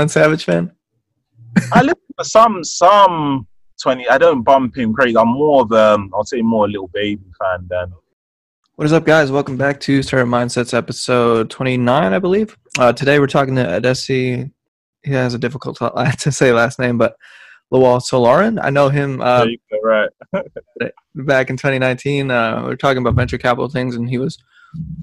One 0.00 0.08
Savage 0.08 0.44
fan? 0.46 0.72
I 1.74 1.82
listen 1.82 2.00
to 2.18 2.24
some 2.24 2.64
some 2.64 3.46
twenty. 3.82 4.08
I 4.08 4.16
don't 4.16 4.42
bump 4.42 4.74
him 4.74 4.94
crazy. 4.94 5.14
I'm 5.14 5.28
more 5.28 5.60
of 5.60 5.72
um, 5.72 6.10
I'll 6.14 6.24
say 6.24 6.40
more 6.40 6.64
a 6.64 6.68
Lil 6.68 6.86
Baby 6.86 7.22
fan 7.38 7.66
than. 7.68 7.92
What 8.76 8.86
is 8.86 8.94
up, 8.94 9.04
guys? 9.04 9.30
Welcome 9.30 9.58
back 9.58 9.78
to 9.80 10.02
Startup 10.02 10.26
Mindsets 10.26 10.72
episode 10.72 11.50
29, 11.50 12.14
I 12.14 12.18
believe. 12.18 12.56
Uh, 12.78 12.94
today 12.94 13.18
we're 13.18 13.26
talking 13.26 13.54
to 13.56 13.62
Adesi. 13.62 14.50
He 15.02 15.12
has 15.12 15.34
a 15.34 15.38
difficult 15.38 15.76
to 16.20 16.32
say 16.32 16.50
last 16.54 16.78
name, 16.78 16.96
but 16.96 17.14
Lawal 17.70 18.00
Solarin. 18.00 18.58
I 18.62 18.70
know 18.70 18.88
him 18.88 19.20
uh, 19.20 19.44
right. 19.82 20.08
back 21.14 21.50
in 21.50 21.58
2019. 21.58 22.30
Uh, 22.30 22.62
we 22.62 22.68
were 22.68 22.76
talking 22.76 23.02
about 23.02 23.16
venture 23.16 23.36
capital 23.36 23.68
things, 23.68 23.96
and 23.96 24.08
he 24.08 24.16
was 24.16 24.38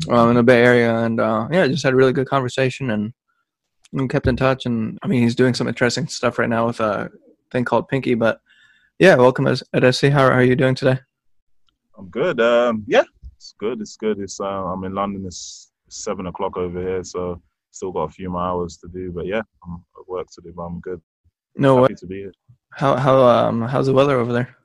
um, 0.10 0.32
in 0.32 0.38
the 0.38 0.42
Bay 0.42 0.64
Area, 0.64 0.98
and 1.02 1.20
uh, 1.20 1.48
yeah, 1.52 1.68
just 1.68 1.84
had 1.84 1.94
a 1.94 1.96
really 1.96 2.14
good 2.14 2.28
conversation 2.28 2.90
and, 2.90 3.14
and 3.94 4.10
kept 4.10 4.28
in 4.28 4.36
touch. 4.36 4.66
And 4.66 4.98
I 5.02 5.08
mean, 5.08 5.22
he's 5.22 5.36
doing 5.36 5.54
some 5.54 5.68
interesting 5.68 6.08
stuff 6.08 6.40
right 6.40 6.50
now 6.50 6.68
with 6.68 6.80
a 6.80 7.10
thing 7.52 7.66
called 7.66 7.88
Pinky. 7.88 8.16
But 8.16 8.42
yeah, 9.00 9.16
welcome 9.16 9.46
Adesi. 9.46 10.12
How 10.12 10.26
are 10.26 10.44
you 10.44 10.56
doing 10.56 10.76
today? 10.76 11.00
I'm 11.98 12.10
good. 12.10 12.40
Um, 12.40 12.84
yeah, 12.88 13.04
it's 13.36 13.56
good. 13.60 13.82
It's 13.82 13.98
good. 13.98 14.20
It's 14.20 14.40
uh, 14.40 14.46
I'm 14.46 14.84
in 14.84 14.94
London. 14.94 15.26
It's 15.26 15.72
seven 15.90 16.28
o'clock 16.28 16.58
over 16.58 16.80
here, 16.82 17.04
so 17.04 17.42
still 17.72 17.92
got 17.92 18.10
a 18.10 18.12
few 18.12 18.30
more 18.30 18.42
hours 18.42 18.78
to 18.78 18.88
do. 18.88 19.12
But 19.12 19.26
yeah, 19.26 19.42
I'm 19.66 19.84
at 20.00 20.08
work 20.08 20.28
to 20.36 20.42
do, 20.42 20.54
but 20.56 20.64
I'm 20.64 20.80
good. 20.80 21.02
No 21.56 21.82
Happy 21.82 21.94
way. 21.94 21.98
to 22.00 22.06
be 22.08 22.16
here. 22.20 22.34
How 22.74 22.96
how 22.98 23.18
um 23.20 23.62
how's 23.62 23.88
the 23.88 23.94
weather 23.94 24.20
over 24.20 24.34
there? 24.34 24.56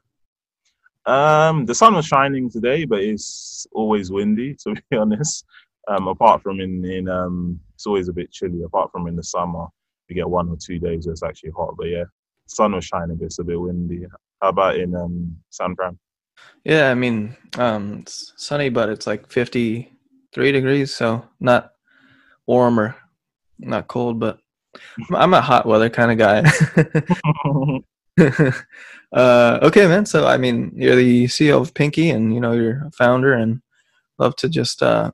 Um, 1.05 1.65
the 1.65 1.75
sun 1.75 1.95
was 1.95 2.07
shining 2.07 2.51
today, 2.51 2.84
but 2.84 3.01
it's 3.03 3.67
always 3.73 4.11
windy. 4.11 4.55
To 4.62 4.75
be 4.75 4.97
honest, 4.97 5.45
um, 5.89 6.07
apart 6.09 6.43
from 6.43 6.61
in 6.61 6.84
in 6.84 7.09
um, 7.09 7.61
it's 7.83 7.87
always 7.89 8.07
a 8.07 8.13
bit 8.13 8.31
chilly. 8.31 8.63
Apart 8.63 8.93
from 8.93 9.09
in 9.09 9.17
the 9.17 9.25
summer, 9.25 9.67
you 10.09 10.15
get 10.15 10.31
one 10.31 10.49
or 10.49 10.57
two 10.57 10.79
days 10.79 11.05
where 11.05 11.13
it's 11.13 11.25
actually 11.25 11.51
hot. 11.51 11.75
But 11.77 11.89
yeah, 11.89 12.05
sun 12.47 12.77
was 12.77 12.85
shining, 12.85 13.17
but 13.17 13.25
it's 13.25 13.41
a 13.41 13.45
bit 13.45 13.61
windy. 13.61 14.07
How 14.41 14.51
about 14.51 14.77
in 14.77 14.95
um, 14.95 15.37
San 15.51 15.75
Fran? 15.75 15.98
Yeah, 16.65 16.93
I 16.93 16.95
mean, 16.95 17.37
um, 17.59 17.98
it's 18.03 18.34
sunny, 18.37 18.69
but 18.69 18.89
it's 18.89 19.09
like 19.09 19.29
53 19.33 20.53
degrees, 20.53 20.95
so 20.95 21.27
not 21.41 21.73
warm 22.47 22.79
or 22.79 22.95
not 23.59 23.89
cold, 23.89 24.21
but 24.21 24.39
I'm 25.12 25.34
a 25.34 25.41
hot 25.41 25.67
weather 25.67 25.91
kind 25.91 26.12
of 26.12 26.19
guy. 26.19 26.49
uh, 29.12 29.59
okay, 29.62 29.89
man. 29.89 30.06
So, 30.06 30.25
I 30.25 30.37
mean, 30.37 30.71
you're 30.77 30.95
the 30.95 31.25
CEO 31.25 31.61
of 31.61 31.75
Pinky, 31.75 32.11
and 32.11 32.33
you 32.33 32.39
know 32.39 32.53
you're 32.53 32.87
a 32.87 32.93
founder, 32.93 33.33
and 33.33 33.61
love 34.21 34.37
to 34.37 34.49
just 34.49 34.84
uh, 34.84 35.11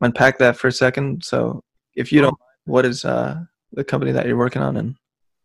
unpack 0.00 0.38
that 0.38 0.56
for 0.56 0.68
a 0.68 0.72
second. 0.72 1.22
So, 1.22 1.62
if 1.98 2.12
you 2.12 2.20
don't, 2.20 2.38
what 2.64 2.86
is 2.86 3.04
uh, 3.04 3.40
the 3.72 3.84
company 3.84 4.12
that 4.12 4.26
you're 4.26 4.36
working 4.36 4.62
on, 4.62 4.76
and 4.76 4.96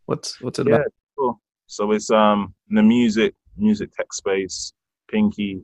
what's 0.06 0.40
what's 0.42 0.60
it 0.60 0.68
yeah, 0.68 0.76
about? 0.76 0.88
cool. 1.18 1.42
So 1.68 1.92
it's 1.92 2.10
um 2.10 2.54
in 2.70 2.76
the 2.76 2.84
music 2.84 3.34
music 3.58 3.92
tech 3.96 4.14
space, 4.14 4.74
Pinky, 5.10 5.62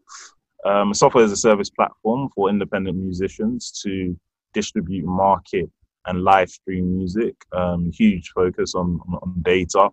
um, 0.66 0.94
software 0.94 1.24
as 1.24 1.32
a 1.32 1.38
service 1.38 1.70
platform 1.70 2.30
for 2.36 2.50
independent 2.50 2.98
musicians 2.98 3.72
to 3.84 4.18
distribute, 4.54 5.06
market, 5.06 5.70
and 6.08 6.24
live 6.24 6.50
stream 6.50 6.98
music. 6.98 7.36
Um, 7.52 7.92
huge 7.94 8.30
focus 8.36 8.76
on, 8.76 9.00
on, 9.08 9.16
on 9.22 9.36
data. 9.42 9.90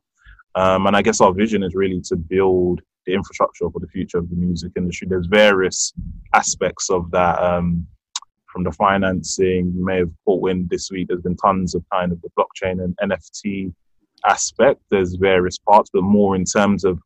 Um, 0.55 0.87
and 0.87 0.97
I 0.97 1.03
guess 1.03 1.21
our 1.21 1.35
vision 1.35 1.63
is 1.63 1.75
really 1.75 2.01
to 2.07 2.17
build 2.17 2.81
the 3.05 3.13
infrastructure 3.13 3.71
for 3.71 3.79
the 3.79 3.89
future 3.89 4.19
of 4.19 4.29
the 4.31 4.37
music 4.37 4.73
industry. 4.77 5.07
There's 5.09 5.27
various 5.27 5.93
aspects 6.35 6.91
of 6.91 7.11
that, 7.11 7.41
um, 7.43 7.87
from 8.57 8.65
the 8.65 8.73
financing. 8.73 9.71
You 9.77 9.85
may 9.85 9.99
have 9.99 10.11
caught 10.25 10.41
wind 10.41 10.71
this 10.71 10.91
week. 10.91 11.09
There's 11.09 11.21
been 11.21 11.37
tons 11.37 11.75
of 11.75 11.85
kind 11.93 12.11
of 12.11 12.23
the 12.23 12.31
blockchain 12.39 12.83
and 12.83 12.97
NFT 13.03 13.71
aspect. 14.25 14.81
There's 14.91 15.17
various 15.17 15.59
parts, 15.59 15.91
but 15.93 16.01
more 16.01 16.35
in 16.35 16.47
terms 16.47 16.83
of 16.83 16.99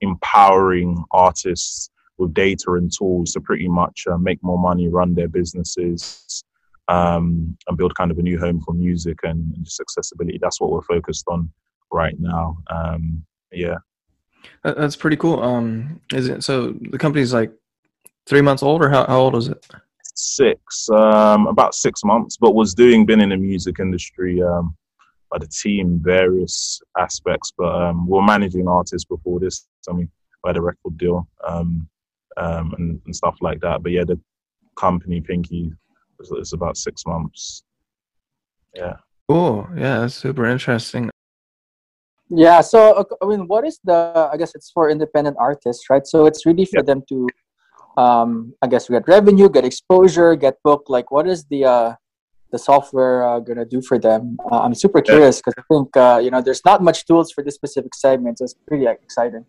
empowering 0.00 1.04
artists 1.10 1.90
with 2.16 2.32
data 2.32 2.72
and 2.72 2.90
tools 2.90 3.32
to 3.32 3.40
pretty 3.42 3.68
much 3.68 4.06
uh, 4.10 4.16
make 4.16 4.42
more 4.42 4.58
money, 4.58 4.88
run 4.88 5.14
their 5.14 5.28
businesses, 5.28 6.42
um, 6.88 7.54
and 7.68 7.76
build 7.76 7.94
kind 7.96 8.10
of 8.10 8.18
a 8.18 8.22
new 8.22 8.38
home 8.38 8.62
for 8.62 8.72
music 8.72 9.18
and, 9.24 9.54
and 9.54 9.64
just 9.66 9.80
accessibility. 9.80 10.38
That's 10.40 10.58
what 10.58 10.70
we're 10.70 10.80
focused 10.80 11.26
on 11.28 11.50
right 11.92 12.18
now. 12.18 12.56
Um, 12.68 13.26
yeah. 13.52 13.76
That's 14.62 14.96
pretty 14.96 15.18
cool. 15.18 15.42
Um, 15.42 16.00
is 16.14 16.28
it 16.28 16.44
so? 16.44 16.74
The 16.80 16.98
company's 16.98 17.34
like 17.34 17.52
three 18.24 18.40
months 18.40 18.62
old, 18.62 18.82
or 18.82 18.88
how, 18.88 19.06
how 19.06 19.20
old 19.20 19.36
is 19.36 19.48
it? 19.48 19.66
Six, 20.26 20.88
um, 20.88 21.46
about 21.48 21.74
six 21.74 22.02
months, 22.02 22.38
but 22.38 22.54
was 22.54 22.72
doing, 22.74 23.04
been 23.04 23.20
in 23.20 23.28
the 23.28 23.36
music 23.36 23.78
industry, 23.78 24.42
um, 24.42 24.74
by 25.30 25.38
the 25.38 25.46
team, 25.46 26.00
various 26.02 26.80
aspects, 26.98 27.52
but, 27.58 27.74
um, 27.74 28.06
we're 28.06 28.24
managing 28.24 28.66
artists 28.66 29.04
before 29.04 29.38
this. 29.38 29.68
I 29.88 29.92
mean, 29.92 30.08
we 30.42 30.48
had 30.48 30.56
a 30.56 30.62
record 30.62 30.96
deal, 30.96 31.28
um, 31.46 31.86
um, 32.38 32.74
and, 32.78 33.00
and 33.04 33.14
stuff 33.14 33.36
like 33.42 33.60
that. 33.60 33.82
But 33.82 33.92
yeah, 33.92 34.04
the 34.04 34.18
company 34.76 35.20
Pinky 35.20 35.70
is, 36.20 36.30
is 36.30 36.52
about 36.54 36.78
six 36.78 37.04
months. 37.06 37.62
Yeah. 38.74 38.96
Oh, 39.28 39.68
yeah, 39.76 40.00
that's 40.00 40.14
super 40.14 40.46
interesting. 40.46 41.10
Yeah, 42.30 42.62
so 42.62 42.92
uh, 42.94 43.04
I 43.22 43.26
mean, 43.26 43.46
what 43.46 43.66
is 43.66 43.78
the? 43.84 44.30
I 44.32 44.36
guess 44.38 44.54
it's 44.54 44.70
for 44.70 44.88
independent 44.88 45.36
artists, 45.38 45.90
right? 45.90 46.06
So 46.06 46.24
it's 46.24 46.46
really 46.46 46.64
for 46.64 46.78
Yeah. 46.78 46.82
them 46.82 47.02
to, 47.10 47.28
um, 47.96 48.54
I 48.62 48.66
guess, 48.66 48.88
we 48.88 48.94
get 48.94 49.06
revenue, 49.08 49.48
get 49.48 49.64
exposure, 49.64 50.34
get 50.36 50.56
booked. 50.64 50.90
Like, 50.90 51.10
what 51.10 51.26
is 51.26 51.44
the 51.44 51.64
uh, 51.64 51.94
the 52.50 52.58
software 52.58 53.26
uh, 53.26 53.40
gonna 53.40 53.64
do 53.64 53.80
for 53.82 53.98
them? 53.98 54.36
Uh, 54.50 54.60
I'm 54.60 54.74
super 54.74 55.00
curious 55.00 55.40
because 55.40 55.54
I 55.58 55.62
think 55.72 55.96
uh, 55.96 56.20
you 56.22 56.30
know 56.30 56.40
there's 56.40 56.64
not 56.64 56.82
much 56.82 57.06
tools 57.06 57.32
for 57.32 57.42
this 57.44 57.54
specific 57.54 57.94
segment, 57.94 58.38
so 58.38 58.44
it's 58.44 58.54
pretty 58.66 58.86
exciting. 58.86 59.44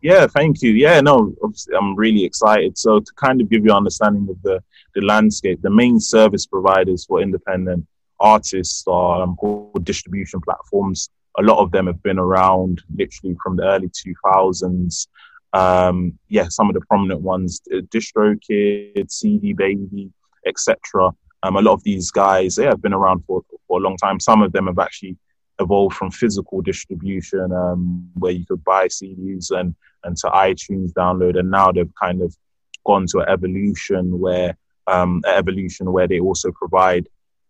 Yeah, 0.00 0.26
thank 0.28 0.62
you. 0.62 0.72
Yeah, 0.72 1.00
no, 1.00 1.34
obviously, 1.42 1.74
I'm 1.74 1.96
really 1.96 2.24
excited. 2.24 2.78
So 2.78 3.00
to 3.00 3.12
kind 3.14 3.40
of 3.40 3.50
give 3.50 3.64
you 3.64 3.70
an 3.70 3.78
understanding 3.78 4.28
of 4.30 4.40
the, 4.42 4.62
the 4.94 5.00
landscape, 5.00 5.60
the 5.60 5.70
main 5.70 5.98
service 5.98 6.46
providers 6.46 7.04
for 7.04 7.20
independent 7.20 7.84
artists 8.20 8.84
are 8.86 9.22
um, 9.22 9.34
called 9.36 9.84
distribution 9.84 10.40
platforms. 10.40 11.10
A 11.38 11.42
lot 11.42 11.58
of 11.58 11.72
them 11.72 11.86
have 11.86 12.02
been 12.02 12.18
around 12.18 12.82
literally 12.94 13.36
from 13.42 13.56
the 13.56 13.64
early 13.64 13.88
2000s. 13.88 15.08
Um, 15.52 16.18
yeah, 16.28 16.48
some 16.48 16.68
of 16.68 16.74
the 16.74 16.80
prominent 16.82 17.20
ones, 17.20 17.60
uh, 17.72 17.80
DistroKid, 17.92 19.10
CD 19.10 19.52
Baby, 19.52 20.10
etc. 20.46 21.10
Um, 21.42 21.56
a 21.56 21.62
lot 21.62 21.74
of 21.74 21.82
these 21.84 22.10
guys, 22.10 22.56
they 22.56 22.64
have 22.64 22.82
been 22.82 22.92
around 22.92 23.24
for, 23.26 23.42
for 23.66 23.78
a 23.78 23.82
long 23.82 23.96
time. 23.96 24.20
Some 24.20 24.42
of 24.42 24.52
them 24.52 24.66
have 24.66 24.78
actually 24.78 25.16
evolved 25.60 25.96
from 25.96 26.10
physical 26.10 26.60
distribution, 26.60 27.52
um, 27.52 28.10
where 28.14 28.32
you 28.32 28.44
could 28.46 28.62
buy 28.64 28.88
CDs 28.88 29.50
and 29.50 29.74
and 30.04 30.16
to 30.16 30.28
iTunes 30.28 30.92
download, 30.92 31.38
and 31.38 31.50
now 31.50 31.72
they've 31.72 31.92
kind 32.00 32.22
of 32.22 32.36
gone 32.84 33.06
to 33.06 33.18
an 33.18 33.28
evolution 33.28 34.18
where 34.18 34.56
um, 34.86 35.22
evolution 35.26 35.92
where 35.92 36.08
they 36.08 36.20
also 36.20 36.50
provide 36.52 37.08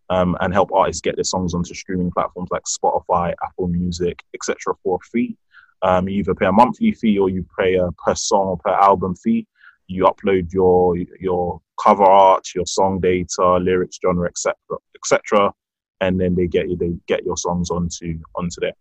um, 0.09 0.35
and 0.41 0.53
help 0.53 0.71
artists 0.73 1.01
get 1.01 1.15
their 1.15 1.23
songs 1.23 1.53
onto 1.53 1.73
streaming 1.73 2.11
platforms 2.11 2.49
like 2.51 2.63
Spotify, 2.63 3.33
Apple 3.43 3.67
Music, 3.67 4.23
etc. 4.33 4.75
for 4.83 4.99
a 5.01 5.05
fee. 5.07 5.37
Um, 5.81 6.09
you 6.09 6.19
either 6.19 6.35
pay 6.35 6.45
a 6.45 6.51
monthly 6.51 6.91
fee 6.91 7.17
or 7.17 7.29
you 7.29 7.45
pay 7.57 7.75
a 7.75 7.91
per 8.03 8.15
song 8.15 8.57
per 8.63 8.71
album 8.71 9.15
fee. 9.15 9.47
You 9.87 10.05
upload 10.05 10.51
your 10.53 10.97
your 11.19 11.61
cover 11.81 12.03
art, 12.03 12.47
your 12.53 12.65
song 12.65 12.99
data, 12.99 13.57
lyrics, 13.57 13.97
genre, 14.01 14.27
etc., 14.27 14.55
etc., 14.95 15.53
and 16.01 16.19
then 16.19 16.35
they 16.35 16.47
get 16.47 16.69
you 16.69 16.77
they 16.77 16.93
get 17.07 17.23
your 17.23 17.37
songs 17.37 17.69
onto 17.69 18.19
onto 18.35 18.61
there. 18.61 18.73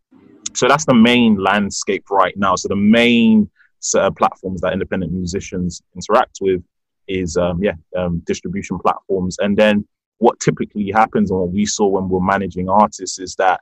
So 0.54 0.66
that's 0.68 0.84
the 0.84 0.94
main 0.94 1.36
landscape 1.36 2.10
right 2.10 2.36
now. 2.36 2.56
So 2.56 2.68
the 2.68 2.76
main 2.76 3.50
set 3.80 4.02
of 4.02 4.16
platforms 4.16 4.60
that 4.60 4.72
independent 4.72 5.12
musicians 5.12 5.82
interact 5.94 6.38
with 6.40 6.62
is 7.06 7.36
um, 7.36 7.62
yeah 7.62 7.74
um, 7.96 8.22
distribution 8.26 8.78
platforms, 8.78 9.36
and 9.38 9.56
then 9.56 9.86
what 10.18 10.38
typically 10.40 10.90
happens 10.90 11.30
and 11.30 11.40
what 11.40 11.50
we 11.50 11.64
saw 11.64 11.86
when 11.86 12.08
we're 12.08 12.20
managing 12.20 12.68
artists 12.68 13.18
is 13.18 13.34
that 13.36 13.60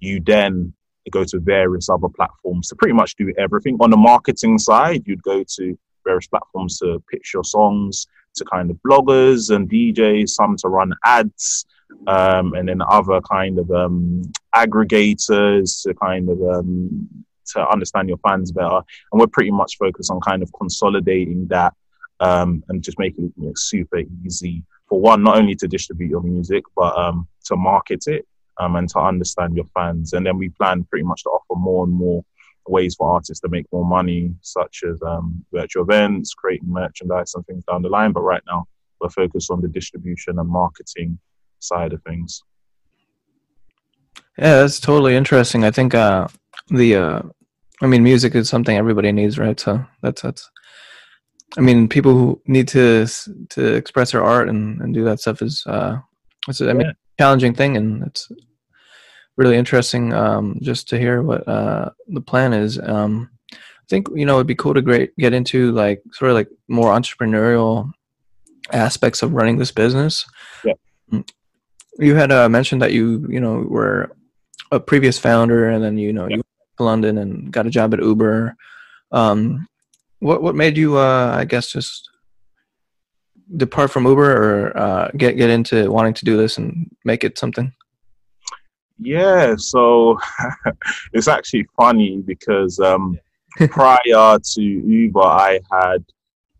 you 0.00 0.20
then 0.20 0.72
go 1.10 1.24
to 1.24 1.38
various 1.40 1.88
other 1.88 2.08
platforms 2.08 2.68
to 2.68 2.76
pretty 2.76 2.94
much 2.94 3.14
do 3.16 3.32
everything. 3.38 3.76
On 3.80 3.90
the 3.90 3.96
marketing 3.96 4.58
side, 4.58 5.02
you'd 5.06 5.22
go 5.22 5.44
to 5.56 5.78
various 6.04 6.26
platforms 6.26 6.78
to 6.78 7.02
pitch 7.10 7.32
your 7.34 7.44
songs 7.44 8.06
to 8.36 8.44
kind 8.44 8.70
of 8.70 8.78
bloggers 8.86 9.54
and 9.54 9.68
DJs, 9.68 10.30
some 10.30 10.56
to 10.58 10.68
run 10.68 10.92
ads, 11.04 11.66
um, 12.06 12.54
and 12.54 12.68
then 12.68 12.80
other 12.88 13.20
kind 13.20 13.58
of 13.58 13.70
um, 13.70 14.22
aggregators 14.54 15.82
to 15.82 15.94
kind 15.94 16.28
of 16.28 16.40
um, 16.42 17.08
to 17.46 17.68
understand 17.68 18.08
your 18.08 18.18
fans 18.18 18.52
better. 18.52 18.80
And 19.12 19.20
we're 19.20 19.26
pretty 19.26 19.50
much 19.50 19.76
focused 19.78 20.10
on 20.10 20.20
kind 20.20 20.42
of 20.42 20.52
consolidating 20.52 21.46
that 21.48 21.74
um, 22.20 22.62
and 22.68 22.82
just 22.82 22.98
making 22.98 23.26
it 23.26 23.32
you 23.36 23.46
know, 23.46 23.52
super 23.56 24.00
easy 24.24 24.64
for 24.88 25.00
one, 25.00 25.22
not 25.22 25.38
only 25.38 25.54
to 25.56 25.68
distribute 25.68 26.10
your 26.10 26.22
music, 26.22 26.64
but 26.76 26.96
um, 26.96 27.26
to 27.44 27.56
market 27.56 28.04
it 28.06 28.26
um, 28.58 28.76
and 28.76 28.88
to 28.90 28.98
understand 28.98 29.56
your 29.56 29.66
fans. 29.66 30.12
And 30.12 30.26
then 30.26 30.38
we 30.38 30.48
plan 30.50 30.84
pretty 30.84 31.04
much 31.04 31.22
to 31.24 31.30
offer 31.30 31.58
more 31.58 31.84
and 31.84 31.92
more 31.92 32.24
ways 32.66 32.94
for 32.94 33.10
artists 33.10 33.40
to 33.40 33.48
make 33.48 33.66
more 33.72 33.84
money, 33.84 34.34
such 34.42 34.82
as 34.88 35.00
um, 35.02 35.44
virtual 35.52 35.84
events, 35.84 36.34
creating 36.34 36.70
merchandise 36.70 37.34
and 37.34 37.46
things 37.46 37.64
down 37.64 37.82
the 37.82 37.88
line. 37.88 38.12
But 38.12 38.22
right 38.22 38.42
now, 38.46 38.66
we're 39.00 39.08
focused 39.08 39.50
on 39.50 39.60
the 39.60 39.68
distribution 39.68 40.38
and 40.38 40.48
marketing 40.48 41.18
side 41.60 41.92
of 41.92 42.02
things. 42.02 42.42
Yeah, 44.36 44.60
that's 44.60 44.80
totally 44.80 45.16
interesting. 45.16 45.64
I 45.64 45.70
think 45.70 45.94
uh, 45.94 46.28
the, 46.68 46.96
uh, 46.96 47.22
I 47.80 47.86
mean, 47.86 48.02
music 48.02 48.34
is 48.34 48.48
something 48.48 48.76
everybody 48.76 49.12
needs, 49.12 49.38
right? 49.38 49.58
So 49.58 49.84
that's 50.02 50.22
that's. 50.22 50.50
I 51.56 51.62
mean, 51.62 51.88
people 51.88 52.12
who 52.12 52.42
need 52.46 52.68
to 52.68 53.06
to 53.50 53.74
express 53.74 54.12
their 54.12 54.22
art 54.22 54.48
and, 54.48 54.80
and 54.82 54.92
do 54.92 55.02
that 55.04 55.20
stuff 55.20 55.40
is 55.40 55.64
uh, 55.66 55.96
it's 56.46 56.60
I 56.60 56.72
mean 56.72 56.88
Yeah. 56.88 56.92
challenging 57.18 57.54
thing, 57.54 57.76
and 57.76 58.02
it's 58.04 58.30
really 59.38 59.56
interesting 59.56 60.12
um, 60.12 60.58
just 60.60 60.88
to 60.88 60.98
hear 60.98 61.22
what 61.22 61.46
uh, 61.48 61.90
the 62.08 62.20
plan 62.20 62.52
is. 62.52 62.78
Um, 62.78 63.30
I 63.52 63.86
think 63.88 64.08
you 64.14 64.26
know 64.26 64.34
it'd 64.34 64.46
be 64.46 64.54
cool 64.54 64.74
to 64.74 64.82
great 64.82 65.16
get 65.16 65.32
into 65.32 65.72
like 65.72 66.02
sort 66.12 66.30
of 66.30 66.34
like 66.34 66.48
more 66.66 66.92
entrepreneurial 66.92 67.90
aspects 68.72 69.22
of 69.22 69.32
running 69.32 69.56
this 69.56 69.72
business. 69.72 70.26
Yeah. 70.64 70.74
Mm. 71.10 71.26
You 71.98 72.14
had 72.14 72.30
uh, 72.30 72.48
mentioned 72.48 72.82
that 72.82 72.92
you 72.92 73.26
you 73.30 73.40
know 73.40 73.60
were 73.60 74.14
a 74.70 74.78
previous 74.78 75.18
founder, 75.18 75.70
and 75.70 75.82
then 75.82 75.96
you 75.96 76.12
know 76.12 76.26
Yeah. 76.28 76.36
you 76.36 76.42
went 76.42 76.76
to 76.76 76.84
London 76.84 77.18
and 77.18 77.50
got 77.50 77.66
a 77.66 77.70
job 77.70 77.94
at 77.94 78.02
Uber. 78.02 78.54
Um, 79.12 79.66
what 80.18 80.42
what 80.42 80.54
made 80.54 80.76
you 80.76 80.98
uh, 80.98 81.34
I 81.38 81.44
guess 81.44 81.72
just 81.72 82.10
depart 83.56 83.90
from 83.90 84.04
Uber 84.04 84.30
or 84.36 84.76
uh, 84.76 85.10
get 85.16 85.36
get 85.38 85.48
into 85.48 85.90
wanting 85.90 86.14
to 86.14 86.24
do 86.26 86.36
this 86.36 86.58
and 86.58 86.90
make 87.04 87.24
it 87.24 87.38
something? 87.38 87.72
Yeah, 88.98 89.54
so 89.56 90.18
it's 91.12 91.28
actually 91.28 91.66
funny 91.76 92.18
because 92.18 92.80
um, 92.80 93.18
prior 93.70 94.38
to 94.38 94.62
Uber, 94.62 95.22
I 95.22 95.60
had 95.70 96.04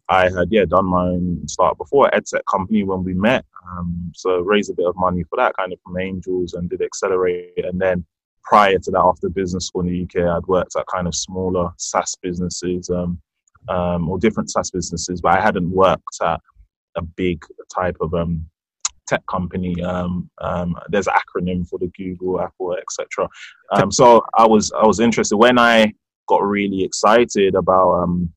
I 0.09 0.25
had 0.25 0.49
yeah 0.51 0.65
done 0.65 0.87
my 0.87 1.09
own 1.09 1.47
start 1.49 1.77
before 1.77 2.11
EdTech 2.11 2.43
company 2.51 2.83
when 2.83 3.05
we 3.05 3.15
met. 3.15 3.45
Um, 3.71 4.13
so 4.15 4.39
raised 4.39 4.71
a 4.71 4.75
bit 4.75 4.87
of 4.87 4.97
money 4.97 5.25
for 5.25 5.37
that 5.37 5.57
kind 5.57 5.73
of 5.73 5.79
from 5.83 5.99
angels 5.99 6.55
and 6.55 6.71
did 6.71 6.81
accelerate. 6.81 7.65
And 7.65 7.79
then 7.79 8.05
prior 8.43 8.79
to 8.79 8.91
that, 8.91 9.01
after 9.01 9.29
business 9.29 9.67
school 9.67 9.83
in 9.83 9.89
the 9.89 10.03
UK, 10.05 10.27
I'd 10.27 10.47
worked 10.47 10.77
at 10.77 10.87
kind 10.87 11.07
of 11.07 11.15
smaller 11.15 11.71
SaaS 11.77 12.17
businesses 12.23 12.89
um, 12.89 13.21
um, 13.69 14.09
or 14.09 14.19
different 14.19 14.51
SaaS 14.51 14.71
businesses, 14.71 15.21
but 15.21 15.37
I 15.37 15.41
hadn't 15.41 15.71
worked 15.71 16.17
at 16.23 16.41
a 16.97 17.03
big 17.03 17.45
type 17.75 17.97
of 18.01 18.15
um, 18.15 18.47
tech 19.09 19.25
company. 19.27 19.83
Um, 19.83 20.31
um, 20.41 20.77
there's 20.89 21.09
an 21.09 21.15
acronym 21.15 21.69
for 21.69 21.79
the 21.79 21.91
Google, 21.97 22.41
Apple, 22.41 22.77
etc. 22.77 23.29
Um, 23.73 23.91
so 23.91 24.23
I 24.37 24.47
was 24.47 24.71
I 24.73 24.87
was 24.87 25.01
interested 25.01 25.37
when 25.37 25.59
I 25.59 25.93
got 26.29 26.43
really 26.43 26.85
excited 26.85 27.55
about 27.55 28.03
um, 28.03 28.33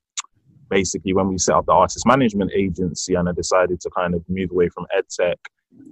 basically 0.69 1.13
when 1.13 1.27
we 1.27 1.37
set 1.37 1.55
up 1.55 1.65
the 1.65 1.73
artist 1.73 2.07
management 2.07 2.51
agency 2.55 3.15
and 3.15 3.27
I 3.27 3.33
decided 3.33 3.81
to 3.81 3.89
kind 3.89 4.15
of 4.15 4.23
move 4.29 4.51
away 4.51 4.69
from 4.69 4.87
edtech. 4.97 5.35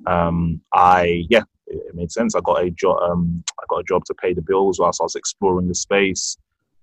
Um, 0.07 0.61
I 0.73 1.25
yeah, 1.29 1.43
it, 1.67 1.83
it 1.89 1.95
made 1.95 2.11
sense. 2.11 2.35
I 2.35 2.39
got 2.41 2.63
a 2.63 2.71
job. 2.71 2.97
Um, 3.03 3.43
I 3.59 3.63
got 3.69 3.81
a 3.81 3.83
job 3.83 4.05
to 4.05 4.13
pay 4.15 4.33
the 4.33 4.41
bills 4.41 4.79
whilst 4.79 5.01
I 5.01 5.03
was 5.03 5.15
exploring 5.15 5.67
the 5.67 5.75
space. 5.75 6.37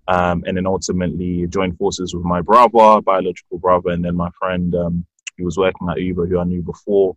Um, 0.08 0.44
and 0.46 0.56
then 0.56 0.68
ultimately 0.68 1.48
joined 1.48 1.76
forces 1.78 2.14
with 2.14 2.22
my 2.22 2.40
brother, 2.40 3.00
biological 3.00 3.58
brother, 3.58 3.90
and 3.90 4.04
then 4.04 4.14
my 4.14 4.30
friend 4.38 4.72
um, 4.76 5.04
who 5.36 5.44
was 5.44 5.58
working 5.58 5.88
at 5.90 6.00
Uber, 6.00 6.26
who 6.26 6.38
I 6.38 6.44
knew 6.44 6.62
before 6.62 7.16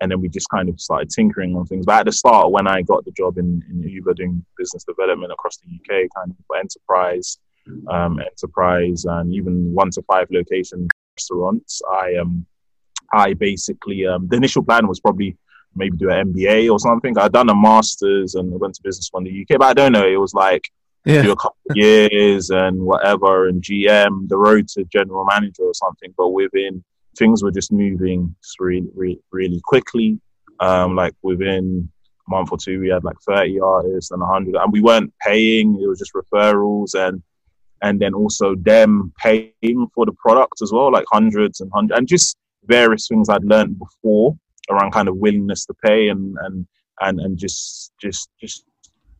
and 0.00 0.10
then 0.10 0.20
we 0.20 0.28
just 0.28 0.48
kind 0.48 0.68
of 0.68 0.80
started 0.80 1.10
tinkering 1.10 1.54
on 1.56 1.66
things. 1.66 1.86
But 1.86 2.00
at 2.00 2.06
the 2.06 2.12
start, 2.12 2.50
when 2.50 2.66
I 2.66 2.82
got 2.82 3.04
the 3.04 3.12
job 3.12 3.38
in, 3.38 3.62
in 3.70 3.82
Uber 3.82 4.14
doing 4.14 4.44
business 4.58 4.84
development 4.84 5.32
across 5.32 5.58
the 5.58 5.68
UK, 5.74 6.08
kind 6.16 6.30
of 6.30 6.36
for 6.46 6.56
enterprise, 6.56 7.38
um, 7.88 8.20
enterprise, 8.20 9.04
and 9.04 9.32
even 9.34 9.72
one 9.72 9.90
to 9.92 10.02
five 10.02 10.28
location 10.30 10.88
restaurants, 11.16 11.80
I 11.90 12.16
um, 12.16 12.46
I 13.12 13.34
basically 13.34 14.06
um, 14.06 14.28
the 14.28 14.36
initial 14.36 14.62
plan 14.62 14.88
was 14.88 15.00
probably 15.00 15.36
maybe 15.76 15.96
do 15.96 16.10
an 16.10 16.32
MBA 16.32 16.70
or 16.70 16.78
something. 16.78 17.16
I'd 17.18 17.32
done 17.32 17.50
a 17.50 17.54
masters 17.54 18.34
and 18.34 18.58
went 18.60 18.74
to 18.74 18.82
business 18.82 19.06
school 19.06 19.20
in 19.20 19.24
the 19.24 19.42
UK, 19.42 19.58
but 19.58 19.66
I 19.66 19.74
don't 19.74 19.92
know. 19.92 20.06
It 20.06 20.20
was 20.20 20.34
like 20.34 20.68
do 21.22 21.32
a 21.32 21.36
couple 21.36 21.56
of 21.70 21.76
years 21.76 22.50
and 22.50 22.80
whatever 22.80 23.48
and 23.48 23.62
GM, 23.62 24.28
the 24.28 24.36
road 24.36 24.68
to 24.68 24.84
general 24.84 25.24
manager 25.24 25.64
or 25.64 25.74
something. 25.74 26.14
But 26.16 26.30
within 26.30 26.82
things 27.16 27.42
were 27.42 27.50
just 27.50 27.72
moving 27.72 28.34
just 28.42 28.60
really, 28.60 28.88
really, 28.94 29.20
really 29.32 29.60
quickly. 29.64 30.20
Um, 30.60 30.94
like 30.94 31.14
within 31.22 31.88
a 32.26 32.30
month 32.30 32.50
or 32.52 32.58
two, 32.58 32.80
we 32.80 32.88
had 32.88 33.04
like 33.04 33.16
30 33.26 33.60
artists 33.60 34.10
and 34.10 34.20
100, 34.20 34.56
and 34.56 34.72
we 34.72 34.80
weren't 34.80 35.12
paying. 35.20 35.80
It 35.82 35.86
was 35.86 35.98
just 35.98 36.12
referrals 36.14 36.94
and 36.94 37.22
and 37.82 38.00
then 38.00 38.14
also 38.14 38.54
them 38.54 39.12
paying 39.18 39.52
for 39.94 40.06
the 40.06 40.12
product 40.12 40.62
as 40.62 40.72
well, 40.72 40.90
like 40.90 41.04
hundreds 41.10 41.60
and 41.60 41.70
hundreds, 41.74 41.98
and 41.98 42.08
just 42.08 42.36
various 42.64 43.08
things 43.08 43.28
I'd 43.28 43.44
learned 43.44 43.78
before 43.78 44.36
around 44.70 44.92
kind 44.92 45.08
of 45.08 45.16
willingness 45.16 45.66
to 45.66 45.74
pay 45.84 46.08
and 46.08 46.36
and 46.42 46.66
and 47.00 47.20
and 47.20 47.36
just 47.36 47.92
just 48.00 48.30
just 48.40 48.64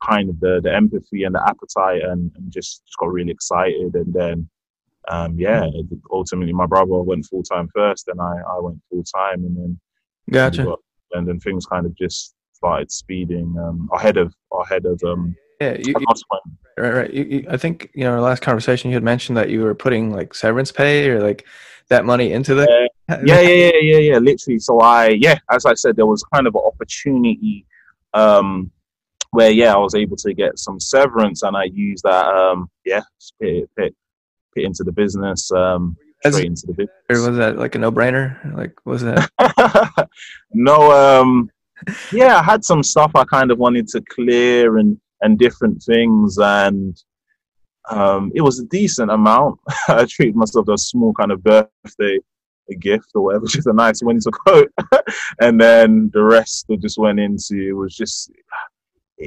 kind 0.03 0.31
of 0.31 0.41
the 0.41 0.61
the 0.63 0.75
empathy 0.75 1.25
and 1.25 1.35
the 1.35 1.43
appetite 1.47 2.03
and, 2.03 2.31
and 2.37 2.51
just, 2.51 2.85
just 2.87 2.99
got 2.99 3.13
really 3.13 3.31
excited 3.31 3.95
and 3.95 4.13
then 4.13 4.49
um 5.09 5.39
yeah 5.39 5.67
ultimately 6.11 6.53
my 6.53 6.67
brother 6.67 7.03
went 7.03 7.25
full 7.27 7.43
time 7.43 7.69
first 7.75 8.09
and 8.09 8.21
I 8.21 8.37
I 8.49 8.59
went 8.61 8.81
full 8.91 9.05
time 9.05 9.45
and 9.45 9.57
then 9.57 9.81
gotcha. 10.31 10.65
got- 10.65 10.81
and 11.13 11.29
then 11.29 11.39
things 11.39 11.67
kind 11.67 11.87
of 11.87 11.95
just 11.97 12.35
started 12.53 12.91
speeding 12.91 13.55
um 13.59 13.89
ahead 13.93 14.17
of 14.17 14.35
ahead 14.61 14.85
of 14.87 15.01
um 15.05 15.37
Yeah, 15.61 15.77
you, 15.79 15.95
right, 16.77 16.95
right. 16.95 17.13
You, 17.13 17.25
you, 17.25 17.47
I 17.49 17.57
think 17.57 17.91
you 17.95 18.05
know, 18.05 18.13
our 18.15 18.21
last 18.21 18.43
conversation 18.43 18.91
you 18.91 18.97
had 18.97 19.05
mentioned 19.05 19.37
that 19.37 19.51
you 19.51 19.63
were 19.63 19.75
putting 19.75 20.13
like 20.13 20.35
severance 20.35 20.73
pay 20.73 21.09
or 21.09 21.21
like 21.21 21.47
that 21.89 22.05
money 22.05 22.33
into 22.33 22.55
the. 22.55 22.89
yeah, 23.09 23.17
yeah, 23.25 23.41
yeah, 23.41 23.73
yeah, 23.81 23.99
yeah. 23.99 24.19
Literally. 24.19 24.59
So 24.59 24.81
I, 24.81 25.09
yeah, 25.09 25.39
as 25.51 25.67
I 25.67 25.75
said, 25.75 25.97
there 25.97 26.07
was 26.07 26.25
kind 26.33 26.47
of 26.47 26.55
an 26.55 26.63
opportunity 26.65 27.67
um, 28.15 28.71
where, 29.31 29.51
yeah, 29.51 29.75
I 29.75 29.79
was 29.79 29.95
able 29.95 30.17
to 30.17 30.35
get 30.35 30.59
some 30.59 30.81
severance, 30.81 31.43
and 31.43 31.57
I 31.57 31.65
used 31.65 32.05
that, 32.05 32.27
um, 32.27 32.71
yeah, 32.85 33.03
just 33.21 33.35
put 33.39 33.49
it, 33.49 33.71
put, 33.77 33.85
put 33.85 33.95
into 34.63 34.85
the 34.85 34.93
business, 34.93 35.51
um, 35.51 35.97
straight 36.25 36.47
into 36.47 36.67
the 36.69 36.89
Or 37.11 37.29
was 37.29 37.37
that 37.37 37.59
like 37.59 37.75
a 37.75 37.79
no-brainer? 37.79 38.55
Like, 38.57 38.75
was 38.87 39.03
that? 39.03 39.29
no, 40.53 40.93
um, 40.93 41.51
yeah, 42.13 42.39
I 42.39 42.43
had 42.43 42.65
some 42.65 42.83
stuff 42.83 43.11
I 43.15 43.25
kind 43.25 43.51
of 43.51 43.59
wanted 43.59 43.89
to 43.89 44.03
clear 44.03 44.79
and 44.79 45.01
and 45.23 45.39
different 45.39 45.83
things, 45.83 46.39
and 46.39 46.97
um, 47.91 48.31
it 48.35 48.43
was 48.43 48.61
a 48.61 48.67
decent 48.67 49.11
amount. 49.11 49.59
I 49.89 50.05
treated 50.05 50.37
myself 50.37 50.69
as 50.69 50.83
a 50.83 50.85
small 50.85 51.13
kind 51.15 51.33
of 51.33 51.43
birthday 51.43 52.19
a 52.71 52.75
gift 52.75 53.11
or 53.15 53.23
whatever, 53.23 53.47
just 53.49 53.67
a 53.67 53.73
nice 53.73 54.03
winter 54.03 54.31
coat, 54.31 54.73
and 55.41 55.61
then 55.61 56.11
the 56.13 56.23
rest 56.23 56.67
that 56.69 56.81
just 56.81 56.99
went 56.99 57.21
into 57.21 57.69
it 57.69 57.73
was 57.73 57.95
just. 57.95 58.31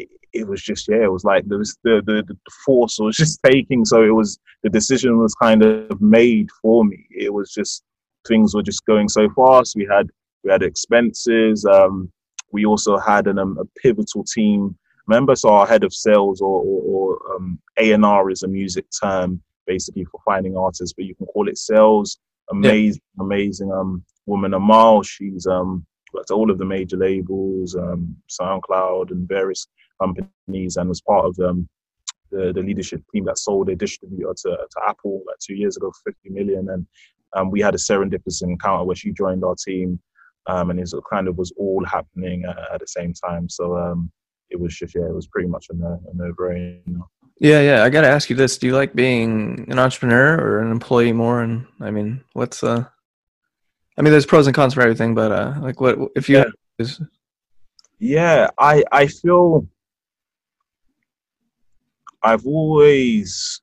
It, 0.01 0.09
it 0.33 0.47
was 0.47 0.61
just 0.61 0.87
yeah, 0.87 1.03
it 1.03 1.11
was 1.11 1.23
like 1.23 1.45
there 1.47 1.57
was 1.57 1.77
the, 1.83 2.01
the 2.05 2.23
the 2.27 2.37
force 2.65 2.97
was 2.99 3.15
just 3.15 3.39
taking, 3.45 3.85
so 3.85 4.03
it 4.03 4.13
was 4.13 4.39
the 4.63 4.69
decision 4.69 5.17
was 5.17 5.33
kind 5.35 5.63
of 5.63 5.99
made 6.01 6.49
for 6.61 6.85
me. 6.85 7.05
It 7.11 7.33
was 7.33 7.51
just 7.51 7.83
things 8.27 8.53
were 8.53 8.63
just 8.63 8.85
going 8.85 9.09
so 9.09 9.29
fast. 9.29 9.75
We 9.75 9.87
had 9.89 10.07
we 10.43 10.51
had 10.51 10.63
expenses. 10.63 11.65
Um, 11.65 12.11
we 12.51 12.65
also 12.65 12.97
had 12.97 13.27
an, 13.27 13.39
um, 13.39 13.57
a 13.59 13.65
pivotal 13.81 14.23
team 14.23 14.77
member, 15.07 15.35
so 15.35 15.49
our 15.49 15.67
head 15.67 15.83
of 15.83 15.93
sales 15.93 16.41
or, 16.41 16.61
or, 16.63 16.81
or 16.81 17.35
um, 17.35 17.59
A&R 17.77 18.29
is 18.29 18.43
a 18.43 18.47
music 18.47 18.85
term 19.01 19.41
basically 19.65 20.05
for 20.05 20.19
finding 20.23 20.55
artists, 20.55 20.93
but 20.93 21.05
you 21.05 21.13
can 21.15 21.25
call 21.27 21.47
it 21.49 21.57
sales. 21.57 22.17
Amazing, 22.49 23.01
amazing 23.19 23.71
um, 23.71 24.03
woman, 24.25 24.53
Amal. 24.53 25.03
She's 25.03 25.45
um, 25.45 25.85
worked 26.13 26.31
at 26.31 26.33
all 26.33 26.49
of 26.49 26.57
the 26.57 26.65
major 26.65 26.95
labels, 26.95 27.75
um, 27.75 28.15
SoundCloud 28.29 29.11
and 29.11 29.27
various 29.27 29.67
companies, 30.01 30.77
and 30.77 30.89
was 30.89 31.01
part 31.01 31.25
of 31.25 31.37
um, 31.39 31.67
the, 32.31 32.51
the 32.53 32.61
leadership 32.61 33.01
team 33.13 33.25
that 33.25 33.37
sold 33.37 33.69
a 33.69 33.75
distributor 33.75 34.33
to, 34.43 34.49
to 34.49 34.81
Apple 34.87 35.23
like 35.27 35.37
two 35.39 35.55
years 35.55 35.77
ago 35.77 35.91
for 35.91 36.11
50 36.11 36.29
million. 36.29 36.69
And 36.69 36.87
um, 37.35 37.51
we 37.51 37.61
had 37.61 37.75
a 37.75 37.77
serendipitous 37.77 38.41
encounter 38.41 38.83
where 38.85 38.95
she 38.95 39.11
joined 39.11 39.43
our 39.43 39.55
team, 39.55 39.99
um, 40.47 40.69
and 40.69 40.79
it 40.79 40.89
kind 41.11 41.27
of 41.27 41.37
was 41.37 41.51
all 41.57 41.83
happening 41.85 42.45
uh, 42.45 42.73
at 42.73 42.79
the 42.79 42.87
same 42.87 43.13
time. 43.13 43.49
So 43.49 43.77
um, 43.77 44.11
it 44.49 44.59
was 44.59 44.75
just 44.75 44.95
yeah, 44.95 45.05
it 45.05 45.13
was 45.13 45.27
pretty 45.27 45.47
much 45.49 45.67
a 45.69 45.75
no, 45.75 46.01
a 46.11 46.15
no 46.15 46.31
brainer. 46.33 47.01
Yeah, 47.39 47.61
yeah. 47.61 47.83
I 47.83 47.89
gotta 47.89 48.07
ask 48.07 48.29
you 48.29 48.35
this: 48.35 48.57
Do 48.57 48.67
you 48.67 48.73
like 48.73 48.95
being 48.95 49.65
an 49.69 49.77
entrepreneur 49.77 50.39
or 50.39 50.59
an 50.59 50.71
employee 50.71 51.13
more? 51.13 51.41
And 51.41 51.67
I 51.81 51.91
mean, 51.91 52.23
what's 52.33 52.63
uh? 52.63 52.85
I 53.97 54.01
mean, 54.01 54.11
there's 54.11 54.25
pros 54.25 54.47
and 54.47 54.55
cons 54.55 54.73
for 54.73 54.81
everything, 54.81 55.13
but 55.15 55.31
uh, 55.31 55.55
like, 55.61 55.81
what 55.81 55.97
if 56.15 56.29
you? 56.29 56.37
Yeah. 56.37 56.45
is- 56.79 57.01
Yeah, 57.99 58.49
I 58.57 58.83
I 58.91 59.07
feel 59.07 59.67
I've 62.27 62.45
always 62.45 63.61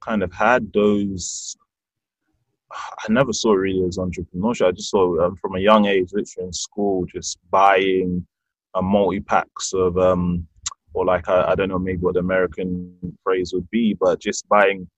kind 0.00 0.24
of 0.24 0.32
had 0.32 0.72
those. 0.72 1.56
I 2.72 3.12
never 3.12 3.32
saw 3.32 3.52
it 3.52 3.58
really 3.58 3.86
as 3.86 3.96
entrepreneurship. 3.96 4.66
I 4.66 4.72
just 4.72 4.90
saw 4.90 5.24
um, 5.24 5.36
from 5.36 5.54
a 5.54 5.60
young 5.60 5.86
age, 5.86 6.10
literally 6.12 6.48
in 6.48 6.52
school, 6.52 7.06
just 7.06 7.38
buying 7.50 8.26
a 8.74 8.82
multi 8.82 9.20
packs 9.20 9.72
of 9.72 9.96
um, 9.98 10.48
or 10.94 11.04
like 11.04 11.28
I, 11.28 11.52
I 11.52 11.54
don't 11.54 11.68
know 11.68 11.78
maybe 11.78 11.98
what 11.98 12.14
the 12.14 12.20
American 12.20 12.92
phrase 13.22 13.52
would 13.52 13.70
be, 13.70 13.94
but 13.94 14.20
just 14.20 14.48
buying 14.48 14.88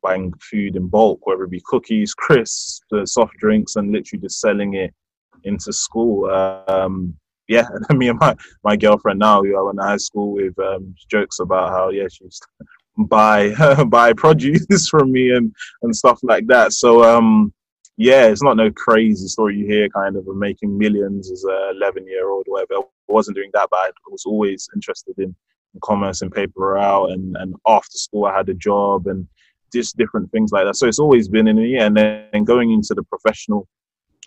buying 0.00 0.32
food 0.40 0.76
in 0.76 0.86
bulk, 0.86 1.26
whether 1.26 1.42
it 1.42 1.50
be 1.50 1.62
cookies, 1.66 2.14
crisps, 2.24 2.80
the 2.92 3.04
soft 3.08 3.36
drinks, 3.38 3.74
and 3.74 3.90
literally 3.90 4.22
just 4.22 4.40
selling 4.40 4.74
it 4.74 4.94
into 5.42 5.72
school. 5.72 6.30
Um, 6.68 7.16
yeah, 7.48 7.66
me 7.94 8.08
and 8.08 8.18
my, 8.18 8.34
my 8.62 8.76
girlfriend 8.76 9.18
now, 9.18 9.42
who 9.42 9.58
I 9.58 9.62
went 9.62 9.78
to 9.78 9.84
high 9.84 9.96
school 9.96 10.32
with, 10.32 10.58
um, 10.58 10.94
jokes 11.10 11.40
about 11.40 11.70
how 11.70 11.90
yeah 11.90 12.08
she 12.10 12.24
used 12.24 12.42
to 12.58 12.66
buy 13.06 13.84
buy 13.88 14.12
produce 14.12 14.88
from 14.88 15.12
me 15.12 15.30
and 15.30 15.54
and 15.82 15.94
stuff 15.94 16.20
like 16.22 16.46
that. 16.48 16.72
So 16.72 17.04
um, 17.04 17.52
yeah, 17.96 18.26
it's 18.26 18.42
not 18.42 18.56
no 18.56 18.70
crazy 18.72 19.28
story 19.28 19.56
you 19.56 19.66
hear 19.66 19.88
kind 19.88 20.16
of 20.16 20.26
making 20.26 20.76
millions 20.76 21.30
as 21.30 21.44
a 21.44 21.70
11 21.76 22.06
year 22.06 22.28
old, 22.28 22.44
whatever. 22.46 22.80
I 22.80 23.12
wasn't 23.12 23.36
doing 23.36 23.50
that, 23.54 23.68
but 23.70 23.76
I 23.78 23.90
was 24.08 24.24
always 24.24 24.68
interested 24.74 25.16
in, 25.18 25.34
in 25.74 25.80
commerce 25.80 26.22
and 26.22 26.32
paper 26.32 26.72
route. 26.72 27.10
And, 27.10 27.36
and 27.36 27.54
after 27.66 27.96
school, 27.96 28.24
I 28.24 28.36
had 28.36 28.48
a 28.48 28.54
job 28.54 29.06
and 29.06 29.28
just 29.72 29.96
different 29.96 30.30
things 30.32 30.50
like 30.50 30.64
that. 30.64 30.74
So 30.74 30.88
it's 30.88 30.98
always 30.98 31.28
been 31.28 31.46
in 31.46 31.56
me. 31.56 31.76
And 31.78 31.96
then 31.96 32.42
going 32.44 32.72
into 32.72 32.94
the 32.94 33.04
professional, 33.04 33.68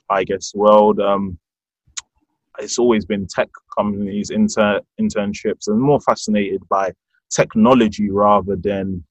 I 0.10 0.24
guess, 0.24 0.54
world, 0.56 1.02
um, 1.02 1.38
it's 2.60 2.80
always 2.80 3.06
been 3.06 3.28
tech 3.28 3.50
companies, 3.78 4.30
inter- 4.30 4.82
internships, 5.00 5.68
and 5.68 5.80
more 5.80 6.00
fascinated 6.02 6.62
by 6.70 6.92
technology 7.30 8.10
rather 8.10 8.56
than, 8.56 9.04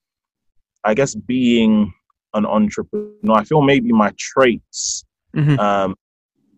I 0.84 0.94
guess, 0.94 1.14
being 1.14 1.92
an 2.34 2.46
entrepreneur. 2.46 3.36
I 3.36 3.44
feel 3.44 3.62
maybe 3.62 3.92
my 3.92 4.12
traits 4.18 5.04
mm-hmm. 5.34 5.58
um, 5.58 5.94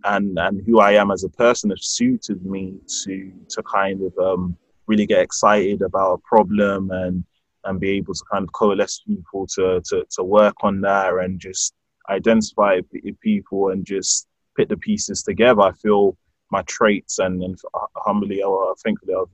and 0.05 0.39
and 0.39 0.63
who 0.67 0.81
I 0.81 0.93
am 0.93 1.11
as 1.11 1.25
a 1.25 1.29
person 1.29 1.71
have 1.71 1.81
suited 1.81 2.45
me 2.45 2.79
to 3.05 3.33
to 3.51 3.63
kind 3.63 4.03
of 4.03 4.17
um, 4.19 4.57
really 4.87 5.07
get 5.07 5.21
excited 5.23 5.83
about 5.83 6.15
a 6.15 6.19
problem 6.19 6.91
and 6.91 7.25
and 7.65 7.81
be 7.81 7.91
able 7.91 8.15
to 8.15 8.25
kind 8.31 8.45
of 8.45 8.53
coalesce 8.53 9.03
people 9.07 9.47
to 9.55 9.81
to, 9.89 10.05
to 10.11 10.23
work 10.23 10.57
on 10.63 10.81
that 10.83 11.13
and 11.15 11.41
just 11.41 11.75
identify 12.11 12.81
people 13.21 13.71
and 13.71 13.85
just 13.85 14.27
put 14.57 14.69
the 14.69 14.77
pieces 14.77 15.23
together. 15.23 15.61
I 15.61 15.73
feel 15.73 16.17
my 16.51 16.63
traits 16.63 17.19
and, 17.19 17.43
and 17.43 17.59
humbly 17.97 18.43
or 18.43 18.75
thankfully 18.83 19.15
I'm 19.15 19.27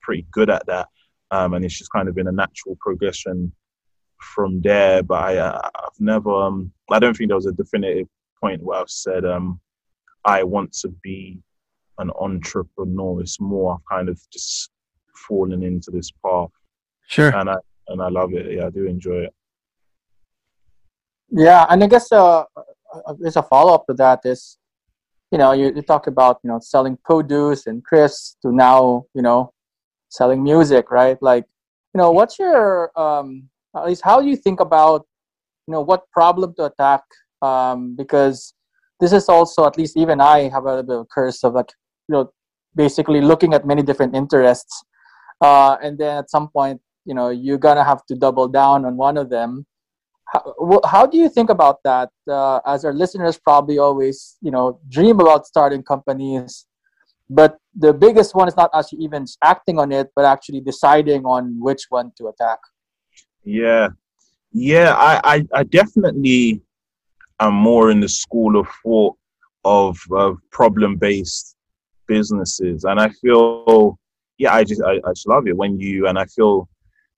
pretty 0.00 0.26
good 0.30 0.50
at 0.50 0.66
that. 0.66 0.88
Um, 1.30 1.54
and 1.54 1.64
it's 1.64 1.78
just 1.78 1.92
kind 1.92 2.08
of 2.08 2.14
been 2.14 2.28
a 2.28 2.32
natural 2.32 2.76
progression 2.80 3.52
from 4.20 4.60
there. 4.60 5.02
But 5.02 5.22
I, 5.22 5.36
uh, 5.38 5.60
I've 5.74 6.00
never, 6.00 6.30
um, 6.30 6.72
I 6.90 6.98
don't 6.98 7.16
think 7.16 7.28
there 7.28 7.36
was 7.36 7.46
a 7.46 7.52
definitive 7.52 8.08
point 8.40 8.62
where 8.62 8.80
I've 8.80 8.90
said, 8.90 9.24
um, 9.24 9.60
I 10.24 10.42
want 10.42 10.72
to 10.74 10.88
be 11.02 11.40
an 11.98 12.10
entrepreneur. 12.20 13.20
It's 13.20 13.40
more 13.40 13.74
I've 13.74 13.96
kind 13.96 14.08
of 14.08 14.20
just 14.30 14.70
fallen 15.14 15.62
into 15.62 15.90
this 15.90 16.10
path. 16.24 16.50
Sure. 17.08 17.34
And 17.36 17.50
I 17.50 17.56
and 17.88 18.00
I 18.00 18.08
love 18.08 18.32
it. 18.34 18.52
Yeah, 18.52 18.66
I 18.66 18.70
do 18.70 18.86
enjoy 18.86 19.24
it. 19.24 19.34
Yeah, 21.30 21.66
and 21.68 21.82
I 21.82 21.86
guess 21.86 22.12
uh, 22.12 22.44
there's 23.18 23.36
a 23.36 23.42
follow 23.42 23.74
up 23.74 23.86
to 23.86 23.94
that 23.94 24.20
is, 24.24 24.58
you 25.32 25.38
know, 25.38 25.52
you, 25.52 25.72
you 25.74 25.82
talk 25.82 26.06
about 26.06 26.38
you 26.44 26.48
know 26.48 26.60
selling 26.60 26.98
produce 27.04 27.66
and 27.66 27.82
crisps 27.82 28.36
to 28.42 28.52
now 28.52 29.06
you 29.14 29.22
know 29.22 29.52
selling 30.10 30.42
music, 30.44 30.90
right? 30.90 31.16
Like, 31.22 31.46
you 31.94 31.98
know, 31.98 32.10
what's 32.10 32.38
your 32.38 32.96
um, 33.00 33.48
at 33.74 33.86
least 33.86 34.02
how 34.04 34.20
do 34.20 34.28
you 34.28 34.36
think 34.36 34.60
about 34.60 35.06
you 35.66 35.72
know 35.72 35.80
what 35.80 36.08
problem 36.12 36.54
to 36.56 36.66
attack? 36.66 37.02
Um, 37.40 37.96
because 37.96 38.54
this 39.00 39.12
is 39.12 39.28
also 39.28 39.66
at 39.66 39.76
least 39.76 39.96
even 39.96 40.20
i 40.20 40.48
have 40.48 40.62
a 40.64 40.68
little 40.68 40.82
bit 40.84 40.94
of 40.94 41.00
a 41.00 41.06
curse 41.06 41.42
of 41.42 41.54
like 41.54 41.72
you 42.08 42.12
know 42.12 42.30
basically 42.76 43.20
looking 43.20 43.52
at 43.52 43.66
many 43.66 43.82
different 43.82 44.14
interests. 44.14 44.84
Uh, 45.40 45.76
and 45.82 45.98
then 45.98 46.18
at 46.18 46.30
some 46.30 46.48
point 46.48 46.80
you 47.06 47.14
know 47.14 47.30
you're 47.30 47.58
gonna 47.58 47.82
have 47.82 48.04
to 48.06 48.14
double 48.14 48.46
down 48.46 48.84
on 48.84 48.96
one 48.96 49.16
of 49.16 49.30
them 49.30 49.66
how, 50.32 50.80
how 50.84 51.06
do 51.06 51.18
you 51.18 51.28
think 51.28 51.50
about 51.50 51.78
that 51.84 52.10
uh, 52.28 52.60
as 52.66 52.84
our 52.84 52.92
listeners 52.92 53.38
probably 53.38 53.78
always 53.78 54.36
you 54.40 54.50
know 54.50 54.80
dream 54.88 55.20
about 55.20 55.46
starting 55.46 55.82
companies 55.82 56.66
but 57.28 57.56
the 57.74 57.92
biggest 57.92 58.34
one 58.34 58.48
is 58.48 58.56
not 58.56 58.70
actually 58.74 59.02
even 59.02 59.24
acting 59.42 59.78
on 59.78 59.90
it 59.90 60.10
but 60.14 60.24
actually 60.24 60.60
deciding 60.60 61.24
on 61.24 61.58
which 61.58 61.84
one 61.88 62.12
to 62.18 62.28
attack? 62.28 62.58
Yeah, 63.44 63.88
yeah, 64.52 64.94
I, 64.94 65.20
I, 65.24 65.46
I 65.54 65.62
definitely 65.64 66.60
am 67.40 67.54
more 67.54 67.90
in 67.90 68.00
the 68.00 68.08
school 68.08 68.60
of 68.60 68.68
thought 68.82 69.16
of, 69.64 69.98
of 70.10 70.38
problem 70.50 70.96
based 70.96 71.56
businesses, 72.06 72.84
and 72.84 73.00
I 73.00 73.08
feel, 73.08 73.98
yeah, 74.38 74.54
I 74.54 74.64
just 74.64 74.82
I, 74.82 75.00
I 75.04 75.12
just 75.14 75.26
love 75.26 75.48
it 75.48 75.56
when 75.56 75.80
you 75.80 76.08
and 76.08 76.18
I 76.18 76.26
feel 76.26 76.68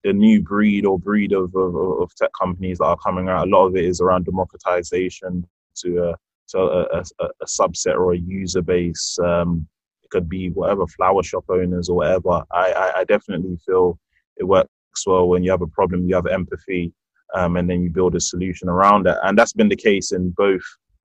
the 0.05 0.13
new 0.13 0.43
breed 0.43 0.85
or 0.85 0.99
breed 0.99 1.33
of, 1.33 1.55
of, 1.57 1.75
of 1.75 2.15
tech 2.15 2.31
companies 2.39 2.79
that 2.79 2.85
are 2.85 2.99
coming 2.99 3.29
out. 3.29 3.47
A 3.49 3.51
lot 3.51 3.67
of 3.67 3.77
it 3.77 3.85
is 3.85 4.01
around 4.01 4.27
democratization 4.27 5.47
to 5.79 6.11
a 6.11 6.15
to 6.49 6.59
a, 6.59 6.83
a, 6.99 7.05
a 7.41 7.47
subset 7.47 7.97
or 7.97 8.13
a 8.13 8.19
user 8.19 8.61
base. 8.61 9.19
Um, 9.19 9.67
it 10.03 10.11
could 10.11 10.29
be 10.29 10.51
whatever 10.51 10.87
flower 10.87 11.23
shop 11.23 11.45
owners 11.49 11.89
or 11.89 11.97
whatever. 11.97 12.43
I, 12.53 12.73
I, 12.73 13.01
I 13.01 13.05
definitely 13.05 13.57
feel 13.65 13.99
it 14.37 14.45
works 14.45 14.69
well 15.07 15.27
when 15.27 15.43
you 15.43 15.51
have 15.51 15.63
a 15.63 15.67
problem, 15.67 16.07
you 16.07 16.15
have 16.15 16.27
empathy, 16.27 16.93
um, 17.35 17.57
and 17.57 17.69
then 17.69 17.83
you 17.83 17.89
build 17.89 18.15
a 18.15 18.21
solution 18.21 18.69
around 18.69 19.07
it. 19.07 19.17
And 19.23 19.39
that's 19.39 19.55
been 19.55 19.71
the 19.71 19.77
case 19.77 20.13
in 20.13 20.31
both 20.37 20.63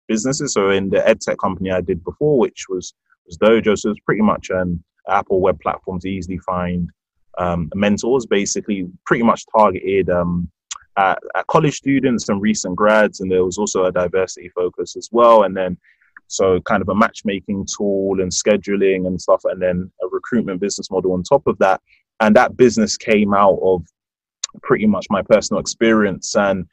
businesses. 0.06 0.52
So 0.52 0.70
in 0.70 0.88
the 0.88 0.98
edtech 0.98 1.38
company 1.38 1.72
I 1.72 1.80
did 1.80 2.04
before, 2.04 2.38
which 2.38 2.66
was 2.68 2.94
was 3.26 3.38
Dojo, 3.38 3.76
so 3.76 3.90
it's 3.90 4.00
pretty 4.06 4.22
much 4.22 4.50
an 4.50 4.84
Apple 5.08 5.40
web 5.40 5.58
platform 5.60 5.98
to 6.00 6.08
easily 6.08 6.38
find 6.38 6.90
um, 7.38 7.70
mentors, 7.74 8.26
basically 8.26 8.88
pretty 9.06 9.22
much 9.22 9.44
targeted 9.56 10.10
um, 10.10 10.50
at, 10.96 11.18
at, 11.34 11.46
college 11.48 11.74
students 11.74 12.28
and 12.28 12.40
recent 12.40 12.76
grads, 12.76 13.20
and 13.20 13.30
there 13.30 13.44
was 13.44 13.58
also 13.58 13.84
a 13.84 13.92
diversity 13.92 14.48
focus 14.50 14.96
as 14.96 15.08
well. 15.12 15.42
And 15.42 15.56
then 15.56 15.76
so 16.26 16.60
kind 16.62 16.82
of 16.82 16.88
a 16.88 16.94
matchmaking 16.94 17.66
tool 17.76 18.20
and 18.20 18.30
scheduling 18.30 19.06
and 19.06 19.20
stuff, 19.20 19.42
and 19.44 19.60
then 19.60 19.90
a 20.02 20.06
recruitment 20.08 20.60
business 20.60 20.90
model 20.90 21.12
on 21.12 21.22
top 21.22 21.46
of 21.46 21.58
that 21.58 21.80
and 22.20 22.36
that 22.36 22.56
business 22.56 22.96
came 22.96 23.34
out 23.34 23.58
of 23.62 23.84
pretty 24.62 24.86
much 24.86 25.06
my 25.10 25.22
personal 25.22 25.60
experience 25.60 26.34
and 26.36 26.66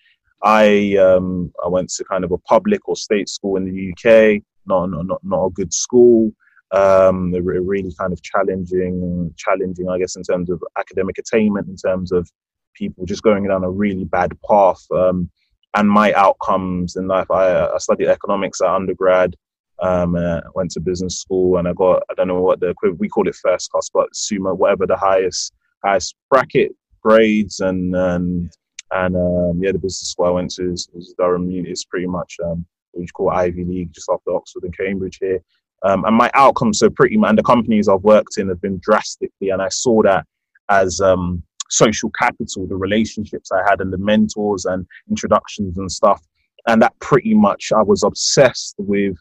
I 0.43 0.95
um, 0.97 1.51
I 1.63 1.67
went 1.67 1.89
to 1.89 2.03
kind 2.03 2.23
of 2.23 2.31
a 2.31 2.37
public 2.39 2.87
or 2.87 2.95
state 2.95 3.29
school 3.29 3.57
in 3.57 3.65
the 3.65 3.91
UK, 3.91 4.41
not 4.65 4.87
not 4.87 5.23
not, 5.23 5.45
a 5.45 5.49
good 5.51 5.71
school. 5.71 6.31
Um, 6.71 7.31
really 7.33 7.93
kind 7.99 8.13
of 8.13 8.21
challenging, 8.21 9.33
challenging, 9.37 9.89
I 9.89 9.99
guess, 9.99 10.15
in 10.15 10.23
terms 10.23 10.49
of 10.49 10.63
academic 10.77 11.17
attainment, 11.17 11.67
in 11.67 11.75
terms 11.75 12.11
of 12.11 12.29
people 12.73 13.05
just 13.05 13.23
going 13.23 13.47
down 13.47 13.63
a 13.63 13.69
really 13.69 14.05
bad 14.05 14.31
path. 14.47 14.81
Um, 14.91 15.29
and 15.75 15.89
my 15.89 16.13
outcomes 16.13 16.95
in 16.95 17.07
life, 17.07 17.29
I, 17.29 17.67
I 17.67 17.77
studied 17.77 18.07
economics 18.07 18.61
at 18.61 18.69
undergrad. 18.69 19.35
Um, 19.81 20.15
uh, 20.15 20.41
went 20.53 20.69
to 20.71 20.79
business 20.79 21.19
school 21.19 21.57
and 21.57 21.67
I 21.67 21.73
got 21.73 22.03
I 22.11 22.13
don't 22.13 22.27
know 22.27 22.39
what 22.39 22.59
the 22.59 22.75
we 22.99 23.09
call 23.09 23.27
it 23.27 23.33
first 23.33 23.71
class, 23.71 23.89
but 23.91 24.15
summa, 24.15 24.53
whatever 24.53 24.85
the 24.85 24.95
highest 24.95 25.53
highest 25.83 26.15
bracket 26.29 26.75
grades 27.01 27.61
and 27.61 27.95
and 27.95 28.51
and 28.91 29.15
um, 29.15 29.59
yeah, 29.63 29.71
the 29.71 29.79
business 29.79 30.11
school 30.11 30.25
I 30.25 30.31
went 30.31 30.51
to 30.51 30.71
is, 30.71 30.87
is 30.93 31.15
Durham. 31.17 31.49
It's 31.49 31.85
pretty 31.85 32.07
much 32.07 32.37
um, 32.43 32.65
what 32.91 33.01
you 33.01 33.07
call 33.07 33.29
Ivy 33.31 33.63
League, 33.63 33.93
just 33.93 34.09
after 34.11 34.33
Oxford 34.35 34.63
and 34.63 34.77
Cambridge 34.77 35.17
here. 35.19 35.41
Um, 35.83 36.05
and 36.05 36.15
my 36.15 36.29
outcomes 36.33 36.79
so 36.79 36.89
pretty 36.89 37.15
and 37.15 37.37
the 37.37 37.43
companies 37.43 37.87
I've 37.87 38.03
worked 38.03 38.37
in 38.37 38.49
have 38.49 38.61
been 38.61 38.79
drastically, 38.83 39.49
and 39.49 39.61
I 39.61 39.69
saw 39.69 40.03
that 40.03 40.25
as 40.69 41.01
um, 41.01 41.43
social 41.69 42.11
capital, 42.11 42.67
the 42.67 42.75
relationships 42.75 43.51
I 43.51 43.61
had 43.67 43.81
and 43.81 43.91
the 43.91 43.97
mentors 43.97 44.65
and 44.65 44.85
introductions 45.09 45.77
and 45.77 45.91
stuff. 45.91 46.21
And 46.67 46.81
that 46.81 46.97
pretty 46.99 47.33
much 47.33 47.71
I 47.75 47.81
was 47.81 48.03
obsessed 48.03 48.75
with 48.77 49.17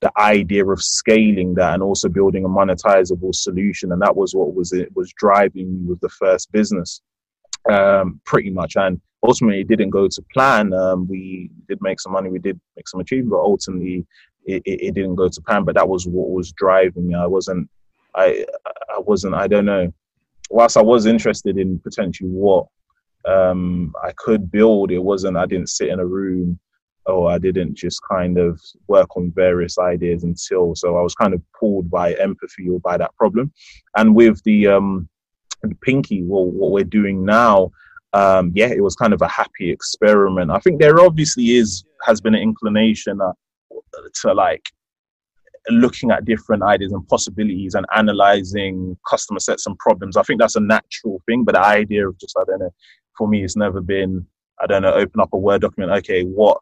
the 0.00 0.10
idea 0.18 0.66
of 0.66 0.82
scaling 0.82 1.54
that 1.54 1.74
and 1.74 1.82
also 1.82 2.08
building 2.08 2.44
a 2.44 2.48
monetizable 2.48 3.34
solution. 3.34 3.92
And 3.92 4.00
that 4.02 4.16
was 4.16 4.34
what 4.34 4.54
was 4.54 4.72
it 4.72 4.88
was 4.94 5.12
driving 5.16 5.72
me 5.72 5.86
with 5.86 6.00
the 6.00 6.08
first 6.08 6.50
business, 6.52 7.02
um, 7.70 8.20
pretty 8.24 8.50
much. 8.50 8.76
And 8.76 9.00
ultimately, 9.22 9.60
it 9.60 9.68
didn't 9.68 9.90
go 9.90 10.08
to 10.08 10.22
plan. 10.32 10.72
Um, 10.72 11.06
we 11.08 11.50
did 11.68 11.78
make 11.82 12.00
some 12.00 12.12
money, 12.12 12.30
we 12.30 12.38
did 12.38 12.58
make 12.76 12.88
some 12.88 13.00
achievement, 13.00 13.30
but 13.30 13.40
ultimately, 13.40 14.06
it, 14.44 14.62
it, 14.64 14.86
it, 14.88 14.94
didn't 14.94 15.14
go 15.14 15.28
to 15.28 15.42
plan. 15.42 15.64
But 15.64 15.74
that 15.76 15.88
was 15.88 16.06
what 16.06 16.30
was 16.30 16.52
driving 16.52 17.08
me. 17.08 17.14
I 17.14 17.26
wasn't, 17.26 17.68
I, 18.14 18.44
I 18.94 18.98
wasn't, 18.98 19.34
I 19.34 19.46
don't 19.46 19.64
know. 19.64 19.92
Whilst 20.50 20.76
I 20.76 20.82
was 20.82 21.06
interested 21.06 21.58
in 21.58 21.78
potentially 21.78 22.30
what 22.30 22.66
um, 23.26 23.94
I 24.02 24.12
could 24.12 24.50
build, 24.50 24.90
it 24.90 24.98
wasn't. 24.98 25.36
I 25.36 25.46
didn't 25.46 25.70
sit 25.70 25.88
in 25.88 26.00
a 26.00 26.06
room 26.06 26.58
or 27.06 27.30
I 27.30 27.38
didn't 27.38 27.74
just 27.74 28.00
kind 28.08 28.38
of 28.38 28.60
work 28.88 29.16
on 29.16 29.32
various 29.34 29.78
ideas 29.78 30.24
until 30.24 30.74
so 30.74 30.96
I 30.96 31.02
was 31.02 31.14
kind 31.14 31.34
of 31.34 31.42
pulled 31.58 31.90
by 31.90 32.14
empathy 32.14 32.68
or 32.68 32.80
by 32.80 32.96
that 32.96 33.14
problem. 33.16 33.52
And 33.96 34.14
with 34.14 34.42
the 34.44 34.68
um, 34.68 35.08
Pinky, 35.82 36.22
well, 36.22 36.46
what 36.46 36.72
we're 36.72 36.84
doing 36.84 37.24
now, 37.24 37.72
um, 38.12 38.52
yeah, 38.54 38.68
it 38.68 38.82
was 38.82 38.96
kind 38.96 39.12
of 39.12 39.22
a 39.22 39.28
happy 39.28 39.70
experiment. 39.70 40.50
I 40.50 40.58
think 40.58 40.80
there 40.80 41.00
obviously 41.00 41.56
is 41.56 41.84
has 42.04 42.20
been 42.20 42.34
an 42.34 42.42
inclination 42.42 43.20
uh, 43.20 43.32
to 44.22 44.34
like 44.34 44.70
looking 45.70 46.10
at 46.10 46.24
different 46.24 46.62
ideas 46.62 46.92
and 46.92 47.06
possibilities 47.08 47.74
and 47.74 47.86
analyzing 47.96 48.96
customer 49.08 49.40
sets 49.40 49.66
and 49.66 49.78
problems. 49.78 50.16
I 50.16 50.22
think 50.22 50.40
that's 50.40 50.56
a 50.56 50.60
natural 50.60 51.22
thing, 51.26 51.44
but 51.44 51.54
the 51.54 51.64
idea 51.64 52.08
of 52.08 52.18
just 52.18 52.36
I 52.38 52.44
don't 52.44 52.60
know, 52.60 52.74
for 53.16 53.28
me, 53.28 53.44
it's 53.44 53.56
never 53.56 53.80
been 53.80 54.26
I 54.60 54.66
don't 54.66 54.82
know, 54.82 54.94
open 54.94 55.20
up 55.20 55.32
a 55.32 55.38
Word 55.38 55.62
document. 55.62 55.92
Okay, 55.98 56.22
what 56.24 56.60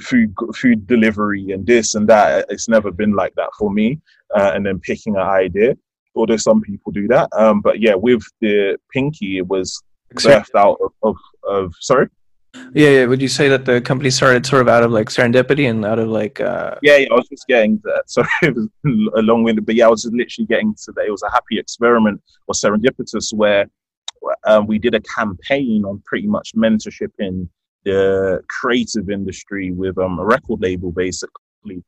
food 0.00 0.34
food 0.54 0.86
delivery 0.86 1.50
and 1.50 1.66
this 1.66 1.94
and 1.94 2.08
that. 2.08 2.46
It's 2.48 2.68
never 2.68 2.90
been 2.90 3.12
like 3.12 3.34
that 3.36 3.50
for 3.58 3.70
me. 3.70 4.00
Uh, 4.34 4.52
and 4.54 4.66
then 4.66 4.80
picking 4.80 5.14
an 5.16 5.22
idea, 5.22 5.76
although 6.14 6.36
some 6.36 6.60
people 6.60 6.92
do 6.92 7.06
that. 7.08 7.28
Um, 7.36 7.60
but 7.60 7.80
yeah, 7.80 7.94
with 7.94 8.24
the 8.40 8.78
Pinky, 8.92 9.38
it 9.38 9.46
was 9.46 9.80
birthed 10.14 10.54
out 10.56 10.78
of, 10.82 10.92
of, 11.02 11.16
of 11.48 11.74
sorry. 11.80 12.08
Yeah, 12.72 12.90
yeah. 12.90 13.04
Would 13.06 13.20
you 13.20 13.28
say 13.28 13.48
that 13.48 13.64
the 13.64 13.80
company 13.80 14.10
started 14.10 14.46
sort 14.46 14.62
of 14.62 14.68
out 14.68 14.82
of 14.82 14.90
like 14.90 15.08
serendipity 15.08 15.68
and 15.68 15.84
out 15.84 15.98
of 15.98 16.08
like? 16.08 16.40
Uh... 16.40 16.76
Yeah, 16.82 16.96
yeah. 16.96 17.08
I 17.10 17.14
was 17.14 17.28
just 17.28 17.46
getting 17.46 17.80
that. 17.84 18.04
Sorry, 18.10 18.28
it 18.42 18.54
was 18.54 18.68
a 18.84 19.22
long 19.22 19.42
winded, 19.42 19.66
but 19.66 19.74
yeah, 19.74 19.86
I 19.86 19.90
was 19.90 20.04
literally 20.04 20.46
getting 20.46 20.74
to 20.84 20.92
that. 20.92 21.06
It 21.06 21.10
was 21.10 21.22
a 21.22 21.30
happy 21.30 21.58
experiment 21.58 22.22
or 22.46 22.54
serendipitous 22.54 23.32
where 23.32 23.66
um, 24.46 24.66
we 24.66 24.78
did 24.78 24.94
a 24.94 25.00
campaign 25.00 25.84
on 25.84 26.02
pretty 26.06 26.26
much 26.26 26.52
mentorship 26.54 27.10
in 27.18 27.48
the 27.84 28.40
creative 28.48 29.10
industry 29.10 29.72
with 29.72 29.98
um, 29.98 30.18
a 30.18 30.24
record 30.24 30.60
label, 30.60 30.92
basically. 30.92 31.82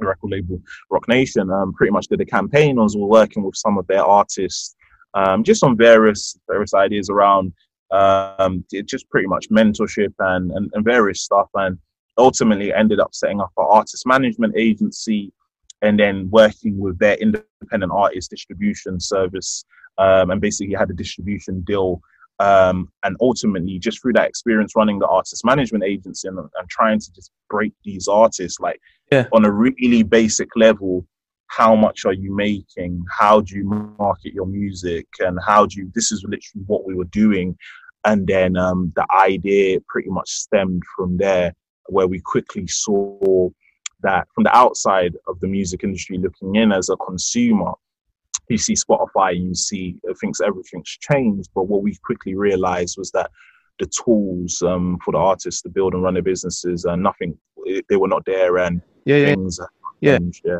A 0.00 0.06
record 0.06 0.30
label, 0.30 0.60
Roc 0.90 1.08
Nation, 1.08 1.50
um, 1.50 1.72
pretty 1.72 1.90
much 1.90 2.06
did 2.06 2.20
a 2.20 2.24
campaign. 2.24 2.78
on 2.78 2.88
working 2.94 3.42
with 3.42 3.56
some 3.56 3.78
of 3.78 3.86
their 3.88 4.04
artists, 4.04 4.76
um, 5.14 5.42
just 5.42 5.64
on 5.64 5.76
various 5.76 6.38
various 6.48 6.72
ideas 6.72 7.10
around 7.10 7.52
um, 7.90 8.64
just 8.84 9.08
pretty 9.10 9.26
much 9.26 9.48
mentorship 9.50 10.14
and, 10.18 10.50
and, 10.52 10.70
and 10.74 10.84
various 10.84 11.22
stuff. 11.22 11.48
And 11.54 11.78
ultimately 12.18 12.72
ended 12.72 13.00
up 13.00 13.14
setting 13.14 13.40
up 13.40 13.52
an 13.56 13.66
artist 13.68 14.06
management 14.06 14.54
agency 14.56 15.32
and 15.80 15.98
then 15.98 16.28
working 16.30 16.78
with 16.78 16.98
their 16.98 17.14
independent 17.14 17.92
artist 17.92 18.30
distribution 18.30 18.98
service 18.98 19.64
um, 19.98 20.30
and 20.30 20.40
basically 20.40 20.74
had 20.74 20.90
a 20.90 20.94
distribution 20.94 21.60
deal 21.62 22.00
um, 22.40 22.88
and 23.04 23.16
ultimately 23.20 23.78
just 23.78 24.00
through 24.00 24.12
that 24.12 24.28
experience 24.28 24.72
running 24.76 24.98
the 24.98 25.06
artist 25.06 25.44
management 25.44 25.84
agency 25.84 26.28
and, 26.28 26.38
and 26.38 26.68
trying 26.68 26.98
to 26.98 27.12
just 27.12 27.30
break 27.48 27.72
these 27.84 28.08
artists 28.08 28.60
like 28.60 28.80
yeah. 29.10 29.26
on 29.32 29.44
a 29.44 29.50
really 29.50 30.02
basic 30.02 30.48
level 30.56 31.06
how 31.48 31.74
much 31.74 32.04
are 32.04 32.12
you 32.12 32.34
making 32.34 33.04
how 33.10 33.40
do 33.40 33.56
you 33.56 33.64
market 33.98 34.32
your 34.32 34.46
music 34.46 35.06
and 35.20 35.38
how 35.46 35.66
do 35.66 35.80
you 35.80 35.90
this 35.94 36.12
is 36.12 36.22
literally 36.24 36.64
what 36.66 36.86
we 36.86 36.94
were 36.94 37.04
doing 37.06 37.56
and 38.04 38.26
then 38.26 38.56
um, 38.56 38.92
the 38.96 39.06
idea 39.12 39.78
pretty 39.88 40.08
much 40.10 40.28
stemmed 40.28 40.82
from 40.94 41.16
there 41.16 41.52
where 41.86 42.06
we 42.06 42.20
quickly 42.20 42.66
saw 42.66 43.48
that 44.02 44.28
from 44.34 44.44
the 44.44 44.56
outside 44.56 45.16
of 45.26 45.40
the 45.40 45.48
music 45.48 45.82
industry 45.82 46.18
looking 46.18 46.54
in 46.54 46.70
as 46.70 46.88
a 46.88 46.96
consumer 46.96 47.72
you 48.48 48.58
see 48.58 48.74
Spotify, 48.74 49.38
you 49.38 49.54
see 49.54 49.96
uh, 50.08 50.14
things, 50.20 50.40
everything's 50.40 50.88
changed. 50.88 51.50
But 51.54 51.64
what 51.64 51.82
we 51.82 51.96
quickly 52.04 52.34
realized 52.34 52.96
was 52.98 53.10
that 53.12 53.30
the 53.78 53.86
tools 53.86 54.62
um, 54.62 54.98
for 55.04 55.12
the 55.12 55.18
artists 55.18 55.62
to 55.62 55.68
build 55.68 55.94
and 55.94 56.02
run 56.02 56.14
their 56.14 56.22
businesses, 56.22 56.84
and 56.84 57.02
nothing, 57.02 57.38
they 57.88 57.96
were 57.96 58.08
not 58.08 58.24
there, 58.24 58.58
and 58.58 58.82
yeah, 59.04 59.16
yeah, 59.16 59.36
yeah. 60.00 60.18
yeah. 60.44 60.58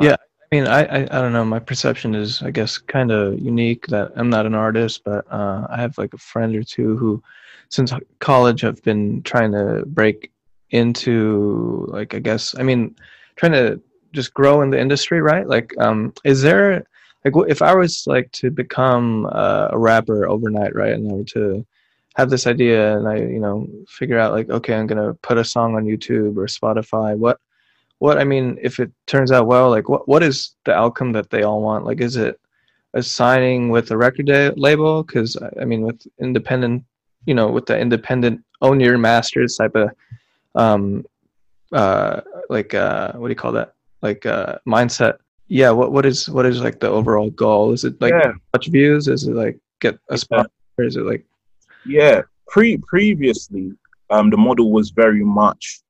yeah. 0.00 0.16
I 0.50 0.54
mean, 0.54 0.66
I, 0.66 0.84
I, 0.84 0.98
I 1.02 1.20
don't 1.20 1.32
know. 1.32 1.44
My 1.44 1.58
perception 1.58 2.14
is, 2.14 2.42
I 2.42 2.50
guess, 2.50 2.78
kind 2.78 3.10
of 3.10 3.38
unique. 3.40 3.86
That 3.88 4.12
I'm 4.16 4.30
not 4.30 4.46
an 4.46 4.54
artist, 4.54 5.02
but 5.04 5.26
uh, 5.30 5.66
I 5.68 5.80
have 5.80 5.98
like 5.98 6.14
a 6.14 6.18
friend 6.18 6.54
or 6.54 6.62
two 6.62 6.96
who, 6.96 7.22
since 7.68 7.92
college, 8.20 8.60
have 8.60 8.82
been 8.82 9.22
trying 9.22 9.52
to 9.52 9.84
break 9.86 10.30
into, 10.70 11.86
like, 11.88 12.14
I 12.14 12.20
guess, 12.20 12.54
I 12.58 12.62
mean, 12.62 12.94
trying 13.36 13.52
to 13.52 13.80
just 14.12 14.34
grow 14.34 14.62
in 14.62 14.70
the 14.70 14.80
industry, 14.80 15.20
right? 15.20 15.46
Like, 15.46 15.74
um, 15.78 16.12
is 16.24 16.42
there 16.42 16.86
like 17.24 17.48
if 17.48 17.60
I 17.60 17.74
was 17.74 18.04
like 18.06 18.30
to 18.32 18.50
become 18.50 19.26
uh, 19.32 19.68
a 19.70 19.78
rapper 19.78 20.28
overnight, 20.28 20.74
right, 20.74 20.92
and 20.92 21.10
I 21.10 21.14
were 21.14 21.24
to 21.24 21.66
have 22.14 22.30
this 22.30 22.46
idea 22.46 22.96
and 22.96 23.08
I, 23.08 23.16
you 23.16 23.40
know, 23.40 23.68
figure 23.88 24.18
out 24.18 24.32
like, 24.32 24.48
okay, 24.48 24.74
I'm 24.74 24.86
gonna 24.86 25.14
put 25.14 25.38
a 25.38 25.44
song 25.44 25.74
on 25.74 25.84
YouTube 25.84 26.36
or 26.36 26.46
Spotify. 26.46 27.16
What, 27.16 27.40
what 27.98 28.18
I 28.18 28.24
mean, 28.24 28.58
if 28.60 28.78
it 28.78 28.92
turns 29.06 29.32
out 29.32 29.46
well, 29.46 29.70
like, 29.70 29.88
what 29.88 30.08
what 30.08 30.22
is 30.22 30.54
the 30.64 30.74
outcome 30.74 31.12
that 31.12 31.30
they 31.30 31.42
all 31.42 31.62
want? 31.62 31.84
Like, 31.84 32.00
is 32.00 32.16
it 32.16 32.40
a 32.94 33.02
signing 33.02 33.70
with 33.70 33.90
a 33.90 33.96
record 33.96 34.26
day- 34.26 34.52
label? 34.56 35.02
Because 35.02 35.36
I 35.60 35.64
mean, 35.64 35.82
with 35.82 36.06
independent, 36.20 36.84
you 37.24 37.34
know, 37.34 37.48
with 37.48 37.66
the 37.66 37.78
independent 37.78 38.44
own 38.62 38.80
your 38.80 38.98
masters 38.98 39.56
type 39.56 39.74
of, 39.74 39.90
um, 40.54 41.04
uh, 41.72 42.20
like 42.48 42.74
uh, 42.74 43.12
what 43.12 43.28
do 43.28 43.32
you 43.32 43.36
call 43.36 43.52
that? 43.52 43.74
Like 44.02 44.26
uh, 44.26 44.58
mindset 44.66 45.18
yeah 45.48 45.70
what 45.70 45.92
what 45.92 46.04
is 46.04 46.28
what 46.28 46.46
is 46.46 46.60
like 46.60 46.80
the 46.80 46.88
overall 46.88 47.30
goal 47.30 47.72
is 47.72 47.84
it 47.84 48.00
like 48.00 48.12
yeah. 48.12 48.32
much 48.52 48.66
views 48.68 49.08
is 49.08 49.26
it 49.26 49.34
like 49.34 49.58
get 49.80 49.98
a 50.10 50.18
spot 50.18 50.50
or 50.78 50.84
is 50.84 50.96
it 50.96 51.02
like 51.02 51.24
yeah 51.84 52.22
pre 52.48 52.76
previously 52.78 53.72
um 54.10 54.30
the 54.30 54.36
model 54.36 54.72
was 54.72 54.90
very 54.90 55.24
much 55.24 55.80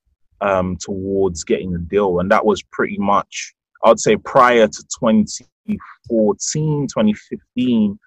um 0.40 0.76
towards 0.76 1.44
getting 1.44 1.74
a 1.74 1.78
deal 1.78 2.20
and 2.20 2.30
that 2.30 2.44
was 2.44 2.62
pretty 2.72 2.98
much 2.98 3.54
i'd 3.84 4.00
say 4.00 4.16
prior 4.16 4.66
to 4.66 4.82
2014 5.00 6.86
2015 6.88 7.98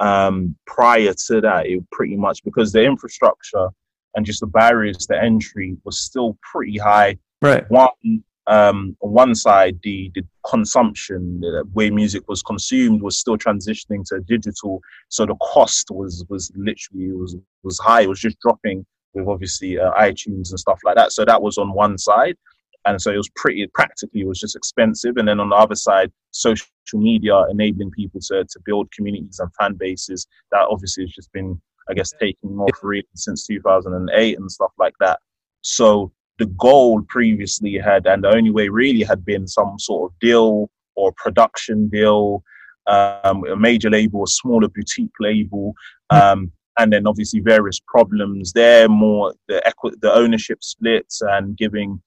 um 0.00 0.54
prior 0.66 1.14
to 1.14 1.40
that 1.40 1.66
it 1.66 1.82
pretty 1.90 2.16
much 2.16 2.42
because 2.44 2.72
the 2.72 2.82
infrastructure 2.82 3.68
and 4.14 4.26
just 4.26 4.40
the 4.40 4.46
barriers 4.46 5.06
to 5.06 5.20
entry 5.20 5.76
was 5.84 6.00
still 6.00 6.36
pretty 6.42 6.76
high 6.76 7.16
right 7.42 7.70
one 7.70 8.22
um, 8.46 8.96
on 9.00 9.12
one 9.12 9.34
side, 9.34 9.78
the, 9.82 10.10
the 10.14 10.22
consumption, 10.48 11.40
the 11.40 11.64
way 11.74 11.90
music 11.90 12.28
was 12.28 12.42
consumed, 12.42 13.02
was 13.02 13.18
still 13.18 13.36
transitioning 13.36 14.04
to 14.06 14.20
digital. 14.20 14.80
So 15.08 15.26
the 15.26 15.34
cost 15.36 15.90
was 15.90 16.24
was 16.28 16.52
literally 16.54 17.12
was 17.12 17.36
was 17.62 17.78
high. 17.78 18.02
It 18.02 18.08
was 18.08 18.20
just 18.20 18.38
dropping 18.40 18.86
with 19.16 19.28
obviously 19.28 19.78
uh, 19.78 19.92
iTunes 19.92 20.50
and 20.50 20.58
stuff 20.58 20.78
like 20.84 20.96
that. 20.96 21.12
So 21.12 21.24
that 21.24 21.42
was 21.42 21.58
on 21.58 21.72
one 21.72 21.98
side, 21.98 22.36
and 22.84 23.00
so 23.00 23.10
it 23.10 23.16
was 23.16 23.30
pretty 23.36 23.66
practically 23.74 24.20
it 24.20 24.28
was 24.28 24.40
just 24.40 24.56
expensive. 24.56 25.16
And 25.16 25.26
then 25.26 25.40
on 25.40 25.50
the 25.50 25.56
other 25.56 25.74
side, 25.74 26.12
social 26.30 26.66
media 26.94 27.44
enabling 27.50 27.90
people 27.90 28.20
to 28.28 28.44
to 28.44 28.60
build 28.64 28.92
communities 28.92 29.40
and 29.40 29.50
fan 29.58 29.74
bases. 29.74 30.26
That 30.52 30.66
obviously 30.70 31.04
has 31.04 31.12
just 31.12 31.32
been, 31.32 31.60
I 31.90 31.94
guess, 31.94 32.12
taking 32.20 32.58
off 32.58 32.78
really 32.82 33.06
since 33.14 33.46
2008 33.46 34.38
and 34.38 34.50
stuff 34.52 34.72
like 34.78 34.94
that. 35.00 35.18
So 35.62 36.12
the 36.38 36.46
goal 36.46 37.02
previously 37.08 37.74
had, 37.74 38.06
and 38.06 38.24
the 38.24 38.34
only 38.34 38.50
way 38.50 38.68
really 38.68 39.02
had 39.02 39.24
been 39.24 39.46
some 39.48 39.78
sort 39.78 40.10
of 40.10 40.18
deal 40.20 40.70
or 40.94 41.12
production 41.16 41.88
deal, 41.88 42.42
um, 42.86 43.44
a 43.46 43.56
major 43.56 43.90
label, 43.90 44.24
a 44.24 44.28
smaller 44.28 44.68
boutique 44.68 45.10
label, 45.20 45.74
um, 46.10 46.52
and 46.78 46.92
then 46.92 47.06
obviously 47.06 47.40
various 47.40 47.80
problems 47.80 48.52
there, 48.52 48.88
more 48.88 49.34
the 49.48 49.66
equi- 49.66 49.96
the 50.00 50.12
ownership 50.12 50.62
splits 50.62 51.22
and 51.22 51.56
giving 51.56 52.00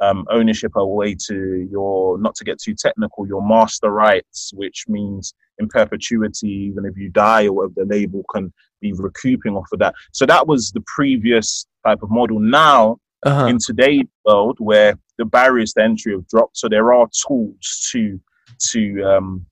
um, 0.00 0.26
ownership 0.30 0.72
away 0.74 1.16
to 1.28 1.66
your, 1.70 2.18
not 2.18 2.34
to 2.34 2.44
get 2.44 2.60
too 2.60 2.74
technical, 2.74 3.26
your 3.26 3.46
master 3.46 3.90
rights, 3.90 4.50
which 4.54 4.84
means 4.88 5.34
in 5.58 5.68
perpetuity, 5.68 6.48
even 6.48 6.84
if 6.84 6.96
you 6.96 7.08
die 7.08 7.46
or 7.46 7.52
whatever, 7.52 7.74
the 7.76 7.84
label 7.84 8.24
can 8.34 8.52
be 8.80 8.92
recouping 8.92 9.56
off 9.56 9.68
of 9.72 9.78
that. 9.78 9.94
So 10.12 10.26
that 10.26 10.46
was 10.46 10.72
the 10.72 10.82
previous 10.86 11.66
type 11.86 12.02
of 12.02 12.10
model. 12.10 12.40
Now 12.40 12.98
uh-huh. 13.22 13.46
in 13.46 13.58
today's 13.58 14.06
world 14.24 14.56
where 14.58 14.98
the 15.18 15.24
barriers 15.24 15.72
to 15.74 15.82
entry 15.82 16.12
have 16.12 16.26
dropped. 16.28 16.56
So 16.56 16.68
there 16.68 16.92
are 16.92 17.08
tools 17.26 17.88
to 17.92 18.20
to 18.70 19.02
um, 19.02 19.46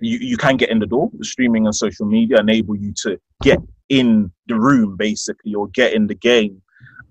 you, 0.00 0.18
you 0.18 0.36
can 0.36 0.56
get 0.56 0.70
in 0.70 0.78
the 0.78 0.86
door. 0.86 1.10
The 1.16 1.24
streaming 1.24 1.66
and 1.66 1.74
social 1.74 2.06
media 2.06 2.38
enable 2.38 2.76
you 2.76 2.92
to 3.02 3.18
get 3.42 3.58
in 3.88 4.32
the 4.46 4.58
room 4.58 4.96
basically 4.96 5.54
or 5.54 5.68
get 5.68 5.92
in 5.92 6.06
the 6.06 6.14
game. 6.14 6.60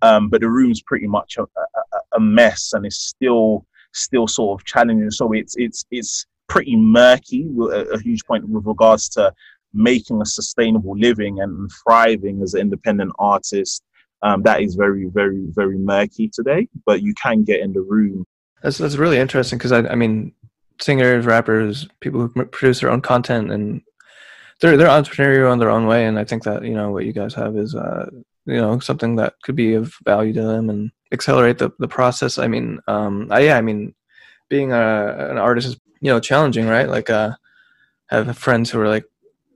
Um, 0.02 0.30
but 0.30 0.42
the 0.42 0.50
room's 0.50 0.82
pretty 0.82 1.08
much 1.08 1.38
a, 1.38 1.44
a, 1.44 2.00
a 2.18 2.20
mess 2.20 2.74
and 2.74 2.86
it's 2.86 2.98
still 2.98 3.66
still 3.94 4.28
sort 4.28 4.60
of 4.60 4.66
challenging. 4.66 5.12
So 5.12 5.32
it's 5.32 5.56
it's 5.58 5.86
it's 5.92 6.26
pretty 6.48 6.76
murky. 6.76 7.48
A, 7.60 7.94
a 7.94 8.00
huge 8.00 8.26
point 8.26 8.48
with 8.48 8.66
regards 8.66 9.08
to 9.10 9.34
making 9.74 10.22
a 10.22 10.26
sustainable 10.26 10.98
living 10.98 11.40
and 11.40 11.72
thriving 11.84 12.42
as 12.44 12.54
an 12.54 12.62
independent 12.62 13.12
artist 13.18 13.84
um, 14.24 14.42
that 14.44 14.62
is 14.62 14.76
very, 14.76 15.10
very, 15.10 15.44
very 15.50 15.78
murky 15.78 16.30
today. 16.30 16.68
But 16.86 17.04
you 17.04 17.14
can 17.22 17.44
get 17.44 17.60
in 17.60 17.74
the 17.74 17.82
room. 17.82 18.26
That's 18.64 18.78
that's 18.78 18.96
really 18.96 19.18
interesting 19.18 19.60
because 19.60 19.74
I, 19.74 19.80
I 19.80 19.96
mean, 19.96 20.34
singers, 20.80 21.26
rappers, 21.26 21.88
people 22.00 22.22
who 22.22 22.46
produce 22.46 22.80
their 22.80 22.90
own 22.90 23.02
content, 23.02 23.52
and 23.52 23.82
they're 24.60 24.78
they're 24.78 24.88
entrepreneurial 24.88 25.54
in 25.54 25.60
their 25.60 25.70
own 25.70 25.88
way. 25.88 26.06
And 26.06 26.18
I 26.20 26.24
think 26.24 26.44
that 26.44 26.64
you 26.64 26.74
know 26.74 26.92
what 26.92 27.06
you 27.06 27.14
guys 27.14 27.34
have 27.34 27.58
is 27.58 27.76
uh, 27.76 28.10
you 28.46 28.58
know 28.58 28.80
something 28.80 29.16
that 29.18 29.36
could 29.44 29.56
be 29.56 29.74
of 29.74 29.94
value 30.04 30.34
to 30.34 30.44
them 30.44 30.70
and 30.70 30.92
accelerate 31.12 31.58
the 31.58 31.72
the 31.80 31.88
process. 31.88 32.38
I 32.38 32.48
mean, 32.48 32.80
um, 32.88 33.28
I, 33.32 33.42
yeah, 33.42 33.58
I 33.58 33.62
mean, 33.62 33.94
being 34.50 34.72
a, 34.72 35.30
an 35.32 35.38
artist 35.38 35.68
is 35.68 35.78
you 36.02 36.12
know 36.12 36.20
challenging, 36.20 36.68
right? 36.68 36.90
Like, 36.90 37.10
uh, 37.10 37.36
I 38.12 38.16
have 38.18 38.38
friends 38.38 38.70
who 38.70 38.80
are 38.82 38.90
like 38.90 39.06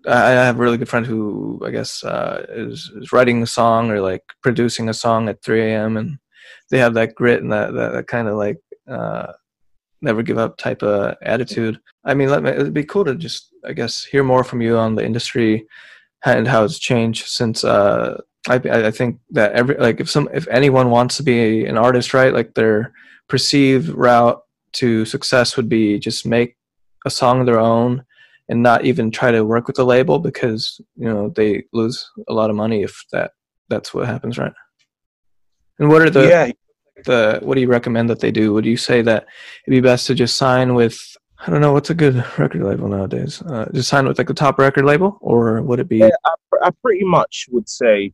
I 0.07 0.29
have 0.31 0.57
a 0.57 0.61
really 0.61 0.77
good 0.77 0.89
friend 0.89 1.05
who 1.05 1.61
I 1.65 1.71
guess 1.71 2.03
uh, 2.03 2.45
is, 2.49 2.91
is 2.95 3.11
writing 3.11 3.41
a 3.43 3.47
song 3.47 3.91
or 3.91 3.99
like 3.99 4.23
producing 4.41 4.87
a 4.87 4.93
song 4.93 5.27
at 5.27 5.43
3 5.43 5.61
a.m. 5.61 5.97
and 5.97 6.17
they 6.69 6.77
have 6.77 6.93
that 6.93 7.15
grit 7.15 7.41
and 7.41 7.51
that 7.51 7.73
that, 7.73 7.91
that 7.91 8.07
kind 8.07 8.27
of 8.27 8.37
like 8.37 8.57
uh, 8.89 9.33
never 10.01 10.21
give 10.21 10.37
up 10.37 10.57
type 10.57 10.83
of 10.83 11.15
attitude. 11.21 11.79
I 12.05 12.13
mean, 12.13 12.29
let 12.29 12.43
me, 12.43 12.51
it'd 12.51 12.73
be 12.73 12.83
cool 12.83 13.05
to 13.05 13.15
just 13.15 13.49
I 13.65 13.73
guess 13.73 14.03
hear 14.03 14.23
more 14.23 14.43
from 14.43 14.61
you 14.61 14.77
on 14.77 14.95
the 14.95 15.05
industry 15.05 15.67
and 16.25 16.47
how 16.47 16.63
it's 16.63 16.79
changed 16.79 17.27
since 17.27 17.63
uh, 17.63 18.21
I 18.47 18.55
I 18.55 18.91
think 18.91 19.19
that 19.31 19.53
every 19.53 19.75
like 19.75 19.99
if 19.99 20.09
some 20.09 20.29
if 20.33 20.47
anyone 20.47 20.89
wants 20.89 21.17
to 21.17 21.23
be 21.23 21.65
an 21.65 21.77
artist, 21.77 22.13
right? 22.13 22.33
Like 22.33 22.53
their 22.53 22.93
perceived 23.27 23.89
route 23.89 24.41
to 24.73 25.05
success 25.05 25.57
would 25.57 25.69
be 25.69 25.99
just 25.99 26.25
make 26.25 26.55
a 27.05 27.09
song 27.09 27.39
of 27.39 27.45
their 27.45 27.59
own 27.59 28.03
and 28.49 28.63
not 28.63 28.85
even 28.85 29.11
try 29.11 29.31
to 29.31 29.43
work 29.43 29.67
with 29.67 29.75
the 29.75 29.85
label 29.85 30.19
because 30.19 30.79
you 30.95 31.05
know 31.05 31.29
they 31.29 31.63
lose 31.73 32.09
a 32.27 32.33
lot 32.33 32.49
of 32.49 32.55
money 32.55 32.83
if 32.83 33.03
that 33.11 33.31
that's 33.69 33.93
what 33.93 34.07
happens, 34.07 34.37
right? 34.37 34.53
And 35.79 35.89
what 35.89 36.01
are 36.01 36.09
the 36.09 36.27
yeah. 36.27 36.51
The 37.05 37.39
what 37.41 37.55
do 37.55 37.61
you 37.61 37.67
recommend 37.67 38.09
that 38.09 38.19
they 38.19 38.31
do? 38.31 38.53
Would 38.53 38.65
you 38.65 38.77
say 38.77 39.01
that 39.01 39.27
it'd 39.65 39.71
be 39.71 39.81
best 39.81 40.07
to 40.07 40.15
just 40.15 40.37
sign 40.37 40.73
with 40.73 40.99
I 41.45 41.51
don't 41.51 41.61
know 41.61 41.73
what's 41.73 41.89
a 41.89 41.95
good 41.95 42.15
record 42.37 42.63
label 42.63 42.87
nowadays. 42.87 43.41
Uh, 43.43 43.67
just 43.73 43.89
sign 43.89 44.07
with 44.07 44.17
like 44.17 44.27
the 44.27 44.33
top 44.33 44.57
record 44.57 44.85
label, 44.85 45.17
or 45.21 45.61
would 45.61 45.79
it 45.79 45.87
be? 45.87 45.97
Yeah, 45.97 46.09
I, 46.25 46.33
I 46.63 46.69
pretty 46.81 47.05
much 47.05 47.45
would 47.51 47.69
say 47.69 48.11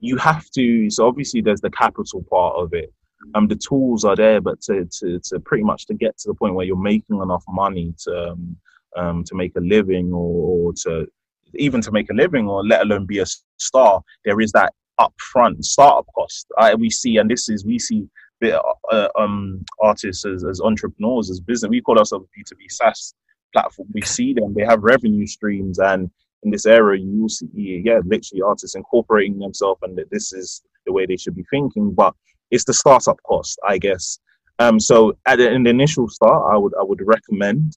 you 0.00 0.16
have 0.16 0.50
to. 0.50 0.90
So 0.90 1.06
obviously, 1.06 1.40
there's 1.40 1.60
the 1.60 1.70
capital 1.70 2.24
part 2.28 2.56
of 2.56 2.74
it. 2.74 2.92
Um, 3.34 3.48
the 3.48 3.56
tools 3.56 4.04
are 4.04 4.14
there, 4.14 4.40
but 4.40 4.60
to, 4.62 4.84
to, 4.84 5.18
to 5.20 5.40
pretty 5.40 5.64
much 5.64 5.86
to 5.86 5.94
get 5.94 6.16
to 6.18 6.28
the 6.28 6.34
point 6.34 6.54
where 6.54 6.66
you're 6.66 6.76
making 6.76 7.20
enough 7.20 7.44
money 7.48 7.94
to 8.04 8.30
um, 8.30 8.56
um, 8.96 9.24
to 9.24 9.34
make 9.34 9.54
a 9.56 9.60
living, 9.60 10.12
or, 10.12 10.68
or 10.68 10.72
to 10.84 11.06
even 11.54 11.80
to 11.82 11.92
make 11.92 12.10
a 12.10 12.14
living, 12.14 12.48
or 12.48 12.64
let 12.64 12.82
alone 12.82 13.06
be 13.06 13.20
a 13.20 13.26
star, 13.56 14.02
there 14.24 14.40
is 14.40 14.52
that 14.52 14.74
upfront 15.00 15.64
startup 15.64 16.06
cost. 16.14 16.46
I, 16.58 16.74
we 16.74 16.90
see, 16.90 17.16
and 17.18 17.30
this 17.30 17.48
is 17.48 17.64
we 17.64 17.78
see 17.78 18.08
uh, 18.42 19.08
um, 19.18 19.64
artists 19.80 20.24
as, 20.24 20.44
as 20.44 20.60
entrepreneurs, 20.60 21.30
as 21.30 21.40
business. 21.40 21.70
We 21.70 21.80
call 21.80 21.98
ourselves 21.98 22.26
B 22.34 22.42
two 22.46 22.56
B 22.56 22.68
SaaS 22.68 23.14
platform. 23.52 23.88
We 23.92 24.02
see 24.02 24.34
them; 24.34 24.54
they 24.54 24.64
have 24.64 24.82
revenue 24.82 25.26
streams, 25.26 25.78
and 25.78 26.10
in 26.42 26.50
this 26.50 26.66
era, 26.66 26.98
you 26.98 27.22
will 27.22 27.28
see, 27.28 27.48
yeah, 27.84 28.00
literally 28.04 28.42
artists 28.42 28.76
incorporating 28.76 29.38
themselves, 29.38 29.80
and 29.82 29.96
that 29.98 30.10
this 30.10 30.32
is 30.32 30.62
the 30.84 30.92
way 30.92 31.06
they 31.06 31.16
should 31.16 31.36
be 31.36 31.44
thinking. 31.50 31.92
But 31.92 32.14
it's 32.50 32.64
the 32.64 32.74
startup 32.74 33.18
cost, 33.24 33.58
I 33.66 33.78
guess. 33.78 34.18
Um, 34.58 34.80
so 34.80 35.16
at 35.26 35.36
the, 35.36 35.50
in 35.50 35.64
the 35.64 35.70
initial 35.70 36.08
start, 36.08 36.52
I 36.52 36.56
would 36.56 36.72
I 36.78 36.82
would 36.82 37.00
recommend 37.04 37.76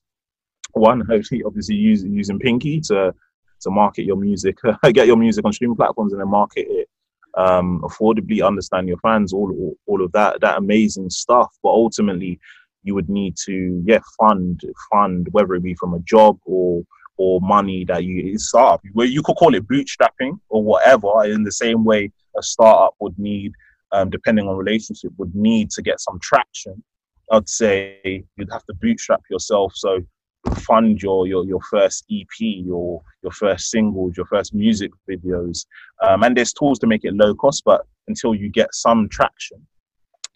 one, 0.72 1.00
hopefully, 1.08 1.42
obviously, 1.44 1.76
use, 1.76 2.04
using 2.04 2.38
Pinky 2.38 2.80
to 2.82 3.14
to 3.62 3.70
market 3.70 4.04
your 4.04 4.16
music, 4.16 4.56
get 4.92 5.06
your 5.06 5.16
music 5.16 5.44
on 5.44 5.52
streaming 5.52 5.76
platforms, 5.76 6.12
and 6.12 6.20
then 6.20 6.28
market 6.28 6.66
it 6.68 6.88
um, 7.36 7.80
affordably, 7.82 8.46
understand 8.46 8.88
your 8.88 8.98
fans, 8.98 9.32
all, 9.32 9.50
all, 9.50 9.76
all 9.86 10.04
of 10.04 10.12
that, 10.12 10.40
that 10.40 10.58
amazing 10.58 11.10
stuff. 11.10 11.50
But 11.62 11.70
ultimately, 11.70 12.38
you 12.82 12.94
would 12.94 13.08
need 13.08 13.36
to, 13.44 13.82
yeah, 13.86 14.00
fund, 14.18 14.60
fund, 14.90 15.28
whether 15.32 15.54
it 15.54 15.62
be 15.62 15.74
from 15.74 15.94
a 15.94 16.00
job 16.00 16.38
or 16.44 16.82
or 17.20 17.38
money 17.42 17.84
that 17.84 18.02
you 18.02 18.38
start 18.38 18.80
where 18.94 19.06
you 19.06 19.22
could 19.22 19.36
call 19.36 19.54
it 19.54 19.68
bootstrapping 19.68 20.40
or 20.48 20.64
whatever. 20.64 21.22
In 21.24 21.44
the 21.44 21.52
same 21.52 21.84
way, 21.84 22.10
a 22.34 22.42
startup 22.42 22.94
would 22.98 23.18
need, 23.18 23.52
um, 23.92 24.08
depending 24.08 24.48
on 24.48 24.56
relationship, 24.56 25.12
would 25.18 25.34
need 25.34 25.70
to 25.72 25.82
get 25.82 26.00
some 26.00 26.18
traction. 26.22 26.82
I'd 27.30 27.46
say 27.46 28.24
you'd 28.36 28.50
have 28.50 28.64
to 28.64 28.74
bootstrap 28.80 29.20
yourself. 29.30 29.74
So 29.76 30.00
fund 30.60 31.02
your 31.02 31.26
your, 31.26 31.44
your 31.44 31.60
first 31.70 32.04
EP, 32.10 32.26
your 32.40 33.02
your 33.22 33.32
first 33.32 33.70
singles, 33.70 34.16
your 34.16 34.26
first 34.26 34.54
music 34.54 34.90
videos. 35.08 35.66
Um, 36.02 36.22
and 36.22 36.36
there's 36.36 36.52
tools 36.52 36.78
to 36.80 36.86
make 36.86 37.04
it 37.04 37.14
low 37.14 37.34
cost, 37.34 37.62
but 37.64 37.82
until 38.08 38.34
you 38.34 38.50
get 38.50 38.74
some 38.74 39.08
traction. 39.08 39.66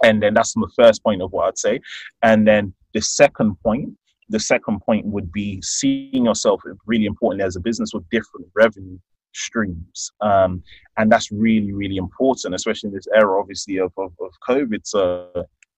And 0.02 0.22
then 0.22 0.34
that's 0.34 0.54
the 0.54 0.70
first 0.76 1.02
point 1.02 1.22
of 1.22 1.32
what 1.32 1.48
I'd 1.48 1.58
say. 1.58 1.80
And 2.22 2.46
then 2.46 2.74
the 2.92 3.00
second 3.00 3.56
point, 3.62 3.90
the 4.28 4.40
second 4.40 4.80
point 4.80 5.06
would 5.06 5.32
be 5.32 5.60
seeing 5.62 6.24
yourself 6.26 6.62
really 6.86 7.06
importantly 7.06 7.44
as 7.44 7.56
a 7.56 7.60
business 7.60 7.92
with 7.94 8.08
different 8.10 8.46
revenue 8.54 8.98
streams. 9.34 10.10
Um, 10.20 10.62
and 10.96 11.10
that's 11.10 11.30
really, 11.30 11.72
really 11.72 11.96
important, 11.96 12.54
especially 12.54 12.88
in 12.88 12.94
this 12.94 13.06
era, 13.14 13.38
obviously, 13.38 13.78
of, 13.78 13.92
of, 13.96 14.12
of 14.20 14.30
COVID. 14.48 14.80
So 14.84 15.28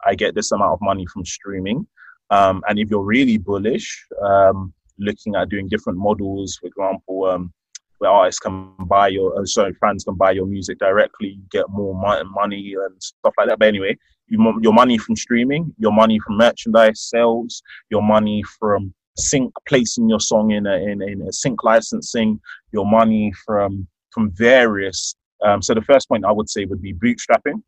I 0.04 0.14
get 0.14 0.34
this 0.34 0.52
amount 0.52 0.72
of 0.72 0.78
money 0.80 1.06
from 1.12 1.24
streaming. 1.24 1.86
Um, 2.30 2.62
and 2.68 2.78
if 2.78 2.90
you're 2.90 3.04
really 3.04 3.38
bullish, 3.38 4.06
um, 4.22 4.72
looking 4.98 5.34
at 5.34 5.48
doing 5.48 5.68
different 5.68 5.98
models, 5.98 6.56
for 6.56 6.66
example, 6.66 7.24
um, 7.26 7.52
where 7.98 8.10
artists 8.10 8.40
can 8.40 8.72
buy 8.86 9.08
your, 9.08 9.38
uh, 9.38 9.44
sorry, 9.44 9.72
fans 9.74 10.04
can 10.04 10.14
buy 10.14 10.32
your 10.32 10.46
music 10.46 10.78
directly, 10.78 11.38
get 11.50 11.68
more 11.68 11.94
money 11.94 12.74
and 12.74 13.02
stuff 13.02 13.34
like 13.38 13.48
that. 13.48 13.58
But 13.58 13.68
anyway, 13.68 13.96
you, 14.28 14.58
your 14.60 14.72
money 14.72 14.98
from 14.98 15.16
streaming, 15.16 15.72
your 15.78 15.92
money 15.92 16.18
from 16.18 16.36
merchandise 16.36 17.00
sales, 17.00 17.62
your 17.90 18.02
money 18.02 18.42
from 18.58 18.92
sync 19.18 19.52
placing 19.66 20.08
your 20.08 20.20
song 20.20 20.50
in 20.50 20.66
a, 20.66 20.76
in, 20.76 21.02
in 21.02 21.22
a 21.22 21.32
sync 21.32 21.64
licensing, 21.64 22.40
your 22.72 22.86
money 22.86 23.32
from 23.44 23.86
from 24.10 24.30
various. 24.32 25.14
Um, 25.44 25.60
so 25.60 25.74
the 25.74 25.82
first 25.82 26.08
point 26.08 26.24
I 26.24 26.32
would 26.32 26.48
say 26.48 26.64
would 26.64 26.80
be 26.80 26.94
bootstrapping. 26.94 27.62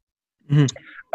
Mm-hmm. 0.51 0.67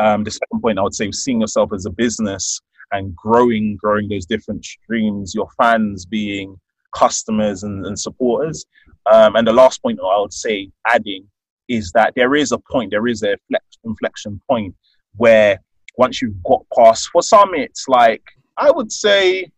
Um, 0.03 0.23
the 0.23 0.32
second 0.32 0.62
point 0.62 0.77
I 0.77 0.84
would 0.84 0.93
say 0.93 1.12
seeing 1.12 1.41
yourself 1.41 1.71
as 1.73 1.86
a 1.86 1.89
business 1.89 2.62
and 2.93 3.15
growing, 3.15 3.75
growing 3.75 4.08
those 4.08 4.25
different 4.25 4.63
streams, 4.63 5.36
your 5.36 5.49
fans 5.58 6.06
being 6.06 6.56
customers 6.95 7.63
and, 7.63 7.86
and 7.86 7.99
supporters. 7.99 8.65
Um, 9.12 9.36
and 9.36 9.45
the 9.47 9.51
last 9.53 9.82
point 9.82 9.99
I 9.99 10.19
would 10.19 10.32
say 10.32 10.69
adding 10.88 11.27
is 11.67 11.91
that 11.93 12.13
there 12.15 12.36
is 12.36 12.51
a 12.51 12.58
point, 12.58 12.91
there 12.91 13.08
is 13.08 13.23
a 13.23 13.36
inflection 13.84 14.39
point 14.49 14.75
where 15.15 15.60
once 15.97 16.21
you've 16.21 16.41
got 16.43 16.62
past, 16.75 17.10
for 17.12 17.21
some, 17.21 17.53
it's 17.53 17.88
like, 17.88 18.23
I 18.58 18.71
would 18.71 18.91
say 18.91 19.51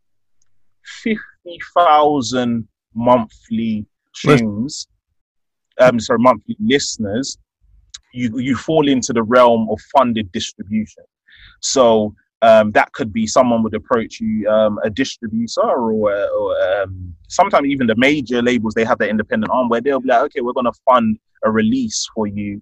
50,000 1.03 2.67
monthly 2.93 3.85
tunes, 4.15 4.87
um, 5.79 5.99
sorry, 5.99 6.19
monthly 6.19 6.55
listeners, 6.59 7.37
you, 8.13 8.39
you 8.39 8.55
fall 8.55 8.87
into 8.87 9.11
the 9.13 9.23
realm 9.23 9.67
of 9.69 9.79
funded 9.95 10.31
distribution. 10.31 11.03
So 11.61 12.13
um, 12.45 12.71
that 12.73 12.91
could 12.93 13.11
be 13.11 13.25
someone 13.25 13.63
would 13.63 13.73
approach 13.73 14.19
you, 14.19 14.47
um, 14.47 14.77
a 14.83 14.89
distributor, 14.89 15.61
or, 15.61 16.11
or 16.13 16.81
um, 16.81 17.15
sometimes 17.27 17.67
even 17.67 17.87
the 17.87 17.95
major 17.95 18.39
labels. 18.41 18.75
They 18.75 18.85
have 18.85 18.99
their 18.99 19.09
independent 19.09 19.51
arm 19.51 19.67
where 19.67 19.81
they'll 19.81 19.99
be 19.99 20.09
like, 20.09 20.21
okay, 20.25 20.41
we're 20.41 20.53
going 20.53 20.71
to 20.71 20.79
fund 20.87 21.17
a 21.43 21.51
release 21.51 22.07
for 22.13 22.27
you 22.27 22.61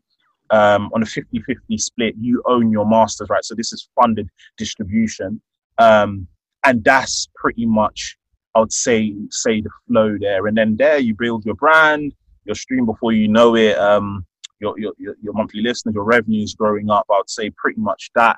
um, 0.51 0.89
on 0.93 1.03
a 1.03 1.05
50-50 1.05 1.81
split. 1.81 2.15
You 2.17 2.41
own 2.45 2.71
your 2.71 2.87
masters, 2.87 3.27
right? 3.29 3.43
So 3.43 3.55
this 3.55 3.73
is 3.73 3.89
funded 3.99 4.29
distribution, 4.57 5.41
um, 5.79 6.27
and 6.63 6.81
that's 6.85 7.27
pretty 7.35 7.65
much, 7.65 8.17
I 8.55 8.61
would 8.61 8.71
say, 8.71 9.13
say 9.31 9.59
the 9.59 9.69
flow 9.87 10.17
there. 10.17 10.47
And 10.47 10.55
then 10.55 10.77
there, 10.77 10.99
you 10.99 11.13
build 11.13 11.45
your 11.45 11.55
brand, 11.55 12.13
your 12.45 12.55
stream 12.55 12.85
before 12.85 13.11
you 13.11 13.27
know 13.27 13.57
it. 13.57 13.77
Um, 13.77 14.25
your, 14.61 14.79
your, 14.79 14.93
your 15.21 15.33
monthly 15.33 15.61
listeners, 15.61 15.93
your 15.93 16.05
revenues 16.05 16.55
growing 16.55 16.89
up. 16.89 17.05
I 17.11 17.17
would 17.17 17.29
say 17.29 17.49
pretty 17.49 17.81
much 17.81 18.11
that 18.15 18.37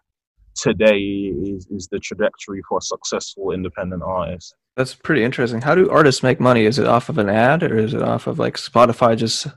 today 0.56 0.98
is, 0.98 1.68
is 1.68 1.88
the 1.88 2.00
trajectory 2.00 2.62
for 2.68 2.80
a 2.80 2.82
successful 2.82 3.52
independent 3.52 4.04
artist. 4.04 4.56
That's 4.76 4.94
pretty 4.94 5.24
interesting. 5.24 5.62
How 5.62 5.76
do 5.76 5.90
artists 5.90 6.24
make 6.24 6.40
money? 6.40 6.66
Is 6.66 6.80
it 6.80 6.88
off 6.88 7.10
of 7.10 7.18
an 7.18 7.30
ad 7.30 7.64
or 7.64 7.78
is 7.78 7.94
it 7.94 8.02
off 8.02 8.28
of 8.28 8.40
like 8.40 8.58
Spotify 8.58 9.16
just 9.16 9.48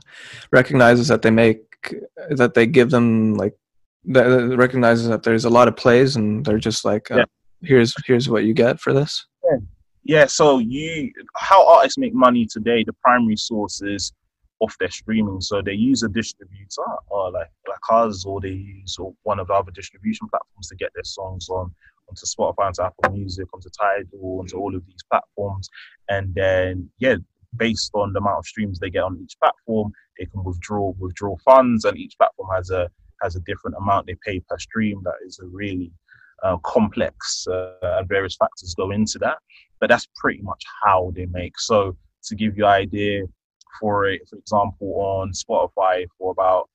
recognizes 0.51 1.07
that 1.09 1.21
they 1.21 1.31
make 1.31 1.61
that 2.29 2.53
they 2.53 2.65
give 2.65 2.89
them 2.89 3.35
like 3.35 3.55
that 4.05 4.55
recognizes 4.57 5.07
that 5.07 5.23
there's 5.23 5.45
a 5.45 5.49
lot 5.49 5.67
of 5.67 5.75
plays 5.75 6.15
and 6.15 6.45
they're 6.45 6.57
just 6.57 6.85
like 6.85 7.11
uh, 7.11 7.17
yeah. 7.17 7.23
here's 7.61 7.93
here's 8.05 8.29
what 8.29 8.45
you 8.45 8.53
get 8.53 8.79
for 8.79 8.93
this. 8.93 9.25
Yeah. 9.43 9.57
yeah. 10.03 10.25
So 10.25 10.59
you 10.59 11.11
how 11.35 11.67
artists 11.67 11.97
make 11.97 12.13
money 12.13 12.45
today? 12.45 12.85
The 12.85 12.93
primary 12.93 13.35
source 13.35 13.81
is 13.81 14.13
off 14.59 14.75
their 14.79 14.89
streaming. 14.89 15.41
So 15.41 15.61
they 15.61 15.73
use 15.73 16.03
a 16.03 16.09
distributor 16.09 16.83
or 17.09 17.31
like 17.31 17.51
like 17.67 17.79
us, 17.89 18.25
or 18.25 18.41
they 18.41 18.49
use 18.49 18.97
one 19.23 19.39
of 19.39 19.47
the 19.47 19.53
other 19.53 19.71
distribution 19.71 20.27
platforms 20.29 20.67
to 20.69 20.75
get 20.75 20.91
their 20.95 21.03
songs 21.03 21.49
on 21.49 21.71
onto 22.09 22.25
Spotify, 22.25 22.65
onto 22.65 22.81
Apple 22.81 23.13
Music, 23.13 23.47
onto 23.53 23.69
Tidal, 23.69 24.39
onto 24.39 24.57
all 24.57 24.75
of 24.75 24.85
these 24.85 25.03
platforms. 25.09 25.69
And 26.09 26.33
then 26.33 26.89
yeah, 26.99 27.15
based 27.55 27.91
on 27.93 28.13
the 28.13 28.19
amount 28.19 28.39
of 28.39 28.45
streams 28.45 28.79
they 28.79 28.89
get 28.89 29.03
on 29.03 29.19
each 29.21 29.35
platform, 29.41 29.91
they 30.17 30.25
can 30.25 30.43
withdraw 30.43 30.93
withdraw 30.99 31.35
funds, 31.37 31.85
and 31.85 31.97
each 31.97 32.17
platform 32.17 32.49
has 32.53 32.69
a 32.69 32.89
has 33.21 33.35
a 33.35 33.41
different 33.41 33.77
amount 33.77 34.07
they 34.07 34.17
pay 34.25 34.39
per 34.39 34.57
stream. 34.57 35.01
That 35.03 35.15
is 35.25 35.39
a 35.39 35.45
really 35.45 35.91
uh, 36.43 36.57
complex 36.57 37.45
uh, 37.47 37.73
and 37.81 38.07
various 38.07 38.35
factors 38.35 38.73
go 38.75 38.91
into 38.91 39.17
that. 39.19 39.37
But 39.79 39.89
that's 39.89 40.07
pretty 40.15 40.41
much 40.41 40.63
how 40.83 41.11
they 41.15 41.25
make. 41.27 41.59
So 41.59 41.95
to 42.23 42.35
give 42.35 42.57
you 42.57 42.65
an 42.65 42.71
idea, 42.71 43.23
for 43.79 44.07
it, 44.07 44.21
for 44.29 44.37
example, 44.37 44.95
on 44.99 45.31
Spotify 45.31 46.05
for 46.17 46.31
about, 46.31 46.69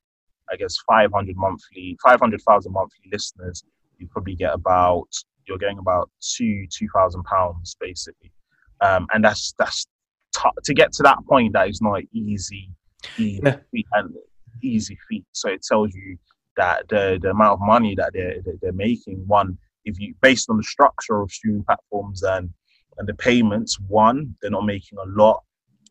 I 0.51 0.57
guess, 0.57 0.77
500 0.87 1.37
monthly, 1.37 1.97
500,000 2.03 2.73
monthly 2.73 3.11
listeners, 3.13 3.65
you 3.99 4.09
probably 4.09 4.35
get 4.35 4.53
about, 4.53 5.09
you're 5.47 5.59
getting 5.59 5.79
about 5.79 6.11
two, 6.21 6.67
2,000 6.71 7.23
pounds 7.25 7.77
basically. 7.81 8.33
Um, 8.81 9.07
and 9.13 9.25
that's, 9.25 9.55
that's 9.59 9.87
t- 10.35 10.51
to 10.65 10.75
get 10.75 10.93
to 10.93 11.03
that 11.05 11.19
point, 11.29 11.53
that 11.55 11.69
is 11.69 11.81
not 11.81 12.03
easy, 12.13 12.71
easy 13.19 13.41
yeah. 13.43 13.57
feat 13.71 13.87
and 13.93 14.15
easy 14.63 14.99
feat. 15.09 15.25
So 15.33 15.49
it 15.49 15.63
tells 15.63 15.95
you 15.95 16.17
that 16.57 16.89
the, 16.89 17.19
the 17.21 17.31
amount 17.31 17.55
of 17.55 17.61
money 17.61 17.95
that 17.97 18.11
they're, 18.13 18.37
they're 18.61 18.73
making, 18.73 19.25
one, 19.27 19.59
if 19.85 19.99
you, 19.99 20.15
based 20.23 20.51
on 20.51 20.57
the 20.57 20.63
structure 20.63 21.21
of 21.21 21.31
streaming 21.31 21.65
platforms 21.65 22.23
and, 22.23 22.51
and 22.99 23.09
the 23.09 23.15
payments, 23.15 23.79
one, 23.89 24.35
they're 24.41 24.51
not 24.51 24.65
making 24.65 24.99
a 24.99 25.21
lot 25.21 25.43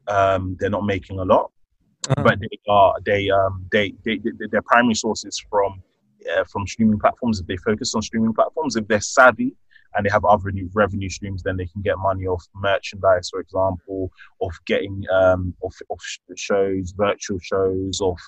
um, 0.08 0.58
they're 0.60 0.70
not 0.70 0.86
making 0.86 1.20
a 1.20 1.26
lot. 1.26 1.52
uh-huh. 2.10 2.24
but 2.24 2.40
they 2.40 2.60
are 2.70 2.94
they 3.06 3.30
um 3.30 3.66
they, 3.72 3.94
they, 4.04 4.18
they 4.18 4.48
their 4.52 4.62
primary 4.62 4.96
sources 4.96 5.42
from 5.50 5.82
uh, 6.36 6.44
from 6.52 6.68
streaming 6.68 7.00
platforms. 7.00 7.40
If 7.40 7.48
they 7.48 7.58
focus 7.58 7.96
on 7.96 8.02
streaming 8.02 8.34
platforms, 8.34 8.76
if 8.76 8.88
they're 8.88 9.02
savvy 9.02 9.56
and 9.96 10.06
they 10.06 10.10
have 10.10 10.26
other 10.26 10.52
new 10.52 10.70
revenue 10.74 11.10
streams, 11.10 11.44
then 11.44 11.56
they 11.56 11.68
can 11.68 11.82
get 11.82 11.98
money 12.00 12.26
off 12.26 12.44
merchandise, 12.56 13.30
for 13.30 13.40
example, 13.40 14.12
of 14.42 14.52
getting 14.66 15.04
um 15.14 15.54
off, 15.62 15.76
off 15.90 16.04
shows, 16.36 16.94
virtual 16.98 17.40
shows, 17.40 18.02
off 18.02 18.22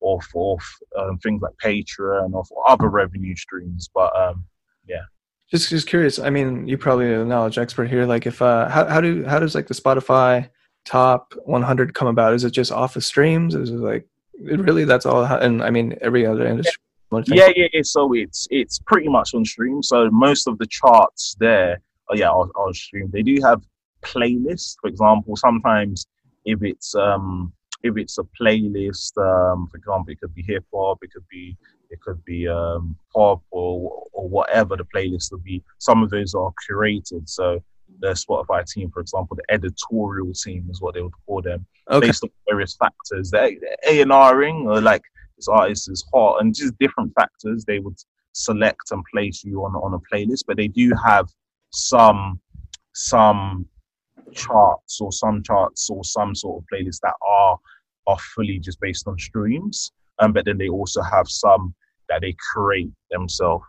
off 0.00 0.26
off 0.34 0.78
um, 0.98 1.18
things 1.18 1.40
like 1.40 1.54
Patreon, 1.62 2.34
off 2.34 2.48
other 2.66 2.88
revenue 2.88 3.36
streams. 3.36 3.88
But 3.94 4.14
um 4.16 4.44
yeah. 4.86 5.02
Just 5.50 5.68
just 5.68 5.86
curious. 5.86 6.18
I 6.18 6.30
mean, 6.30 6.66
you 6.66 6.78
probably 6.78 7.06
are 7.06 7.22
a 7.22 7.24
knowledge 7.24 7.58
expert 7.58 7.88
here. 7.88 8.06
Like, 8.06 8.26
if 8.26 8.40
uh, 8.40 8.68
how 8.70 8.86
how 8.86 9.00
do 9.02 9.24
how 9.24 9.38
does 9.38 9.54
like 9.54 9.66
the 9.66 9.74
Spotify 9.74 10.48
top 10.84 11.34
100 11.44 11.94
come 11.94 12.08
about? 12.08 12.34
Is 12.34 12.44
it 12.44 12.50
just 12.50 12.72
off 12.72 12.96
of 12.96 13.04
streams? 13.04 13.54
Is 13.54 13.70
it 13.70 13.74
like 13.74 14.06
it 14.34 14.60
really 14.60 14.84
that's 14.84 15.06
all? 15.06 15.24
And 15.24 15.62
I 15.62 15.70
mean, 15.70 15.96
every 16.00 16.26
other 16.26 16.46
industry. 16.46 16.80
Yeah, 17.26 17.50
yeah, 17.54 17.66
yeah. 17.72 17.82
So 17.82 18.14
it's 18.14 18.48
it's 18.50 18.78
pretty 18.78 19.08
much 19.08 19.34
on 19.34 19.44
stream. 19.44 19.82
So 19.82 20.10
most 20.10 20.48
of 20.48 20.56
the 20.58 20.66
charts 20.66 21.36
there, 21.38 21.80
oh 22.08 22.14
yeah, 22.14 22.30
on, 22.30 22.48
on 22.56 22.72
stream. 22.72 23.10
They 23.12 23.22
do 23.22 23.36
have 23.42 23.62
playlists. 24.00 24.76
For 24.80 24.88
example, 24.88 25.36
sometimes 25.36 26.06
if 26.46 26.62
it's 26.62 26.94
um 26.94 27.52
if 27.82 27.96
it's 27.96 28.18
a 28.18 28.22
playlist, 28.40 29.16
um, 29.18 29.66
for 29.68 29.76
example, 29.76 30.12
it 30.12 30.20
could 30.20 30.34
be 30.34 30.42
hip 30.42 30.64
hop, 30.72 30.98
it 31.02 31.12
could 31.12 31.26
be 31.28 31.56
it 31.90 32.00
could 32.00 32.24
be 32.24 32.48
um, 32.48 32.96
pop 33.12 33.42
or 33.50 34.06
or 34.12 34.28
whatever 34.28 34.76
the 34.76 34.84
playlist 34.84 35.30
would 35.32 35.44
be. 35.44 35.62
Some 35.78 36.02
of 36.02 36.10
those 36.10 36.34
are 36.34 36.52
curated. 36.68 37.28
So 37.28 37.62
the 38.00 38.08
Spotify 38.08 38.64
team, 38.66 38.90
for 38.90 39.00
example, 39.00 39.36
the 39.36 39.54
editorial 39.54 40.32
team 40.32 40.66
is 40.70 40.80
what 40.80 40.94
they 40.94 41.02
would 41.02 41.12
call 41.26 41.42
them, 41.42 41.66
okay. 41.90 42.08
based 42.08 42.24
on 42.24 42.30
various 42.48 42.76
factors. 42.76 43.30
They 43.30 43.58
A 43.88 44.00
and 44.00 44.36
Ring 44.36 44.66
or 44.68 44.80
like 44.80 45.02
this 45.36 45.48
artist 45.48 45.90
is 45.90 46.04
hot 46.12 46.40
and 46.40 46.54
just 46.54 46.78
different 46.78 47.12
factors. 47.14 47.64
They 47.64 47.78
would 47.78 47.96
select 48.32 48.90
and 48.90 49.04
place 49.12 49.44
you 49.44 49.64
on 49.64 49.74
on 49.74 49.94
a 49.94 50.14
playlist, 50.14 50.44
but 50.46 50.56
they 50.56 50.68
do 50.68 50.92
have 51.04 51.28
some 51.70 52.40
some 52.94 53.66
charts 54.32 55.00
or 55.00 55.12
some 55.12 55.42
charts 55.42 55.90
or 55.90 56.04
some 56.04 56.34
sort 56.34 56.62
of 56.62 56.66
playlists 56.72 57.00
that 57.02 57.14
are 57.26 57.58
are 58.06 58.18
fully 58.34 58.58
just 58.58 58.80
based 58.80 59.06
on 59.06 59.18
streams. 59.18 59.92
Um, 60.18 60.32
but 60.32 60.44
then 60.44 60.58
they 60.58 60.68
also 60.68 61.02
have 61.02 61.28
some 61.28 61.74
that 62.08 62.20
they 62.20 62.34
create 62.52 62.90
themselves. 63.10 63.64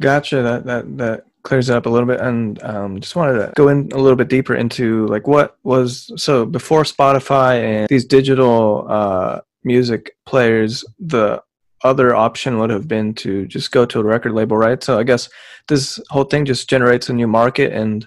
Gotcha. 0.00 0.42
That 0.42 0.64
that 0.64 0.98
that 0.98 1.26
clears 1.42 1.70
it 1.70 1.76
up 1.76 1.86
a 1.86 1.88
little 1.88 2.06
bit, 2.06 2.20
and 2.20 2.62
um, 2.62 3.00
just 3.00 3.16
wanted 3.16 3.34
to 3.34 3.52
go 3.56 3.68
in 3.68 3.90
a 3.92 3.98
little 3.98 4.16
bit 4.16 4.28
deeper 4.28 4.54
into 4.54 5.06
like 5.06 5.26
what 5.26 5.56
was 5.62 6.10
so 6.16 6.44
before 6.44 6.82
Spotify 6.82 7.62
and 7.62 7.88
these 7.88 8.04
digital 8.04 8.86
uh, 8.88 9.40
music 9.64 10.16
players. 10.26 10.84
The 10.98 11.42
other 11.82 12.14
option 12.14 12.58
would 12.58 12.70
have 12.70 12.86
been 12.86 13.14
to 13.14 13.46
just 13.46 13.72
go 13.72 13.86
to 13.86 14.00
a 14.00 14.04
record 14.04 14.32
label, 14.32 14.56
right? 14.56 14.82
So 14.82 14.98
I 14.98 15.02
guess 15.02 15.28
this 15.68 15.98
whole 16.10 16.24
thing 16.24 16.44
just 16.44 16.68
generates 16.68 17.08
a 17.08 17.14
new 17.14 17.26
market 17.26 17.72
and. 17.72 18.06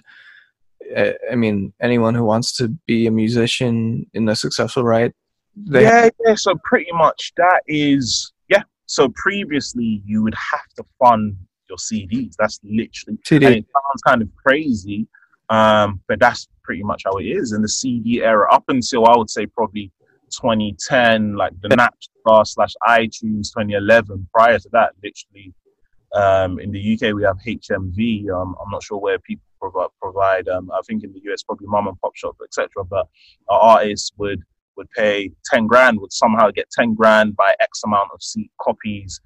Eh, 0.94 1.14
I 1.32 1.34
mean, 1.34 1.72
anyone 1.80 2.14
who 2.14 2.24
wants 2.24 2.54
to 2.58 2.68
be 2.86 3.06
a 3.06 3.10
musician 3.10 4.04
in 4.12 4.28
a 4.28 4.36
successful 4.36 4.84
right, 4.84 5.14
yeah, 5.56 6.10
yeah. 6.26 6.34
So 6.34 6.56
pretty 6.62 6.90
much 6.92 7.32
that 7.38 7.62
is 7.66 8.32
yeah 8.48 8.64
so 8.86 9.08
previously, 9.14 10.02
you 10.04 10.22
would 10.22 10.34
have 10.34 10.68
to 10.76 10.84
fund 10.98 11.36
your 11.68 11.78
CDs. 11.78 12.34
That's 12.38 12.60
literally. 12.62 13.18
CD. 13.24 13.46
It 13.46 13.66
sounds 13.72 14.02
kind 14.06 14.22
of 14.22 14.28
crazy, 14.36 15.06
um, 15.50 16.00
but 16.08 16.20
that's 16.20 16.48
pretty 16.62 16.82
much 16.82 17.02
how 17.04 17.16
it 17.18 17.24
is 17.24 17.52
in 17.52 17.62
the 17.62 17.68
CD 17.68 18.22
era. 18.22 18.52
Up 18.52 18.64
until 18.68 19.06
I 19.06 19.16
would 19.16 19.30
say 19.30 19.46
probably 19.46 19.90
2010, 20.30 21.36
like 21.36 21.52
the 21.60 21.68
Napster 21.68 22.46
slash 22.46 22.74
iTunes 22.86 23.52
2011. 23.52 24.28
Prior 24.34 24.58
to 24.58 24.68
that, 24.72 24.92
literally, 25.02 25.54
um, 26.14 26.58
in 26.58 26.70
the 26.70 26.94
UK 26.94 27.14
we 27.14 27.22
have 27.24 27.36
HMV. 27.46 28.30
Um, 28.30 28.54
I'm 28.62 28.70
not 28.70 28.82
sure 28.82 28.98
where 28.98 29.18
people 29.18 29.44
provide. 29.60 29.88
provide 30.00 30.48
um, 30.48 30.70
I 30.72 30.80
think 30.86 31.04
in 31.04 31.12
the 31.12 31.20
US 31.32 31.42
probably 31.42 31.66
mom 31.66 31.88
and 31.88 32.00
pop 32.00 32.14
shop, 32.16 32.36
etc. 32.42 32.68
But 32.88 33.08
our 33.48 33.60
artists 33.60 34.12
would 34.16 34.42
would 34.76 34.90
pay 34.90 35.30
10 35.52 35.68
grand 35.68 36.00
would 36.00 36.12
somehow 36.12 36.50
get 36.50 36.68
10 36.70 36.94
grand 36.94 37.36
by 37.36 37.54
X 37.60 37.82
amount 37.84 38.10
of 38.12 38.20
seat 38.22 38.50
copies. 38.60 39.20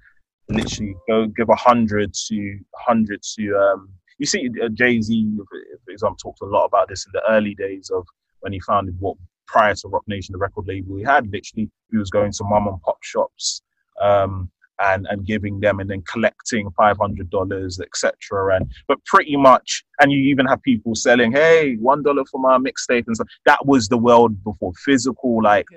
Literally 0.49 0.95
go 1.07 1.27
give 1.27 1.49
a 1.49 1.55
hundred 1.55 2.13
to 2.27 2.59
hundred 2.75 3.21
to, 3.21 3.55
um, 3.55 3.89
you 4.17 4.25
see 4.25 4.49
uh, 4.63 4.69
Jay-Z, 4.69 5.37
for 5.85 5.91
example, 5.91 6.17
talked 6.17 6.41
a 6.41 6.45
lot 6.45 6.65
about 6.65 6.89
this 6.89 7.05
in 7.05 7.11
the 7.13 7.21
early 7.29 7.55
days 7.55 7.91
of 7.93 8.05
when 8.41 8.53
he 8.53 8.59
founded 8.61 8.95
what 8.99 9.15
prior 9.47 9.75
to 9.75 9.87
Roc 9.87 10.03
Nation, 10.07 10.33
the 10.33 10.39
record 10.39 10.67
label 10.67 10.95
he 10.97 11.03
had, 11.03 11.25
literally 11.31 11.69
he 11.91 11.97
was 11.97 12.09
going 12.09 12.31
to 12.31 12.43
mom 12.43 12.67
and 12.67 12.81
pop 12.81 12.97
shops, 13.03 13.61
um, 14.01 14.49
and 14.81 15.07
and 15.09 15.25
giving 15.25 15.59
them 15.59 15.79
and 15.79 15.89
then 15.89 16.01
collecting 16.03 16.69
five 16.77 16.97
hundred 16.97 17.29
dollars, 17.29 17.79
etc. 17.79 18.55
And 18.55 18.71
but 18.87 19.03
pretty 19.05 19.35
much, 19.35 19.83
and 19.99 20.11
you 20.11 20.19
even 20.29 20.45
have 20.45 20.61
people 20.61 20.95
selling, 20.95 21.31
hey, 21.31 21.75
one 21.75 22.03
dollar 22.03 22.23
for 22.25 22.39
my 22.39 22.57
mixtape 22.57 23.05
and 23.07 23.15
stuff. 23.15 23.27
That 23.45 23.65
was 23.65 23.87
the 23.87 23.97
world 23.97 24.41
before 24.43 24.71
physical, 24.85 25.43
like 25.43 25.67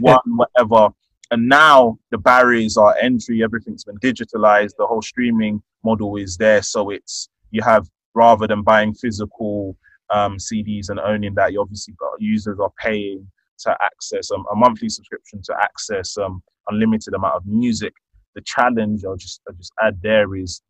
one 0.00 0.18
whatever. 0.26 0.92
And 1.30 1.48
now 1.48 1.98
the 2.10 2.18
barriers 2.18 2.76
are 2.76 2.96
entry. 3.00 3.42
Everything's 3.42 3.84
been 3.84 3.98
digitalized. 3.98 4.72
The 4.78 4.86
whole 4.86 5.02
streaming 5.02 5.62
model 5.84 6.16
is 6.16 6.36
there, 6.36 6.62
so 6.62 6.90
it's 6.90 7.28
you 7.50 7.62
have 7.62 7.88
rather 8.14 8.46
than 8.46 8.62
buying 8.62 8.94
physical 8.94 9.76
um, 10.10 10.38
CDs 10.38 10.88
and 10.88 10.98
owning 10.98 11.34
that, 11.34 11.52
you 11.52 11.60
obviously 11.60 11.94
got 11.98 12.20
users 12.20 12.58
are 12.58 12.72
paying 12.78 13.26
to 13.58 13.76
access 13.82 14.30
um, 14.30 14.44
a 14.52 14.56
monthly 14.56 14.88
subscription 14.88 15.42
to 15.42 15.54
access 15.60 16.16
um, 16.16 16.42
unlimited 16.68 17.12
amount 17.14 17.34
of 17.34 17.44
music 17.46 17.92
the 18.38 18.42
challenge 18.42 19.04
I'll 19.04 19.16
just 19.16 19.40
I'll 19.48 19.54
just 19.54 19.72
add 19.82 19.98
there 20.02 20.36
is 20.36 20.62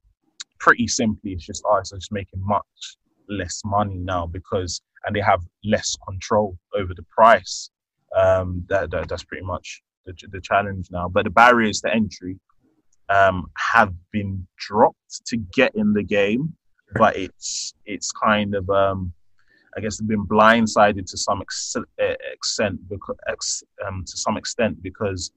pretty 0.59 0.89
simply 0.89 1.33
it's 1.33 1.45
just 1.45 1.63
artists 1.69 1.93
are 1.93 1.99
just 1.99 2.13
making 2.13 2.41
much 2.43 2.97
less 3.29 3.61
money 3.65 3.99
now 3.99 4.27
because 4.27 4.81
and 5.05 5.15
they 5.15 5.21
have 5.21 5.43
less 5.65 5.97
control 6.09 6.59
over 6.75 6.95
the 6.95 7.05
price. 7.15 7.71
Um, 8.17 8.65
that, 8.69 8.91
that 8.91 9.09
that's 9.09 9.25
pretty 9.25 9.45
much 9.45 9.83
the, 10.09 10.29
the 10.31 10.41
challenge 10.41 10.89
now. 10.91 11.09
But 11.09 11.25
the 11.25 11.31
barriers 11.31 11.81
to 11.83 11.95
entry 11.95 12.39
um, 13.09 13.47
have 13.73 13.93
been 14.13 14.47
dropped 14.59 15.25
to 15.27 15.37
get 15.37 15.75
in 15.75 15.93
the 15.93 16.03
game, 16.03 16.55
but 16.95 17.17
it's 17.17 17.75
it's 17.87 18.11
kind 18.13 18.55
of 18.55 18.69
um, 18.71 19.13
I 19.77 19.81
guess 19.81 20.01
been 20.01 20.27
blindsided 20.27 21.07
to 21.11 21.17
some 21.17 21.41
ex- 21.41 21.77
extent 21.99 22.81
because 22.89 23.17
ex, 23.29 23.63
um, 23.87 24.05
to 24.07 24.17
some 24.17 24.37
extent 24.37 24.83
because 24.83 25.33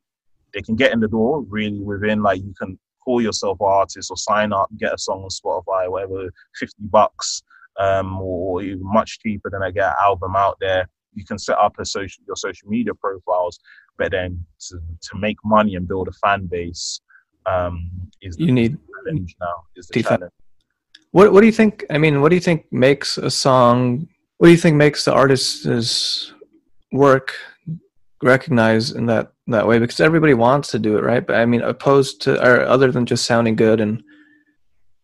they 0.53 0.61
can 0.61 0.75
get 0.75 0.93
in 0.93 0.99
the 0.99 1.07
door 1.07 1.41
really 1.41 1.79
within 1.79 2.21
like 2.21 2.41
you 2.41 2.53
can 2.59 2.77
call 3.03 3.21
yourself 3.21 3.57
an 3.61 3.67
artist 3.67 4.11
or 4.11 4.17
sign 4.17 4.53
up, 4.53 4.69
get 4.77 4.93
a 4.93 4.97
song 4.97 5.23
on 5.23 5.29
Spotify, 5.29 5.89
whatever, 5.89 6.31
fifty 6.55 6.83
bucks, 6.89 7.41
um, 7.79 8.19
or 8.19 8.61
even 8.61 8.83
much 8.83 9.19
cheaper 9.19 9.49
than 9.49 9.63
I 9.63 9.71
get 9.71 9.85
an 9.85 9.95
album 10.01 10.35
out 10.35 10.57
there. 10.59 10.87
You 11.13 11.25
can 11.25 11.37
set 11.37 11.57
up 11.57 11.77
a 11.79 11.85
social 11.85 12.23
your 12.25 12.35
social 12.35 12.69
media 12.69 12.93
profiles, 12.93 13.59
but 14.01 14.11
then 14.11 14.43
to, 14.67 14.79
to 14.99 15.17
make 15.17 15.37
money 15.45 15.75
and 15.75 15.87
build 15.87 16.07
a 16.07 16.11
fan 16.13 16.47
base 16.47 17.01
um, 17.45 17.89
is 18.21 18.35
you 18.39 18.51
need 18.51 18.77
challenge 19.05 19.35
now. 19.39 19.53
Is 19.75 19.87
the 19.87 20.01
challenge. 20.01 20.31
What 21.11 21.31
What 21.31 21.41
do 21.41 21.45
you 21.45 21.51
think? 21.51 21.85
I 21.91 21.97
mean, 21.99 22.21
what 22.21 22.29
do 22.29 22.35
you 22.35 22.41
think 22.41 22.65
makes 22.71 23.19
a 23.19 23.29
song? 23.29 24.07
What 24.37 24.47
do 24.47 24.51
you 24.51 24.57
think 24.57 24.75
makes 24.75 25.05
the 25.05 25.13
artist's 25.13 26.33
work 26.91 27.35
recognized 28.23 28.95
in 28.95 29.05
that 29.05 29.33
that 29.47 29.67
way 29.67 29.77
because 29.77 29.99
everybody 29.99 30.33
wants 30.33 30.69
to 30.69 30.77
do 30.77 30.95
it 30.95 31.03
right 31.03 31.25
but 31.25 31.35
i 31.35 31.43
mean 31.43 31.61
opposed 31.61 32.21
to 32.21 32.29
or 32.45 32.63
other 32.65 32.91
than 32.91 33.03
just 33.03 33.25
sounding 33.25 33.55
good 33.55 33.81
and 33.81 34.03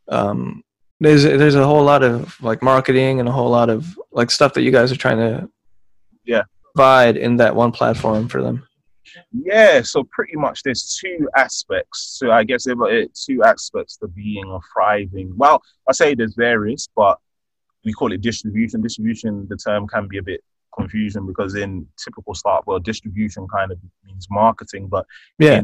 um 0.09 0.63
there's 0.99 1.23
there's 1.23 1.55
a 1.55 1.65
whole 1.65 1.83
lot 1.83 2.03
of 2.03 2.39
like 2.43 2.61
marketing 2.61 3.19
and 3.19 3.27
a 3.27 3.31
whole 3.31 3.49
lot 3.49 3.71
of 3.71 3.97
like 4.11 4.29
stuff 4.29 4.53
that 4.53 4.61
you 4.61 4.71
guys 4.71 4.91
are 4.91 4.95
trying 4.97 5.17
to 5.17 5.49
yeah 6.25 6.43
provide 6.75 7.17
in 7.17 7.37
that 7.37 7.55
one 7.55 7.71
platform 7.71 8.27
for 8.27 8.43
them 8.43 8.67
yeah 9.31 9.81
so 9.81 10.03
pretty 10.11 10.35
much 10.35 10.63
there's 10.63 10.99
two 11.01 11.29
aspects 11.35 12.17
so 12.19 12.31
i 12.31 12.43
guess 12.43 12.65
there 12.65 12.81
are 12.81 13.03
two 13.13 13.43
aspects 13.43 13.97
to 13.97 14.07
being 14.07 14.45
a 14.51 14.59
thriving 14.73 15.31
well 15.35 15.61
i 15.89 15.93
say 15.93 16.15
there's 16.15 16.35
various 16.35 16.87
but 16.95 17.17
we 17.85 17.93
call 17.93 18.11
it 18.11 18.19
distribution. 18.19 18.81
Distribution 18.81 19.47
the 19.49 19.55
term 19.55 19.87
can 19.87 20.07
be 20.09 20.17
a 20.17 20.23
bit 20.23 20.43
confusion 20.77 21.25
because 21.25 21.55
in 21.55 21.87
typical 21.97 22.35
start 22.35 22.63
well 22.67 22.77
distribution 22.77 23.47
kind 23.47 23.71
of 23.71 23.79
means 24.05 24.27
marketing 24.29 24.87
but 24.87 25.05
yeah. 25.39 25.61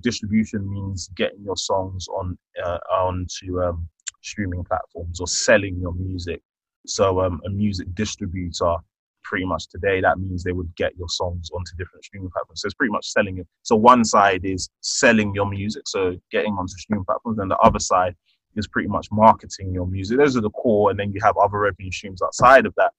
distribution 0.00 0.70
means 0.70 1.08
getting 1.16 1.42
your 1.42 1.56
songs 1.56 2.06
on 2.08 2.38
uh, 2.62 2.78
onto 2.92 3.60
um, 3.60 3.88
streaming 4.22 4.64
platforms 4.64 5.20
or 5.20 5.26
selling 5.26 5.78
your 5.80 5.92
music. 5.94 6.40
So 6.86 7.20
um, 7.20 7.40
a 7.46 7.50
music 7.50 7.94
distributor 7.94 8.76
pretty 9.24 9.44
much 9.44 9.68
today 9.68 10.00
that 10.00 10.18
means 10.18 10.42
they 10.42 10.52
would 10.52 10.74
get 10.76 10.96
your 10.96 11.08
songs 11.08 11.50
onto 11.52 11.72
different 11.78 12.04
streaming 12.04 12.30
platforms 12.30 12.60
so 12.60 12.66
it's 12.66 12.74
pretty 12.74 12.92
much 12.92 13.06
selling 13.06 13.38
it 13.38 13.46
so 13.62 13.76
one 13.76 14.04
side 14.04 14.44
is 14.44 14.68
selling 14.80 15.34
your 15.34 15.48
music 15.48 15.82
so 15.86 16.16
getting 16.30 16.52
onto 16.54 16.74
streaming 16.76 17.04
platforms 17.04 17.38
and 17.38 17.50
the 17.50 17.58
other 17.58 17.78
side 17.78 18.14
is 18.56 18.68
pretty 18.68 18.88
much 18.88 19.08
marketing 19.10 19.72
your 19.72 19.86
music 19.86 20.18
those 20.18 20.36
are 20.36 20.42
the 20.42 20.50
core 20.50 20.90
and 20.90 20.98
then 20.98 21.10
you 21.12 21.20
have 21.22 21.36
other 21.36 21.58
revenue 21.58 21.90
streams 21.90 22.20
outside 22.22 22.66
of 22.66 22.74
that 22.76 22.92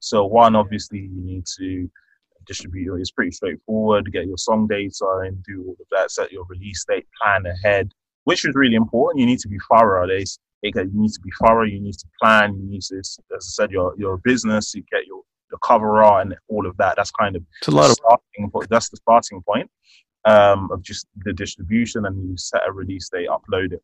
so 0.00 0.24
one, 0.24 0.54
obviously, 0.54 1.00
you 1.00 1.22
need 1.22 1.44
to 1.58 1.90
distribute 2.46 2.94
it's 2.96 3.10
pretty 3.10 3.30
straightforward. 3.30 4.10
Get 4.12 4.26
your 4.26 4.38
song 4.38 4.66
data 4.66 5.22
and 5.24 5.42
do 5.42 5.64
all 5.66 5.76
of 5.78 5.86
that. 5.90 6.10
Set 6.10 6.32
your 6.32 6.44
release 6.48 6.84
date, 6.88 7.06
plan 7.20 7.44
ahead, 7.46 7.92
which 8.24 8.44
is 8.44 8.54
really 8.54 8.76
important. 8.76 9.20
You 9.20 9.26
need 9.26 9.40
to 9.40 9.48
be 9.48 9.58
thorough. 9.70 10.06
Days. 10.06 10.38
You 10.62 10.72
need 10.74 11.12
to 11.12 11.20
be 11.20 11.30
thorough. 11.42 11.64
You 11.64 11.80
need 11.80 11.94
to 11.94 12.06
plan. 12.20 12.56
You 12.56 12.68
need 12.68 12.82
to, 12.82 12.98
as 12.98 13.18
I 13.32 13.38
said, 13.40 13.70
your 13.70 13.94
your 13.98 14.18
business. 14.18 14.74
You 14.74 14.82
get 14.90 15.06
your 15.06 15.22
your 15.50 15.58
cover 15.58 16.02
art 16.02 16.26
and 16.26 16.36
all 16.48 16.66
of 16.66 16.76
that. 16.76 16.94
That's 16.96 17.10
kind 17.10 17.36
of 17.36 17.42
it's 17.60 17.68
a 17.68 17.70
lot 17.70 17.90
of 17.90 17.96
starting 17.96 18.50
point. 18.50 18.68
That's 18.70 18.88
the 18.88 18.96
starting 18.98 19.42
point 19.42 19.70
um, 20.24 20.70
of 20.72 20.82
just 20.82 21.06
the 21.24 21.32
distribution, 21.32 22.06
and 22.06 22.30
you 22.30 22.36
set 22.36 22.62
a 22.66 22.72
release 22.72 23.08
date, 23.08 23.28
upload 23.28 23.72
it. 23.72 23.82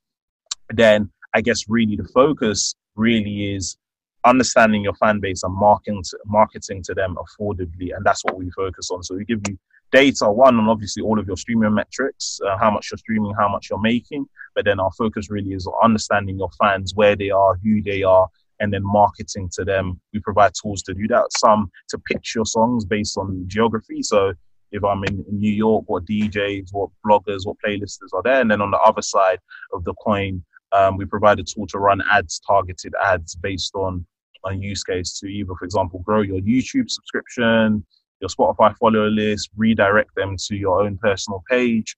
Then 0.70 1.10
I 1.34 1.40
guess 1.40 1.68
really 1.68 1.96
the 1.96 2.08
focus 2.08 2.74
really 2.96 3.54
is 3.54 3.76
understanding 4.24 4.82
your 4.82 4.94
fan 4.94 5.20
base 5.20 5.42
and 5.42 5.54
marketing 5.54 6.02
to, 6.02 6.18
marketing 6.26 6.82
to 6.84 6.94
them 6.94 7.16
affordably, 7.16 7.94
and 7.94 8.04
that's 8.04 8.24
what 8.24 8.36
we 8.36 8.50
focus 8.50 8.90
on. 8.90 9.02
So 9.02 9.14
we 9.14 9.24
give 9.24 9.40
you 9.48 9.58
data 9.92 10.30
one 10.30 10.58
on 10.58 10.68
obviously 10.68 11.02
all 11.02 11.18
of 11.18 11.26
your 11.26 11.36
streaming 11.36 11.74
metrics, 11.74 12.40
uh, 12.46 12.56
how 12.58 12.70
much 12.70 12.90
you're 12.90 12.98
streaming, 12.98 13.34
how 13.38 13.48
much 13.48 13.68
you're 13.70 13.80
making, 13.80 14.26
but 14.54 14.64
then 14.64 14.80
our 14.80 14.90
focus 14.92 15.30
really 15.30 15.52
is 15.52 15.66
on 15.66 15.74
understanding 15.82 16.38
your 16.38 16.50
fans, 16.58 16.94
where 16.94 17.14
they 17.14 17.30
are, 17.30 17.58
who 17.62 17.82
they 17.82 18.02
are, 18.02 18.28
and 18.64 18.72
then 18.72 18.82
marketing 18.82 19.48
to 19.52 19.64
them. 19.64 20.00
We 20.12 20.20
provide 20.20 20.52
tools 20.60 20.82
to 20.82 20.94
do 20.94 21.06
that. 21.08 21.26
Some 21.38 21.70
to 21.90 21.98
pitch 21.98 22.34
your 22.34 22.46
songs 22.46 22.84
based 22.84 23.16
on 23.16 23.44
geography. 23.46 24.02
So 24.02 24.32
if 24.72 24.82
I'm 24.82 25.04
in, 25.04 25.24
in 25.28 25.38
New 25.38 25.52
York, 25.52 25.84
what 25.86 26.04
DJs, 26.06 26.70
what 26.72 26.90
bloggers, 27.06 27.46
what 27.46 27.56
playlisters 27.64 28.12
are 28.12 28.22
there, 28.22 28.40
and 28.40 28.50
then 28.50 28.60
on 28.60 28.72
the 28.72 28.80
other 28.80 29.02
side 29.02 29.38
of 29.72 29.84
the 29.84 29.94
coin, 29.94 30.42
um, 30.72 30.96
we 30.96 31.04
provide 31.04 31.38
a 31.38 31.44
tool 31.44 31.66
to 31.68 31.78
run 31.78 32.02
ads, 32.10 32.40
targeted 32.44 32.92
ads 33.00 33.36
based 33.36 33.74
on 33.76 34.04
a 34.46 34.54
use 34.54 34.82
case 34.82 35.18
to 35.20 35.26
either, 35.26 35.54
for 35.56 35.64
example, 35.64 36.00
grow 36.00 36.22
your 36.22 36.40
YouTube 36.40 36.90
subscription, 36.90 37.86
your 38.20 38.28
Spotify 38.28 38.76
follower 38.76 39.10
list, 39.10 39.50
redirect 39.56 40.10
them 40.16 40.36
to 40.48 40.56
your 40.56 40.82
own 40.82 40.98
personal 40.98 41.42
page, 41.48 41.96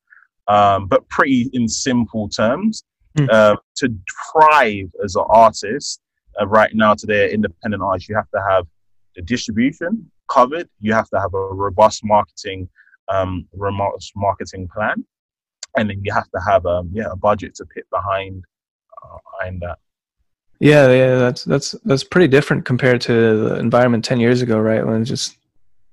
um, 0.49 0.87
but 0.87 1.09
pretty 1.09 1.49
in 1.55 1.69
simple 1.69 2.29
terms. 2.29 2.85
Mm. 3.17 3.31
Uh, 3.33 3.57
to 3.77 3.89
thrive 4.31 4.91
as 5.03 5.17
an 5.17 5.25
artist 5.31 6.03
uh, 6.41 6.47
right 6.47 6.75
now, 6.75 6.95
to 6.95 7.07
today, 7.07 7.33
independent 7.33 7.83
artist, 7.83 8.09
you 8.09 8.17
have 8.17 8.31
to 8.31 8.43
have 8.49 8.67
the 9.15 9.23
distribution 9.23 10.11
covered. 10.31 10.69
You 10.81 10.93
have 10.93 11.09
to 11.11 11.21
have 11.21 11.35
a 11.35 11.39
robust 11.39 12.05
marketing, 12.05 12.69
um, 13.09 13.47
robust 13.55 14.13
marketing 14.17 14.69
plan, 14.75 15.05
and 15.77 15.89
then 15.91 16.03
you 16.05 16.13
have 16.13 16.31
to 16.31 16.41
have 16.47 16.67
um, 16.67 16.91
yeah 16.93 17.09
a 17.11 17.17
budget 17.17 17.55
to 17.57 17.65
put 17.75 17.89
behind 17.91 18.45
uh, 19.03 19.19
behind 19.33 19.63
that. 19.63 19.79
Yeah, 20.61 20.91
yeah, 20.91 21.17
that's 21.17 21.45
that's 21.45 21.73
that's 21.85 22.05
pretty 22.05 22.29
different 22.29 22.65
compared 22.65 23.01
to 23.03 23.13
the 23.49 23.59
environment 23.59 24.05
ten 24.05 24.21
years 24.21 24.43
ago, 24.43 24.59
right? 24.59 24.87
When 24.87 25.05
just 25.05 25.37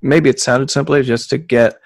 maybe 0.01 0.29
it 0.29 0.39
sounded 0.39 0.69
simpler 0.69 1.03
just 1.03 1.29
to 1.31 1.37
get 1.37 1.79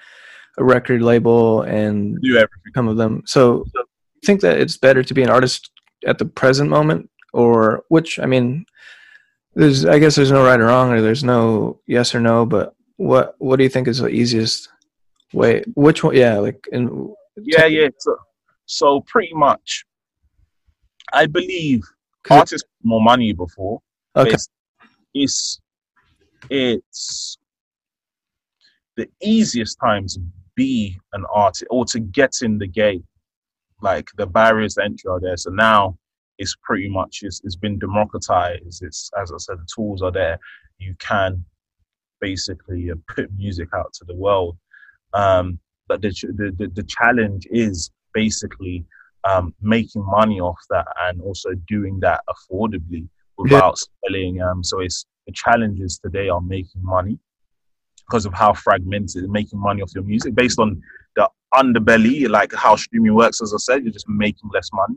a 0.58 0.64
record 0.64 1.02
label 1.02 1.62
and 1.62 2.20
do 2.20 2.36
everything. 2.36 2.72
Some 2.74 2.88
of 2.88 2.96
them. 2.96 3.22
So, 3.26 3.64
so 3.72 3.80
you 3.80 4.26
think 4.26 4.40
that 4.42 4.58
it's 4.58 4.76
better 4.76 5.02
to 5.02 5.14
be 5.14 5.22
an 5.22 5.30
artist 5.30 5.70
at 6.06 6.18
the 6.18 6.24
present 6.24 6.70
moment, 6.70 7.08
or 7.32 7.84
which 7.88 8.18
I 8.18 8.26
mean, 8.26 8.64
there's 9.54 9.84
I 9.84 9.98
guess 9.98 10.16
there's 10.16 10.32
no 10.32 10.44
right 10.44 10.60
or 10.60 10.66
wrong, 10.66 10.92
or 10.92 11.00
there's 11.00 11.24
no 11.24 11.80
yes 11.86 12.14
or 12.14 12.20
no. 12.20 12.46
But 12.46 12.74
what 12.96 13.34
what 13.38 13.56
do 13.56 13.64
you 13.64 13.68
think 13.68 13.88
is 13.88 13.98
the 13.98 14.08
easiest 14.08 14.68
way? 15.32 15.62
Which 15.74 16.04
one? 16.04 16.14
Yeah, 16.14 16.38
like 16.38 16.66
in 16.72 17.14
yeah, 17.36 17.66
yeah. 17.66 17.88
So, 17.98 18.16
so 18.66 19.00
pretty 19.02 19.34
much, 19.34 19.84
I 21.12 21.26
believe 21.26 21.82
artists 22.30 22.68
more 22.82 23.02
money 23.02 23.32
before. 23.32 23.80
Okay. 24.16 24.30
It's, 24.30 24.48
it's 25.14 25.60
it's 26.50 27.38
the 28.96 29.08
easiest 29.22 29.78
time 29.80 30.06
to 30.08 30.20
be 30.54 30.98
an 31.12 31.24
artist 31.32 31.64
or 31.70 31.84
to 31.86 32.00
get 32.00 32.32
in 32.42 32.58
the 32.58 32.66
game. 32.66 33.04
Like 33.80 34.08
the 34.16 34.26
barriers 34.26 34.74
to 34.74 34.84
entry 34.84 35.08
are 35.08 35.20
there. 35.20 35.36
So 35.36 35.50
now 35.50 35.96
it's 36.38 36.54
pretty 36.62 36.88
much 36.88 37.20
it's, 37.22 37.40
it's 37.44 37.56
been 37.56 37.78
democratized. 37.78 38.82
It's 38.82 39.10
as 39.20 39.32
I 39.32 39.38
said, 39.38 39.58
the 39.58 39.68
tools 39.74 40.02
are 40.02 40.12
there. 40.12 40.38
You 40.78 40.94
can 40.98 41.44
basically 42.20 42.90
uh, 42.90 42.94
put 43.08 43.30
music 43.36 43.68
out 43.74 43.92
to 43.94 44.04
the 44.04 44.14
world. 44.14 44.56
Um, 45.14 45.58
but 45.88 46.02
the, 46.02 46.10
the, 46.10 46.54
the 46.56 46.68
the 46.74 46.82
challenge 46.84 47.46
is 47.50 47.90
basically 48.14 48.84
um, 49.24 49.54
making 49.60 50.04
money 50.04 50.40
off 50.40 50.58
that 50.70 50.86
and 51.02 51.20
also 51.22 51.50
doing 51.66 51.98
that 52.00 52.20
affordably 52.28 53.08
without 53.36 53.78
yeah. 53.78 54.08
selling. 54.08 54.42
Um, 54.42 54.62
so 54.62 54.80
it's 54.80 55.06
the 55.26 55.32
challenges 55.32 55.98
today 55.98 56.28
are 56.28 56.40
making 56.40 56.82
money 56.82 57.18
because 58.06 58.26
of 58.26 58.32
how 58.32 58.52
fragmented 58.54 59.28
making 59.28 59.58
money 59.58 59.82
off 59.82 59.90
your 59.94 60.04
music 60.04 60.34
based 60.34 60.58
on 60.58 60.80
the 61.16 61.28
underbelly, 61.54 62.28
like 62.28 62.52
how 62.52 62.76
streaming 62.76 63.14
works. 63.14 63.42
As 63.42 63.54
I 63.54 63.58
said, 63.58 63.84
you're 63.84 63.92
just 63.92 64.08
making 64.08 64.50
less 64.52 64.70
money. 64.72 64.96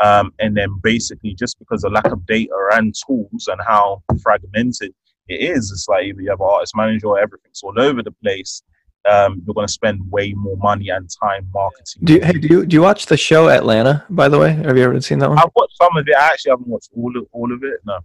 Um, 0.00 0.32
and 0.40 0.56
then 0.56 0.80
basically 0.82 1.34
just 1.34 1.58
because 1.58 1.84
of 1.84 1.92
lack 1.92 2.06
of 2.06 2.26
data 2.26 2.52
and 2.72 2.94
tools 3.06 3.48
and 3.50 3.60
how 3.66 4.02
fragmented 4.22 4.92
it 5.28 5.40
is, 5.40 5.70
it's 5.70 5.88
like 5.88 6.06
either 6.06 6.20
you 6.20 6.30
have 6.30 6.40
an 6.40 6.48
artist 6.50 6.74
manager 6.76 7.06
or 7.06 7.18
everything's 7.20 7.62
all 7.62 7.80
over 7.80 8.02
the 8.02 8.12
place 8.22 8.62
um, 9.08 9.42
you're 9.44 9.54
going 9.54 9.66
to 9.66 9.72
spend 9.72 10.00
way 10.10 10.32
more 10.34 10.56
money 10.58 10.88
and 10.90 11.08
time 11.22 11.48
marketing. 11.52 12.02
Do 12.04 12.14
you, 12.14 12.20
hey, 12.20 12.32
do 12.32 12.48
you 12.48 12.66
do 12.66 12.74
you 12.74 12.82
watch 12.82 13.06
the 13.06 13.16
show 13.16 13.48
Atlanta? 13.48 14.04
By 14.10 14.28
the 14.28 14.38
way, 14.38 14.52
have 14.52 14.76
you 14.76 14.84
ever 14.84 15.00
seen 15.00 15.18
that 15.20 15.28
one? 15.28 15.38
I've 15.38 15.50
watched 15.56 15.76
some 15.76 15.96
of 15.96 16.06
it. 16.06 16.14
I 16.16 16.26
actually 16.26 16.50
haven't 16.50 16.68
watched 16.68 16.90
all 16.94 17.16
of 17.16 17.26
all 17.32 17.52
of 17.52 17.62
it. 17.64 17.80
No. 17.84 18.00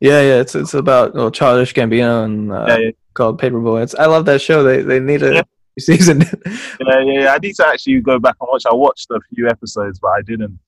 Yeah, 0.00 0.20
yeah, 0.20 0.40
it's 0.40 0.54
it's 0.54 0.74
about 0.74 1.14
well, 1.14 1.30
Childish 1.30 1.72
Gambino 1.72 2.24
and 2.24 2.52
uh, 2.52 2.66
yeah, 2.68 2.76
yeah. 2.76 2.90
called 3.14 3.38
Paper 3.38 3.60
Boi. 3.60 3.82
It's 3.82 3.94
I 3.94 4.06
love 4.06 4.26
that 4.26 4.40
show. 4.40 4.62
They 4.62 4.82
they 4.82 5.00
need 5.00 5.22
a 5.22 5.34
yeah. 5.34 5.42
season. 5.78 6.20
yeah, 6.20 7.00
yeah, 7.00 7.20
yeah. 7.20 7.34
I 7.34 7.38
need 7.38 7.54
to 7.56 7.66
actually 7.66 8.00
go 8.00 8.18
back 8.18 8.36
and 8.40 8.48
watch. 8.50 8.64
I 8.66 8.74
watched 8.74 9.10
a 9.10 9.20
few 9.34 9.48
episodes, 9.48 9.98
but 9.98 10.08
I 10.08 10.22
didn't 10.22 10.58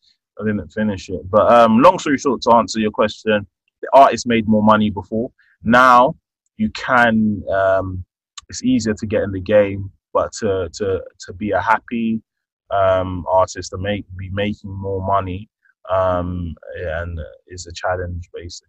I 0.40 0.44
didn't 0.44 0.68
finish 0.68 1.08
it. 1.08 1.28
But 1.30 1.50
um, 1.52 1.80
long 1.80 1.98
story 1.98 2.18
short, 2.18 2.42
to 2.42 2.54
answer 2.54 2.80
your 2.80 2.90
question, 2.90 3.46
the 3.82 3.88
artist 3.92 4.26
made 4.26 4.48
more 4.48 4.62
money 4.62 4.90
before. 4.90 5.30
Now 5.62 6.16
you 6.56 6.70
can 6.70 7.42
um, 7.52 8.04
it's 8.48 8.62
easier 8.62 8.94
to 8.94 9.06
get 9.06 9.22
in 9.22 9.32
the 9.32 9.40
game, 9.40 9.90
but 10.12 10.32
to 10.40 10.68
to 10.74 11.02
to 11.26 11.32
be 11.32 11.52
a 11.52 11.60
happy 11.60 12.22
um, 12.70 13.24
artist 13.30 13.70
to 13.70 13.78
make 13.78 14.04
be 14.16 14.30
making 14.30 14.70
more 14.70 15.04
money 15.04 15.48
um, 15.90 16.54
and 16.74 17.20
is 17.46 17.66
a 17.66 17.72
challenge 17.72 18.28
basically. 18.34 18.68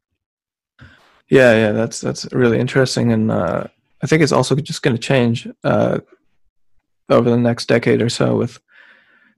Yeah, 1.30 1.54
yeah, 1.54 1.72
that's 1.74 2.00
that's 2.00 2.32
really 2.32 2.60
interesting, 2.60 3.12
and 3.12 3.32
uh, 3.32 3.66
I 4.02 4.08
think 4.08 4.22
it's 4.24 4.32
also 4.32 4.56
just 4.56 4.82
going 4.82 4.96
to 4.96 5.02
change 5.02 5.48
uh, 5.64 6.00
over 7.10 7.30
the 7.30 7.38
next 7.38 7.68
decade 7.68 8.02
or 8.02 8.10
so 8.10 8.36
with 8.36 8.60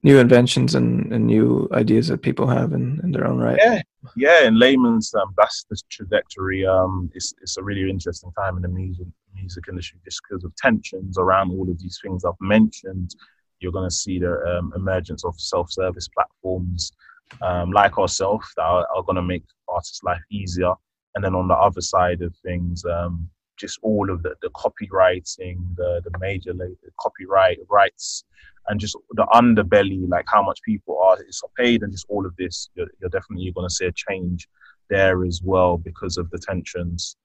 new 0.04 0.18
inventions 0.18 0.76
and, 0.76 1.12
and 1.12 1.26
new 1.26 1.68
ideas 1.74 2.08
that 2.08 2.22
people 2.22 2.48
have 2.48 2.74
in, 2.74 3.00
in 3.04 3.12
their 3.12 3.28
own 3.28 3.38
right. 3.38 3.60
Yeah, 3.62 3.82
yeah. 4.16 4.44
In 4.44 4.58
layman's, 4.58 5.14
um, 5.14 5.34
that's 5.38 5.66
the 5.70 5.82
trajectory. 5.90 6.66
Um, 6.66 7.12
it's 7.14 7.34
it's 7.42 7.58
a 7.58 7.64
really 7.64 7.90
interesting 7.90 8.32
time 8.38 8.56
in 8.56 8.62
the 8.62 8.70
music 8.70 9.08
music 9.36 9.66
industry 9.70 10.00
just 10.04 10.22
because 10.28 10.44
of 10.44 10.56
tensions 10.56 11.18
around 11.18 11.52
all 11.52 11.70
of 11.70 11.80
these 11.80 12.00
things 12.02 12.26
I've 12.26 12.34
mentioned. 12.40 13.16
You're 13.60 13.72
going 13.74 13.90
to 13.90 13.96
see 13.96 14.20
the 14.20 14.34
um, 14.58 14.72
emergence 14.76 15.26
of 15.26 15.40
self-service 15.40 16.08
platforms 16.10 16.94
um, 17.42 17.72
like 17.72 17.98
ourselves 17.98 18.48
that 18.56 18.64
are, 18.64 18.88
are 18.96 19.04
going 19.04 19.18
to 19.18 19.22
make 19.22 19.44
artists' 19.68 20.02
life 20.04 20.22
easier. 20.32 20.74
And 21.16 21.24
then 21.24 21.36
on 21.36 21.48
the 21.48 21.56
other 21.56 21.82
side 21.82 22.22
of 22.22 22.34
things, 22.38 22.86
um, 22.86 23.30
just 23.60 23.80
all 23.82 24.10
of 24.10 24.24
the, 24.24 24.36
the 24.42 24.50
copywriting, 24.50 25.58
the, 25.76 26.02
the 26.06 26.18
major 26.20 26.54
like, 26.54 26.70
the 26.84 26.92
copyright 27.00 27.60
rights, 27.70 28.24
and 28.68 28.80
just 28.80 28.96
the 29.12 29.28
underbelly, 29.34 30.08
like 30.08 30.26
how 30.28 30.44
much 30.44 30.60
people 30.64 31.00
are 31.04 31.22
is 31.24 31.42
paid, 31.58 31.84
and 31.84 31.92
just 31.92 32.06
all 32.10 32.26
of 32.26 32.36
this, 32.38 32.70
you're, 32.76 32.88
you're 33.00 33.10
definitely 33.10 33.52
going 33.52 33.68
to 33.68 33.74
see 33.74 33.86
a 33.86 33.92
change 33.92 34.48
there 34.90 35.26
as 35.26 35.42
well 35.44 35.78
because 35.78 36.18
of 36.18 36.30
the 36.32 36.40
tensions. 36.40 37.18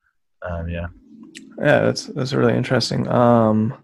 Um, 0.43 0.69
yeah. 0.69 0.87
Yeah, 1.59 1.81
that's 1.81 2.07
that's 2.07 2.33
really 2.33 2.57
interesting. 2.57 3.09
Um, 3.09 3.83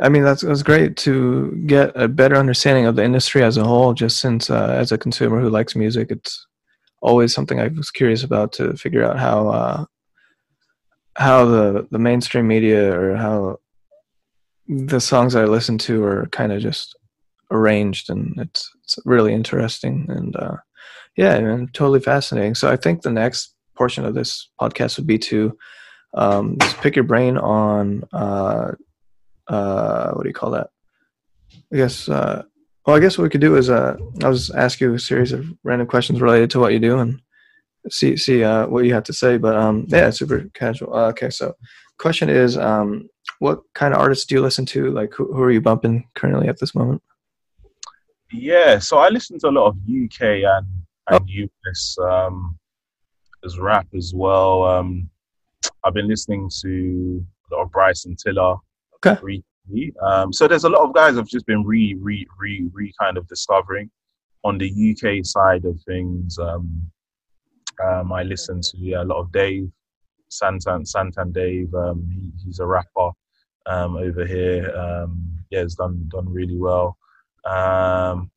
I 0.00 0.08
mean, 0.08 0.24
that's 0.24 0.42
that's 0.42 0.62
great 0.62 0.96
to 0.98 1.52
get 1.66 1.92
a 1.94 2.08
better 2.08 2.36
understanding 2.36 2.86
of 2.86 2.96
the 2.96 3.04
industry 3.04 3.42
as 3.42 3.56
a 3.56 3.64
whole. 3.64 3.94
Just 3.94 4.18
since, 4.18 4.50
uh, 4.50 4.76
as 4.78 4.92
a 4.92 4.98
consumer 4.98 5.40
who 5.40 5.50
likes 5.50 5.76
music, 5.76 6.08
it's 6.10 6.46
always 7.00 7.34
something 7.34 7.60
I 7.60 7.68
was 7.68 7.90
curious 7.90 8.24
about 8.24 8.52
to 8.54 8.74
figure 8.76 9.04
out 9.04 9.18
how 9.18 9.48
uh, 9.48 9.84
how 11.16 11.44
the 11.44 11.86
the 11.90 11.98
mainstream 11.98 12.46
media 12.46 12.98
or 12.98 13.16
how 13.16 13.58
the 14.66 15.00
songs 15.00 15.34
I 15.34 15.44
listen 15.44 15.78
to 15.78 16.04
are 16.04 16.26
kind 16.26 16.52
of 16.52 16.60
just 16.60 16.96
arranged, 17.50 18.10
and 18.10 18.34
it's 18.38 18.70
it's 18.82 18.98
really 19.04 19.32
interesting 19.32 20.06
and 20.08 20.36
uh, 20.36 20.56
yeah, 21.16 21.34
and 21.34 21.72
totally 21.72 22.00
fascinating. 22.00 22.54
So 22.54 22.70
I 22.70 22.76
think 22.76 23.02
the 23.02 23.10
next 23.10 23.54
portion 23.76 24.04
of 24.04 24.14
this 24.14 24.50
podcast 24.60 24.96
would 24.96 25.06
be 25.06 25.18
to 25.18 25.56
um, 26.14 26.56
just 26.60 26.78
pick 26.78 26.96
your 26.96 27.04
brain 27.04 27.36
on 27.36 28.04
uh, 28.12 28.72
uh, 29.48 30.12
what 30.12 30.22
do 30.22 30.28
you 30.28 30.34
call 30.34 30.52
that? 30.52 30.70
I 31.72 31.76
guess. 31.76 32.08
Uh, 32.08 32.42
well, 32.86 32.96
I 32.96 33.00
guess 33.00 33.16
what 33.16 33.24
we 33.24 33.30
could 33.30 33.40
do 33.40 33.56
is 33.56 33.70
uh, 33.70 33.96
I'll 34.22 34.34
just 34.34 34.54
ask 34.54 34.80
you 34.80 34.92
a 34.92 34.98
series 34.98 35.32
of 35.32 35.46
random 35.62 35.86
questions 35.86 36.20
related 36.20 36.50
to 36.50 36.60
what 36.60 36.72
you 36.74 36.78
do 36.78 36.98
and 36.98 37.20
see 37.90 38.16
see 38.16 38.42
uh, 38.42 38.66
what 38.66 38.84
you 38.84 38.94
have 38.94 39.04
to 39.04 39.12
say. 39.12 39.36
But 39.36 39.56
um, 39.56 39.86
yeah, 39.88 40.10
super 40.10 40.48
casual. 40.54 40.94
Uh, 40.94 41.08
okay, 41.08 41.30
so 41.30 41.54
question 41.98 42.28
is, 42.28 42.56
um, 42.56 43.08
what 43.38 43.62
kind 43.74 43.94
of 43.94 44.00
artists 44.00 44.26
do 44.26 44.34
you 44.34 44.40
listen 44.40 44.66
to? 44.66 44.90
Like, 44.90 45.12
who, 45.14 45.32
who 45.32 45.42
are 45.42 45.50
you 45.50 45.60
bumping 45.60 46.08
currently 46.14 46.48
at 46.48 46.58
this 46.58 46.74
moment? 46.74 47.02
Yeah, 48.32 48.78
so 48.78 48.98
I 48.98 49.08
listen 49.08 49.38
to 49.40 49.48
a 49.48 49.50
lot 49.50 49.66
of 49.68 49.76
UK 49.76 50.22
and 50.22 50.66
and 51.10 51.20
oh. 51.20 51.48
US 51.70 51.96
um, 52.00 52.58
as 53.44 53.58
rap 53.58 53.86
as 53.94 54.12
well. 54.14 54.64
Um, 54.64 55.10
I've 55.84 55.94
been 55.94 56.08
listening 56.08 56.50
to 56.62 57.24
a 57.50 57.54
lot 57.54 57.62
of 57.62 57.70
Bryson 57.70 58.16
Tiller. 58.16 58.56
Okay. 58.96 59.20
Recently. 59.22 59.94
Um, 60.02 60.32
so 60.32 60.48
there's 60.48 60.64
a 60.64 60.68
lot 60.68 60.82
of 60.82 60.94
guys 60.94 61.18
I've 61.18 61.28
just 61.28 61.46
been 61.46 61.64
re 61.64 61.94
re 62.00 62.26
re 62.38 62.68
re 62.72 62.92
kind 62.98 63.18
of 63.18 63.28
discovering 63.28 63.90
on 64.44 64.58
the 64.58 64.68
UK 64.68 65.24
side 65.24 65.64
of 65.64 65.80
things. 65.82 66.38
Um, 66.38 66.90
um, 67.82 68.12
I 68.12 68.22
listen 68.22 68.60
to 68.60 68.76
yeah, 68.78 69.02
a 69.02 69.04
lot 69.04 69.20
of 69.20 69.32
Dave 69.32 69.70
Santan 70.30 70.82
Santan 70.90 71.32
Dave. 71.32 71.72
Um, 71.74 72.08
he, 72.12 72.32
he's 72.44 72.58
a 72.58 72.66
rapper 72.66 73.10
um, 73.66 73.96
over 73.96 74.26
here. 74.26 74.74
Um, 74.76 75.38
yeah, 75.50 75.60
has 75.60 75.74
done 75.74 76.08
done 76.08 76.28
really 76.28 76.56
well. 76.56 76.96
Um, 77.44 78.30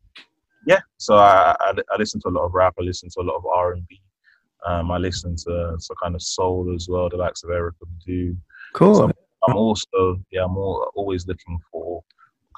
yeah, 0.66 0.82
so 0.98 1.16
I, 1.16 1.56
I, 1.60 1.74
I, 1.92 1.98
listen 1.98 2.20
to 2.22 2.28
a 2.28 2.30
lot 2.30 2.44
of 2.44 2.54
rap. 2.54 2.76
I 2.78 2.84
listen 2.84 3.10
to 3.12 3.22
a 3.22 3.24
lot 3.24 3.38
of 3.38 3.46
R 3.46 3.74
and 3.74 3.88
B. 3.88 4.02
Um, 4.66 4.92
I 4.92 4.98
listen 4.98 5.36
to, 5.38 5.78
to 5.80 5.96
kind 6.02 6.14
of 6.14 6.22
soul 6.22 6.74
as 6.76 6.90
well, 6.90 7.08
the 7.10 7.16
likes 7.16 7.44
of 7.44 7.52
Erykah 7.52 7.72
Badu. 8.06 8.36
Cool. 8.74 8.96
So 8.96 9.12
I'm 9.48 9.56
also 9.56 10.22
yeah, 10.30 10.44
I'm 10.44 10.58
all, 10.58 10.92
always 10.96 11.26
looking 11.26 11.58
for 11.72 12.04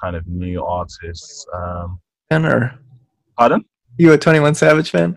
kind 0.02 0.16
of 0.16 0.26
new 0.26 0.64
artists. 0.64 1.46
Um, 1.54 2.00
or 2.32 2.74
pardon? 3.38 3.64
You 3.96 4.12
a 4.12 4.18
Twenty 4.18 4.40
One 4.40 4.54
Savage 4.54 4.90
fan? 4.90 5.16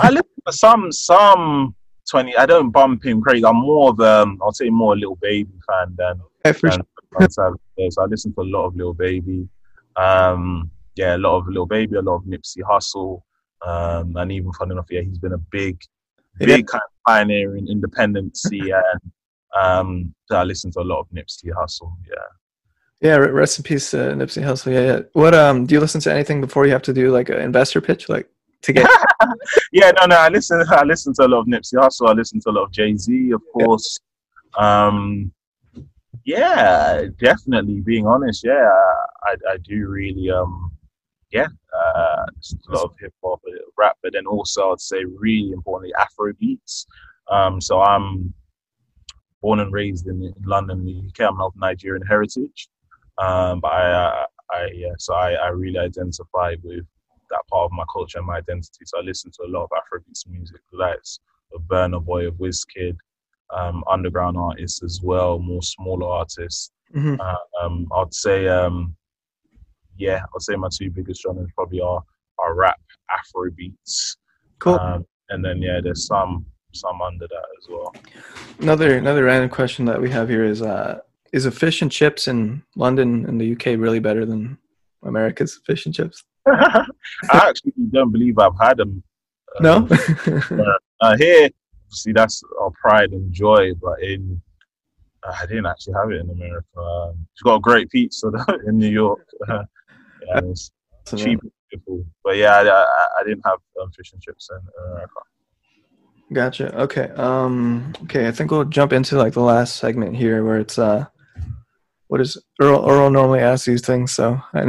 I 0.00 0.10
some 0.50 0.92
some 0.92 1.74
twenty. 2.10 2.36
I 2.36 2.46
don't 2.46 2.70
bump 2.70 3.04
him 3.04 3.20
crazy. 3.20 3.44
I'm 3.44 3.56
more 3.56 3.90
of 3.90 4.00
um, 4.00 4.38
I'll 4.42 4.52
say 4.52 4.70
more 4.70 4.94
a 4.94 4.96
Lil 4.96 5.16
Baby 5.16 5.52
fan 5.68 5.94
than. 5.96 6.20
Yeah, 6.44 6.52
for 6.52 6.70
than 6.70 6.80
sure. 6.80 7.28
so 7.90 8.02
I 8.02 8.06
listen 8.06 8.34
to 8.34 8.40
a 8.40 8.42
lot 8.42 8.66
of 8.66 8.76
Little 8.76 8.94
Baby. 8.94 9.48
Um, 9.96 10.70
yeah, 10.96 11.16
a 11.16 11.18
lot 11.18 11.38
of 11.38 11.46
Little 11.46 11.66
Baby, 11.66 11.96
a 11.96 12.02
lot 12.02 12.16
of 12.16 12.24
Nipsey 12.24 12.62
Hussle, 12.62 13.22
um, 13.66 14.16
and 14.16 14.32
even 14.32 14.52
fun 14.52 14.70
enough, 14.70 14.86
yeah, 14.90 15.02
he's 15.02 15.18
been 15.18 15.32
a 15.32 15.38
big, 15.38 15.80
big 16.38 16.48
yeah. 16.48 16.56
kind 16.56 16.82
of 16.82 16.90
pioneer 17.06 17.56
in 17.56 17.68
independent 17.68 18.38
and 18.50 19.12
um, 19.58 20.14
so 20.26 20.36
I 20.36 20.44
listen 20.44 20.70
to 20.72 20.80
a 20.80 20.82
lot 20.82 21.00
of 21.00 21.08
Nipsey 21.10 21.50
Hussle. 21.50 21.92
Yeah. 22.08 22.22
Yeah, 23.00 23.16
rest 23.16 23.58
in 23.58 23.64
peace, 23.64 23.92
uh, 23.94 24.12
Nipsey 24.12 24.44
Hussle. 24.44 24.72
Yeah, 24.72 24.80
yeah. 24.80 25.00
What 25.12 25.34
um, 25.34 25.66
do 25.66 25.74
you 25.74 25.80
listen 25.80 26.00
to 26.02 26.12
anything 26.12 26.40
before 26.40 26.66
you 26.66 26.72
have 26.72 26.82
to 26.82 26.92
do 26.92 27.10
like 27.10 27.30
an 27.30 27.40
investor 27.40 27.80
pitch, 27.80 28.08
like 28.08 28.28
to 28.62 28.72
get? 28.72 28.90
yeah, 29.72 29.90
no, 30.00 30.06
no. 30.06 30.16
I 30.16 30.28
listen. 30.28 30.64
I 30.70 30.84
listen 30.84 31.12
to 31.14 31.26
a 31.26 31.28
lot 31.28 31.40
of 31.40 31.46
Nipsey 31.46 31.74
Hussle. 31.74 32.08
I 32.08 32.12
listen 32.12 32.40
to 32.40 32.50
a 32.50 32.52
lot 32.52 32.64
of 32.64 32.72
Jay 32.72 32.96
Z, 32.96 33.30
of 33.32 33.42
course. 33.52 34.00
Yeah. 34.58 34.86
Um, 34.86 35.32
yeah, 36.24 37.02
definitely. 37.18 37.80
Being 37.80 38.06
honest, 38.06 38.44
yeah, 38.44 38.68
I, 39.24 39.34
I 39.50 39.56
do 39.64 39.88
really 39.88 40.30
um, 40.30 40.70
yeah, 41.32 41.48
uh, 41.74 42.26
a 42.26 42.72
lot 42.72 42.84
of 42.84 42.94
hip 43.00 43.14
hop, 43.24 43.40
uh, 43.48 43.52
rap, 43.76 43.96
but 44.02 44.12
then 44.12 44.26
also 44.26 44.72
I'd 44.72 44.80
say 44.80 45.04
really 45.04 45.52
importantly 45.52 45.94
Afro 45.98 46.32
beats. 46.38 46.86
Um, 47.30 47.60
so 47.60 47.80
I'm 47.80 48.32
born 49.40 49.60
and 49.60 49.72
raised 49.72 50.06
in, 50.06 50.22
in 50.22 50.34
London, 50.44 50.84
the 50.84 51.08
UK. 51.08 51.28
I'm 51.28 51.40
of 51.40 51.54
Nigerian 51.56 52.06
heritage, 52.06 52.68
um, 53.18 53.60
but 53.60 53.72
I, 53.72 53.92
I, 53.92 54.24
I 54.52 54.70
yeah, 54.74 54.92
so 54.98 55.14
I, 55.14 55.32
I 55.32 55.48
really 55.48 55.78
identify 55.78 56.54
with 56.62 56.84
that 57.32 57.46
part 57.50 57.64
of 57.64 57.72
my 57.72 57.84
culture 57.92 58.18
and 58.18 58.26
my 58.26 58.36
identity. 58.36 58.84
So 58.84 58.98
I 58.98 59.02
listen 59.02 59.30
to 59.32 59.46
a 59.46 59.50
lot 59.50 59.64
of 59.64 59.70
Afrobeats 59.70 60.28
music, 60.28 60.60
like 60.72 60.98
of 61.54 61.62
Burna 61.62 62.02
Boy, 62.02 62.28
of 62.28 62.34
Wizkid, 62.34 62.96
um, 63.52 63.82
underground 63.90 64.36
artists 64.36 64.82
as 64.82 65.00
well, 65.02 65.38
more 65.38 65.62
smaller 65.62 66.06
artists. 66.06 66.70
Mm-hmm. 66.94 67.20
Uh, 67.20 67.64
um, 67.64 67.88
I'd 67.94 68.14
say, 68.14 68.48
um, 68.48 68.94
yeah, 69.96 70.20
I'd 70.34 70.42
say 70.42 70.54
my 70.56 70.68
two 70.72 70.90
biggest 70.90 71.22
genres 71.22 71.50
probably 71.54 71.80
are 71.80 72.02
are 72.38 72.54
rap, 72.54 72.80
Afrobeats. 73.10 74.16
Cool. 74.58 74.74
Um, 74.78 75.06
and 75.30 75.44
then 75.44 75.60
yeah, 75.60 75.80
there's 75.82 76.06
some 76.06 76.46
some 76.72 77.02
under 77.02 77.26
that 77.28 77.46
as 77.58 77.68
well. 77.68 77.94
Another 78.60 78.96
another 78.96 79.24
random 79.24 79.50
question 79.50 79.84
that 79.86 80.00
we 80.00 80.10
have 80.10 80.28
here 80.28 80.44
is 80.44 80.62
uh, 80.62 81.00
is 81.32 81.46
a 81.46 81.50
fish 81.50 81.82
and 81.82 81.90
chips 81.90 82.28
in 82.28 82.62
London 82.76 83.26
and 83.26 83.40
the 83.40 83.52
UK 83.52 83.78
really 83.78 84.00
better 84.00 84.24
than 84.24 84.58
America's 85.02 85.60
fish 85.66 85.86
and 85.86 85.94
chips? 85.94 86.24
I 86.46 86.86
actually 87.30 87.72
don't 87.90 88.10
believe 88.10 88.38
I've 88.38 88.58
had 88.60 88.78
them. 88.78 89.02
Uh, 89.56 89.62
no. 89.62 89.88
uh, 91.00 91.16
here, 91.16 91.50
see, 91.90 92.12
that's 92.12 92.42
our 92.60 92.70
pride 92.70 93.12
and 93.12 93.32
joy, 93.32 93.74
but 93.74 94.02
in 94.02 94.40
uh, 95.22 95.34
I 95.40 95.46
didn't 95.46 95.66
actually 95.66 95.94
have 95.94 96.10
it 96.10 96.20
in 96.20 96.30
America. 96.30 96.66
Um, 96.78 97.26
it's 97.32 97.42
got 97.42 97.56
a 97.56 97.60
great 97.60 97.90
pizza 97.90 98.30
in 98.66 98.78
New 98.78 98.88
York. 98.88 99.26
yeah, 99.48 99.64
it's 100.36 100.72
cheap, 101.14 101.40
beautiful. 101.70 102.04
But 102.24 102.36
yeah, 102.36 102.56
I, 102.56 102.68
I, 102.68 103.06
I 103.20 103.24
didn't 103.24 103.42
have 103.44 103.58
um, 103.80 103.90
fish 103.92 104.12
and 104.12 104.22
chips 104.22 104.48
in 104.50 104.58
America. 104.92 105.12
Gotcha. 106.32 106.80
Okay. 106.82 107.08
Um. 107.10 107.92
Okay. 108.04 108.26
I 108.26 108.32
think 108.32 108.50
we'll 108.50 108.64
jump 108.64 108.92
into 108.92 109.16
like 109.16 109.34
the 109.34 109.40
last 109.40 109.76
segment 109.76 110.16
here, 110.16 110.44
where 110.44 110.58
it's 110.58 110.78
uh, 110.78 111.06
what 112.12 112.20
is 112.20 112.36
Earl? 112.60 112.84
Earl 112.86 113.08
normally 113.08 113.40
asks 113.40 113.64
these 113.64 113.80
things, 113.80 114.12
so 114.12 114.38
I 114.52 114.66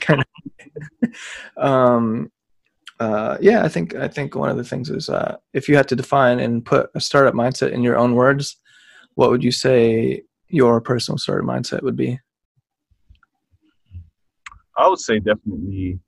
kind 0.00 0.24
of. 0.24 1.12
um. 1.56 2.32
Uh. 2.98 3.38
Yeah. 3.40 3.62
I 3.62 3.68
think 3.68 3.94
I 3.94 4.08
think 4.08 4.34
one 4.34 4.50
of 4.50 4.56
the 4.56 4.64
things 4.64 4.90
is 4.90 5.08
uh, 5.08 5.36
if 5.54 5.68
you 5.68 5.76
had 5.76 5.86
to 5.90 5.94
define 5.94 6.40
and 6.40 6.64
put 6.64 6.90
a 6.96 7.00
startup 7.00 7.32
mindset 7.32 7.70
in 7.70 7.84
your 7.84 7.96
own 7.96 8.16
words, 8.16 8.56
what 9.14 9.30
would 9.30 9.44
you 9.44 9.52
say 9.52 10.22
your 10.48 10.80
personal 10.80 11.16
startup 11.16 11.46
mindset 11.46 11.84
would 11.84 11.94
be? 11.94 12.18
I 14.76 14.88
would 14.88 14.98
say 14.98 15.20
definitely 15.20 16.00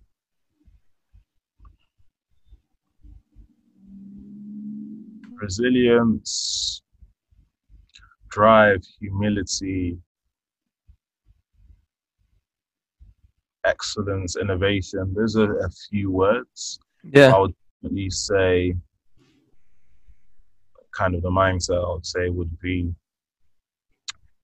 resilience, 5.40 6.82
drive, 8.30 8.82
humility, 8.98 10.00
excellence, 13.64 14.36
innovation. 14.36 15.12
Those 15.14 15.36
are 15.36 15.58
a 15.58 15.70
few 15.90 16.10
words. 16.10 16.80
Yeah. 17.04 17.34
I 17.34 17.38
would 17.38 17.54
least 17.82 18.26
say 18.26 18.74
kind 20.92 21.14
of 21.14 21.22
the 21.22 21.30
mindset 21.30 21.84
I 21.84 21.92
would 21.92 22.06
say 22.06 22.28
would 22.28 22.58
be 22.60 22.94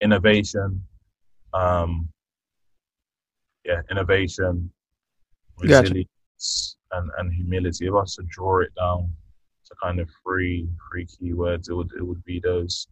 innovation. 0.00 0.82
Um, 1.54 2.08
yeah, 3.64 3.80
innovation, 3.90 4.70
resilience, 5.58 6.76
gotcha. 6.90 7.02
and, 7.02 7.10
and 7.18 7.32
humility. 7.32 7.86
If 7.86 7.92
I 7.92 7.96
was 7.96 8.14
to 8.16 8.22
draw 8.28 8.60
it 8.60 8.74
down, 8.76 9.12
to 9.66 9.74
kind 9.82 10.00
of 10.00 10.08
three 10.22 10.68
three 10.90 11.06
keywords, 11.06 11.68
it 11.68 11.74
would 11.74 11.90
it 11.98 12.02
would 12.02 12.24
be 12.24 12.40
those 12.40 12.86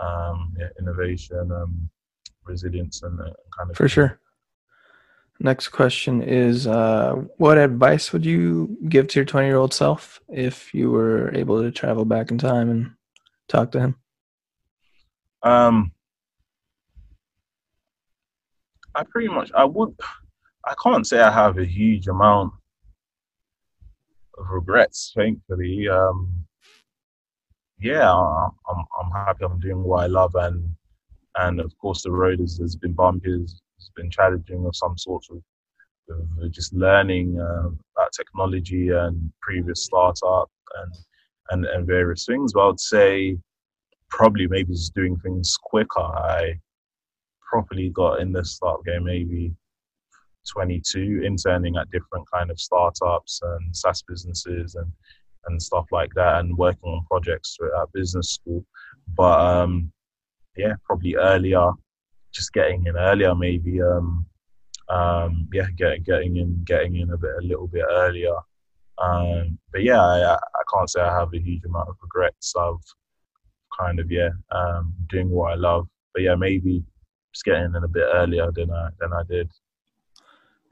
um, 0.00 0.54
yeah, 0.58 0.68
innovation, 0.78 1.50
um, 1.50 1.88
resilience, 2.44 3.02
and 3.02 3.18
uh, 3.20 3.32
kind 3.56 3.70
of 3.70 3.76
for 3.76 3.88
sure. 3.88 4.20
Next 5.40 5.68
question 5.68 6.20
is 6.22 6.66
uh, 6.66 7.14
What 7.36 7.58
advice 7.58 8.12
would 8.12 8.24
you 8.24 8.76
give 8.88 9.06
to 9.08 9.20
your 9.20 9.24
20 9.24 9.46
year 9.46 9.56
old 9.56 9.72
self 9.72 10.20
if 10.28 10.74
you 10.74 10.90
were 10.90 11.34
able 11.34 11.62
to 11.62 11.70
travel 11.70 12.04
back 12.04 12.30
in 12.30 12.38
time 12.38 12.70
and 12.70 12.90
talk 13.48 13.70
to 13.72 13.80
him? 13.80 13.94
Um, 15.42 15.92
I 18.94 19.04
pretty 19.04 19.28
much, 19.28 19.52
I 19.54 19.64
would, 19.64 19.94
I 20.64 20.74
can't 20.82 21.06
say 21.06 21.20
I 21.20 21.30
have 21.30 21.58
a 21.58 21.64
huge 21.64 22.08
amount 22.08 22.52
of 24.36 24.50
regrets, 24.50 25.12
thankfully. 25.14 25.88
Um, 25.88 26.44
yeah, 27.80 28.12
I'm 28.12 28.84
I'm 29.00 29.10
happy 29.12 29.44
I'm 29.44 29.60
doing 29.60 29.84
what 29.84 30.02
I 30.02 30.06
love, 30.06 30.34
and 30.34 30.68
and 31.36 31.60
of 31.60 31.76
course 31.78 32.02
the 32.02 32.10
road 32.10 32.40
has, 32.40 32.58
has 32.58 32.74
been 32.74 32.92
bumpy, 32.92 33.46
has 33.78 33.90
been 33.96 34.10
challenging 34.10 34.64
of 34.66 34.76
some 34.76 34.96
sort 34.98 35.24
of, 35.30 35.42
just 36.50 36.72
learning 36.72 37.38
uh, 37.38 37.68
about 37.94 38.10
technology 38.16 38.88
and 38.88 39.30
previous 39.42 39.84
startup 39.84 40.50
and, 40.80 40.94
and 41.50 41.66
and 41.66 41.86
various 41.86 42.24
things. 42.24 42.54
But 42.54 42.60
I 42.60 42.66
would 42.68 42.80
say 42.80 43.36
probably 44.08 44.46
maybe 44.46 44.72
just 44.72 44.94
doing 44.94 45.16
things 45.18 45.56
quicker. 45.62 46.00
I 46.00 46.58
properly 47.50 47.90
got 47.90 48.20
in 48.20 48.32
the 48.32 48.44
startup 48.44 48.84
game 48.86 49.04
maybe 49.04 49.52
22, 50.48 51.22
interning 51.24 51.76
at 51.76 51.90
different 51.90 52.26
kind 52.32 52.50
of 52.50 52.58
startups 52.58 53.40
and 53.42 53.76
SaaS 53.76 54.02
businesses 54.02 54.74
and 54.74 54.90
and 55.46 55.62
stuff 55.62 55.86
like 55.92 56.12
that, 56.14 56.40
and 56.40 56.56
working 56.58 56.90
on 56.90 57.04
projects 57.06 57.56
at 57.80 57.92
business 57.92 58.30
school. 58.32 58.64
But 59.16 59.40
um, 59.40 59.92
yeah, 60.56 60.74
probably 60.84 61.14
earlier, 61.14 61.70
just 62.32 62.52
getting 62.52 62.86
in 62.86 62.96
earlier, 62.96 63.34
maybe. 63.34 63.80
Um, 63.82 64.26
um, 64.88 65.48
yeah, 65.52 65.66
getting 65.76 66.02
getting 66.02 66.36
in, 66.36 66.62
getting 66.64 66.96
in 66.96 67.10
a 67.10 67.16
bit, 67.16 67.32
a 67.40 67.46
little 67.46 67.66
bit 67.66 67.84
earlier. 67.90 68.34
Um, 68.98 69.58
but 69.72 69.82
yeah, 69.82 70.00
I, 70.00 70.34
I 70.34 70.62
can't 70.72 70.90
say 70.90 71.00
I 71.00 71.18
have 71.18 71.32
a 71.34 71.38
huge 71.38 71.64
amount 71.64 71.88
of 71.88 71.96
regrets. 72.02 72.54
I've 72.58 72.76
kind 73.78 74.00
of 74.00 74.10
yeah, 74.10 74.30
um, 74.50 74.92
doing 75.08 75.30
what 75.30 75.52
I 75.52 75.56
love. 75.56 75.88
But 76.14 76.22
yeah, 76.22 76.34
maybe 76.34 76.82
just 77.32 77.44
getting 77.44 77.74
in 77.74 77.84
a 77.84 77.88
bit 77.88 78.06
earlier 78.14 78.50
than 78.52 78.70
I 78.70 78.88
than 79.00 79.12
I 79.12 79.22
did. 79.28 79.50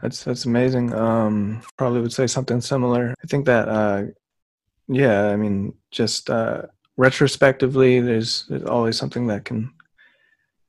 That's 0.01 0.25
that's 0.25 0.45
amazing. 0.45 0.93
Um, 0.93 1.63
probably 1.77 2.01
would 2.01 2.13
say 2.13 2.27
something 2.27 2.61
similar. 2.61 3.15
I 3.23 3.27
think 3.27 3.47
that 3.47 3.69
uh, 3.69 4.05
yeah, 4.89 5.29
I 5.29 5.37
mean, 5.37 5.75
just 5.91 6.31
uh, 6.31 6.63
retrospectively, 6.97 8.01
there's 8.01 8.47
there's 8.49 8.65
always 8.65 8.97
something 8.97 9.27
that 9.29 9.45
can, 9.45 9.73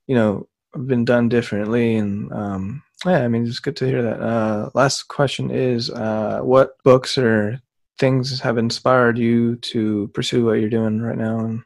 you 0.07 0.15
know, 0.15 0.47
been 0.85 1.05
done 1.05 1.29
differently, 1.29 1.95
and 1.95 2.31
um, 2.31 2.83
yeah, 3.05 3.23
I 3.23 3.27
mean, 3.27 3.45
it's 3.45 3.59
good 3.59 3.75
to 3.77 3.85
hear 3.85 4.01
that. 4.01 4.19
Uh, 4.21 4.69
last 4.73 5.03
question 5.03 5.51
is, 5.51 5.89
uh, 5.89 6.39
what 6.41 6.81
books 6.83 7.17
or 7.17 7.61
things 7.99 8.39
have 8.39 8.57
inspired 8.57 9.17
you 9.17 9.55
to 9.57 10.09
pursue 10.13 10.45
what 10.45 10.59
you're 10.59 10.69
doing 10.69 11.01
right 11.01 11.17
now, 11.17 11.39
and 11.39 11.63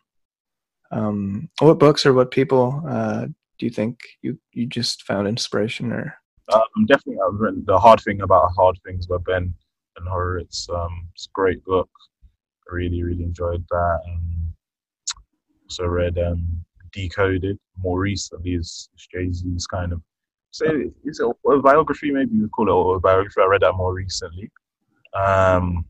um, 0.91 1.49
what 1.59 1.80
books 1.80 2.05
or 2.05 2.14
what 2.14 2.32
people 2.32 2.84
uh, 2.88 3.26
do 3.26 3.66
you 3.66 3.70
think 3.70 3.99
you 4.22 4.38
you 4.53 4.66
just 4.66 5.03
found 5.03 5.28
inspiration 5.28 5.91
or? 5.91 6.16
Um, 6.53 6.86
definitely, 6.88 7.22
I've 7.26 7.39
written 7.39 7.64
the 7.66 7.80
hard 7.80 8.01
thing 8.01 8.22
about 8.22 8.51
hard 8.57 8.78
things 8.86 9.07
by 9.07 9.18
Ben 9.26 9.53
and 9.97 10.07
Horowitz. 10.07 10.68
Um, 10.70 11.07
it's 11.14 11.28
a 11.28 11.34
great 11.34 11.64
book. 11.64 11.89
I 12.70 12.76
really, 12.76 13.03
really 13.03 13.24
enjoyed 13.24 13.66
that. 13.70 13.99
Um, 14.09 14.53
also 15.66 15.86
read 15.86 16.18
um, 16.20 16.66
Decoded 16.93 17.57
more 17.77 17.99
recently. 17.99 18.53
Is 18.53 18.89
Jay 18.97 19.31
Z's 19.31 19.67
kind 19.67 19.93
of 19.93 20.01
say 20.51 20.91
it's 21.05 21.19
a, 21.19 21.29
a 21.49 21.61
biography, 21.61 22.11
maybe 22.11 22.35
you 22.35 22.49
call 22.49 22.67
it 22.67 22.97
a 22.97 22.99
biography. 22.99 23.41
I 23.41 23.45
read 23.45 23.61
that 23.61 23.73
more 23.73 23.93
recently. 23.93 24.51
Um, 25.13 25.85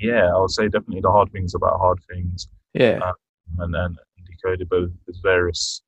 yeah, 0.00 0.34
I 0.34 0.38
would 0.38 0.50
say 0.50 0.64
definitely 0.64 1.00
the 1.00 1.10
hard 1.10 1.32
things 1.32 1.54
about 1.54 1.78
hard 1.78 1.98
things. 2.10 2.48
Yeah, 2.72 3.00
um, 3.02 3.14
and 3.58 3.74
then 3.74 3.96
decoded 4.26 4.68
both 4.68 4.90
there's 5.06 5.20
various 5.22 5.82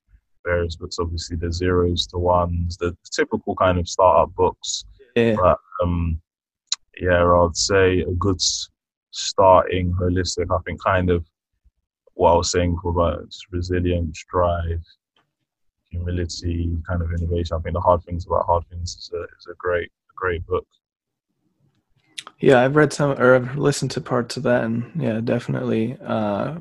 various 0.45 0.75
books. 0.75 0.97
Obviously, 0.99 1.37
the 1.37 1.51
zeros 1.51 2.07
to 2.07 2.17
ones, 2.17 2.77
the 2.77 2.95
typical 3.11 3.55
kind 3.55 3.77
of 3.77 3.87
startup 3.87 4.33
books. 4.35 4.85
Yeah, 5.15 5.35
but 5.35 5.57
um, 5.83 6.21
yeah, 6.99 7.23
I'd 7.23 7.55
say 7.55 8.01
a 8.01 8.11
good 8.11 8.41
starting 9.11 9.93
holistic. 9.93 10.47
I 10.51 10.61
think 10.65 10.83
kind 10.83 11.09
of 11.09 11.25
what 12.17 12.33
I 12.33 12.35
was 12.35 12.51
saying 12.51 12.77
about 12.83 13.33
resilience, 13.51 14.23
drive, 14.29 14.81
humility, 15.89 16.75
kind 16.87 17.01
of 17.01 17.11
innovation. 17.11 17.57
I 17.57 17.61
think 17.61 17.73
the 17.73 17.79
hard 17.79 18.03
things 18.03 18.25
about 18.25 18.45
hard 18.45 18.63
things 18.69 18.95
is 18.95 19.11
a, 19.13 19.21
is 19.21 19.47
a 19.49 19.55
great, 19.57 19.87
a 19.87 20.15
great 20.15 20.45
book. 20.45 20.65
Yeah, 22.39 22.61
I've 22.61 22.75
read 22.75 22.91
some 22.93 23.11
or 23.11 23.35
I've 23.35 23.57
listened 23.57 23.91
to 23.91 24.01
parts 24.01 24.37
of 24.37 24.43
that, 24.43 24.63
and 24.63 24.91
yeah, 24.95 25.21
definitely 25.23 25.97
uh, 26.05 26.57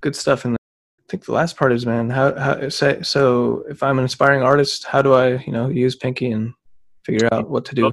good 0.00 0.14
stuff 0.14 0.44
in 0.44 0.52
there. 0.52 0.58
I 1.00 1.06
think 1.08 1.24
the 1.24 1.32
last 1.32 1.56
part 1.56 1.72
is, 1.72 1.86
man, 1.86 2.10
how 2.10 2.36
how 2.36 2.68
say 2.68 3.02
so? 3.02 3.64
If 3.68 3.82
I'm 3.82 3.98
an 3.98 4.04
aspiring 4.04 4.42
artist, 4.42 4.84
how 4.84 5.02
do 5.02 5.14
I, 5.14 5.38
you 5.38 5.52
know, 5.52 5.68
use 5.68 5.96
Pinkii 5.96 6.34
and 6.34 6.52
figure 7.04 7.28
out 7.32 7.48
what 7.48 7.64
to 7.66 7.74
do? 7.74 7.92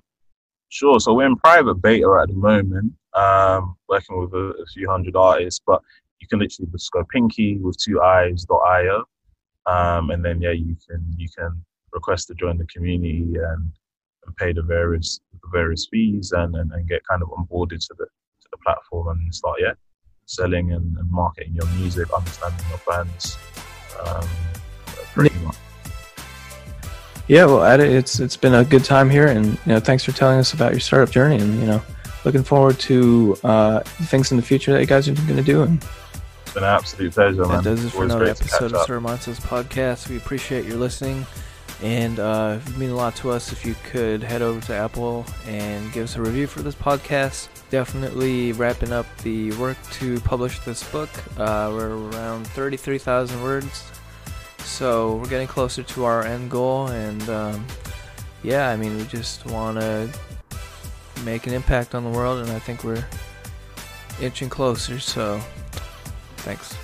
Sure. 0.70 1.00
So 1.00 1.14
we're 1.14 1.28
in 1.28 1.36
private 1.38 1.76
beta 1.76 2.20
at 2.22 2.30
the 2.30 2.36
moment, 2.36 2.94
um, 3.14 3.76
working 3.88 4.20
with 4.20 4.34
a, 4.34 4.54
a 4.60 4.66
few 4.74 4.90
hundred 4.90 5.16
artists, 5.16 5.62
but 5.66 5.82
you 6.24 6.28
can 6.30 6.40
literally 6.40 6.72
just 6.72 6.90
go 6.92 7.04
Pinky 7.12 7.58
with 7.58 7.78
two 7.78 8.02
eyes.io 8.02 9.04
um, 9.66 10.12
and 10.12 10.24
then 10.24 10.42
yeah, 10.42 10.52
you 10.52 10.76
can 10.88 11.06
you 11.18 11.28
can 11.38 11.64
request 11.94 12.28
to 12.28 12.34
join 12.34 12.58
the 12.58 12.66
community 12.66 13.36
and, 13.36 13.72
and 14.26 14.36
pay 14.38 14.52
the 14.52 14.62
various 14.62 15.22
the 15.32 15.50
various 15.52 15.88
fees 15.90 16.32
and, 16.32 16.56
and, 16.56 16.72
and, 16.72 16.88
get 16.90 17.02
kind 17.08 17.22
of 17.22 17.30
onboarded 17.30 17.86
to 17.88 17.94
the 17.98 18.06
to 18.06 18.48
the 18.52 18.58
platform 18.66 19.08
and 19.10 19.34
start 19.34 19.58
yeah 19.62 19.74
selling 20.26 20.72
and, 20.74 20.98
and 20.98 21.12
marketing 21.12 21.54
your 21.54 21.68
music, 21.76 22.12
understanding 22.14 22.66
your 22.70 22.78
fans. 22.80 23.38
Um, 24.06 24.28
pretty 25.14 25.38
much. 25.40 25.56
Yeah, 27.28 27.46
well, 27.46 27.80
it's 27.80 28.20
it's 28.20 28.36
been 28.36 28.54
a 28.54 28.66
good 28.66 28.84
time 28.84 29.10
here, 29.10 29.28
and 29.28 29.46
you 29.46 29.60
know, 29.66 29.80
thanks 29.80 30.04
for 30.04 30.12
telling 30.12 30.40
us 30.40 30.54
about 30.54 30.72
your 30.72 30.82
startup 30.82 31.10
journey, 31.10 31.38
and 31.38 31.58
you 31.58 31.66
know, 31.66 31.82
looking 32.26 32.44
forward 32.44 32.80
to 32.80 33.38
uh, 33.46 33.80
things 33.80 34.32
in 34.32 34.38
the 34.38 34.44
future 34.44 34.74
that 34.74 34.82
you 34.82 34.88
guys 34.88 35.08
are 35.08 35.14
going 35.14 35.38
to 35.38 35.42
do, 35.42 35.62
and 35.62 35.82
been 36.54 36.64
an 36.64 36.70
absolute 36.70 37.14
pleasure, 37.14 37.46
man. 37.46 37.50
That 37.50 37.64
does 37.64 37.86
it 37.86 37.90
for 37.90 38.04
another 38.04 38.26
episode 38.26 38.74
of 38.74 38.86
Sir 38.86 39.00
Monsters 39.00 39.40
podcast. 39.40 40.08
We 40.08 40.18
appreciate 40.18 40.66
your 40.66 40.78
listening, 40.78 41.26
and 41.82 42.20
uh, 42.20 42.60
it 42.60 42.66
would 42.68 42.78
mean 42.78 42.92
a 42.92 42.96
lot 42.96 43.16
to 43.18 43.32
us 43.32 43.52
if 43.52 43.66
you 43.66 43.76
could 43.84 44.22
head 44.22 44.44
over 44.44 44.62
to 44.68 44.76
Apple 44.76 45.26
and 45.48 45.92
give 45.92 46.04
us 46.04 46.16
a 46.16 46.22
review 46.22 46.46
for 46.46 46.62
this 46.62 46.76
podcast. 46.76 47.48
Definitely 47.72 48.52
wrapping 48.52 48.92
up 48.92 49.08
the 49.24 49.52
work 49.54 49.78
to 49.94 50.20
publish 50.22 50.60
this 50.60 50.84
book. 50.92 51.10
Uh, 51.40 51.72
we're 51.74 51.96
around 52.12 52.46
33,000 52.48 53.42
words, 53.42 53.92
so 54.60 55.16
we're 55.16 55.30
getting 55.30 55.48
closer 55.48 55.82
to 55.82 56.04
our 56.06 56.24
end 56.24 56.52
goal, 56.52 56.88
and 56.88 57.28
um, 57.30 57.66
yeah, 58.44 58.70
I 58.70 58.76
mean, 58.76 58.96
we 58.96 59.06
just 59.06 59.44
want 59.48 59.80
to 59.80 60.08
make 61.26 61.48
an 61.48 61.54
impact 61.54 61.96
on 61.96 62.04
the 62.04 62.12
world, 62.12 62.46
and 62.46 62.52
I 62.52 62.60
think 62.60 62.84
we're 62.84 63.06
inching 64.22 64.50
closer, 64.50 65.00
so 65.00 65.42
Thanks. 66.44 66.83